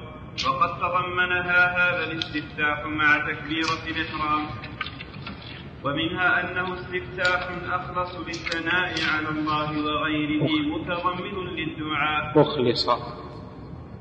[0.47, 4.45] وقد تضمنها هذا الاستفتاح مع تكبيرة الإحرام.
[5.83, 12.41] ومنها أنه استفتاح أخلص للثناء على الله وغيره متضمن للدعاء.
[12.41, 12.89] أخلص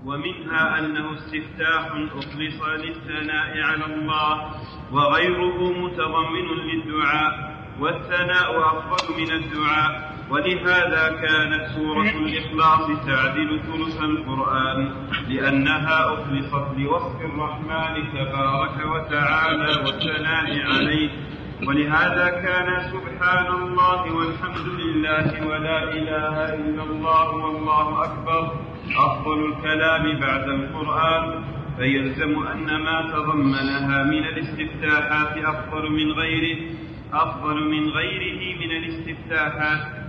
[0.04, 4.50] ومنها أنه استفتاح أخلص للثناء على الله
[4.92, 7.50] وغيره متضمن للدعاء
[7.80, 10.10] والثناء أفضل من الدعاء.
[10.30, 14.92] ولهذا كانت سورة الإخلاص تعدل ثلث القرآن
[15.28, 21.10] لأنها أخلصت لوصف الرحمن تبارك وتعالى والثناء عليه.
[21.66, 28.42] ولهذا كان سبحان الله والحمد لله ولا إله إلا الله والله أكبر.
[28.96, 31.44] أفضل الكلام بعد القرآن.
[31.78, 36.58] فيلزم أن ما تضمنها من الاستفتاحات أفضل من غيره
[37.12, 40.00] أفضل من غيره من الاستفتاحات.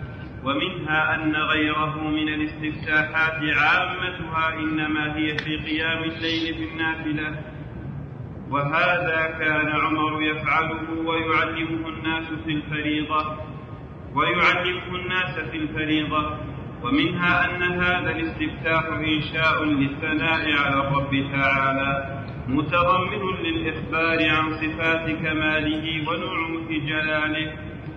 [0.44, 7.51] ومنها أن غيره من الاستفتاحات عامتها إنما هي في قيام الليل في النافلة
[8.52, 13.38] وهذا كان عمر يفعله ويعلمه الناس في الفريضة
[14.16, 16.38] ويعلمه الناس في الفريضة
[16.84, 26.70] ومنها أن هذا الاستفتاح إنشاء للثناء على الرب تعالى متضمن للإخبار عن صفات كماله ونعوت
[26.70, 27.54] جلاله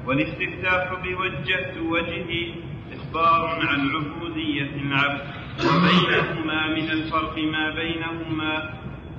[0.07, 2.55] والاستفتاح بوجهت وجهي
[2.93, 5.21] إخبار عن عبودية العبد
[5.67, 8.71] وبينهما من الفرق ما بينهما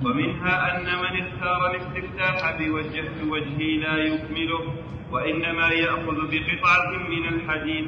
[0.04, 4.74] ومنها أن من اختار الاستفتاح بوجهت وجهي لا يكمله
[5.12, 7.86] وإنما يأخذ بقطعة من الحديث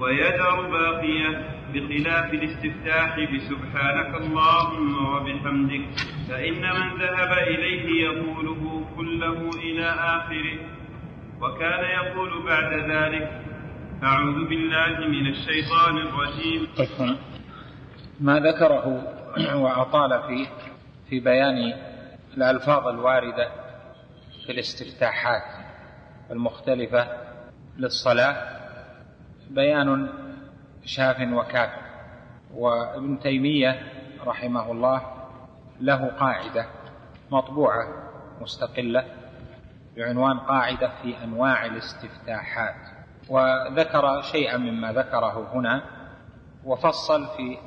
[0.00, 5.82] ويدع باقية بخلاف الاستفتاح بسبحانك اللهم وبحمدك
[6.28, 10.58] فإن من ذهب إليه يقوله كله إلى آخره
[11.42, 13.42] وكان يقول بعد ذلك
[14.02, 16.68] أعوذ بالله من الشيطان الرجيم.
[18.20, 19.02] ما ذكره
[19.54, 20.46] وأطال فيه
[21.10, 21.74] في بيان
[22.36, 23.50] الألفاظ الواردة
[24.46, 25.42] في الاستفتاحات
[26.30, 27.08] المختلفة
[27.76, 28.60] للصلاة
[29.50, 30.08] بيان
[30.84, 31.70] شاف وكاف.
[32.54, 33.92] وابن تيمية
[34.26, 35.02] رحمه الله
[35.80, 36.66] له قاعدة
[37.30, 37.88] مطبوعة
[38.40, 39.04] مستقلة
[39.96, 42.74] بعنوان قاعدة في أنواع الاستفتاحات.
[43.28, 45.82] وذكر شيئا مما ذكره هنا
[46.64, 47.58] وفصل في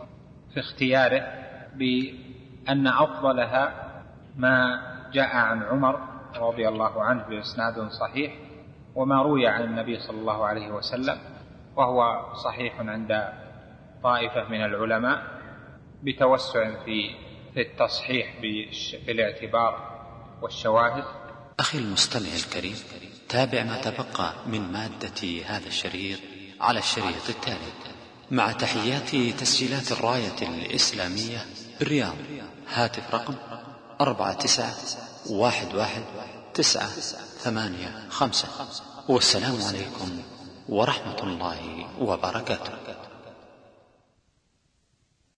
[0.54, 1.44] في اختياره
[2.66, 3.94] بأن أفضلها
[4.38, 4.82] ما
[5.14, 6.00] جاء عن عمر
[6.36, 8.34] رضي الله عنه بإسناد صحيح
[8.96, 11.18] وما روي عن النبي صلى الله عليه وسلم
[11.76, 13.28] وهو صحيح عند
[14.04, 15.24] طائفة من العلماء
[16.04, 17.16] بتوسع في
[17.54, 20.00] في التصحيح في الاعتبار
[20.42, 21.04] والشواهد.
[21.60, 22.76] أخي المستمع الكريم
[23.30, 26.20] تابع ما تبقى من مادة هذا الشريط
[26.62, 27.74] على الشريط التالي
[28.32, 31.38] مع تحيات تسجيلات الراية الإسلامية
[31.80, 32.16] بالرياض.
[32.70, 33.36] هاتف رقم
[34.02, 34.74] أربعة تسعة
[35.30, 36.04] واحد واحد
[36.54, 36.90] تسعة
[37.44, 38.48] ثمانية خمسة.
[39.10, 40.22] والسلام عليكم
[40.70, 42.83] ورحمة الله وبركاته.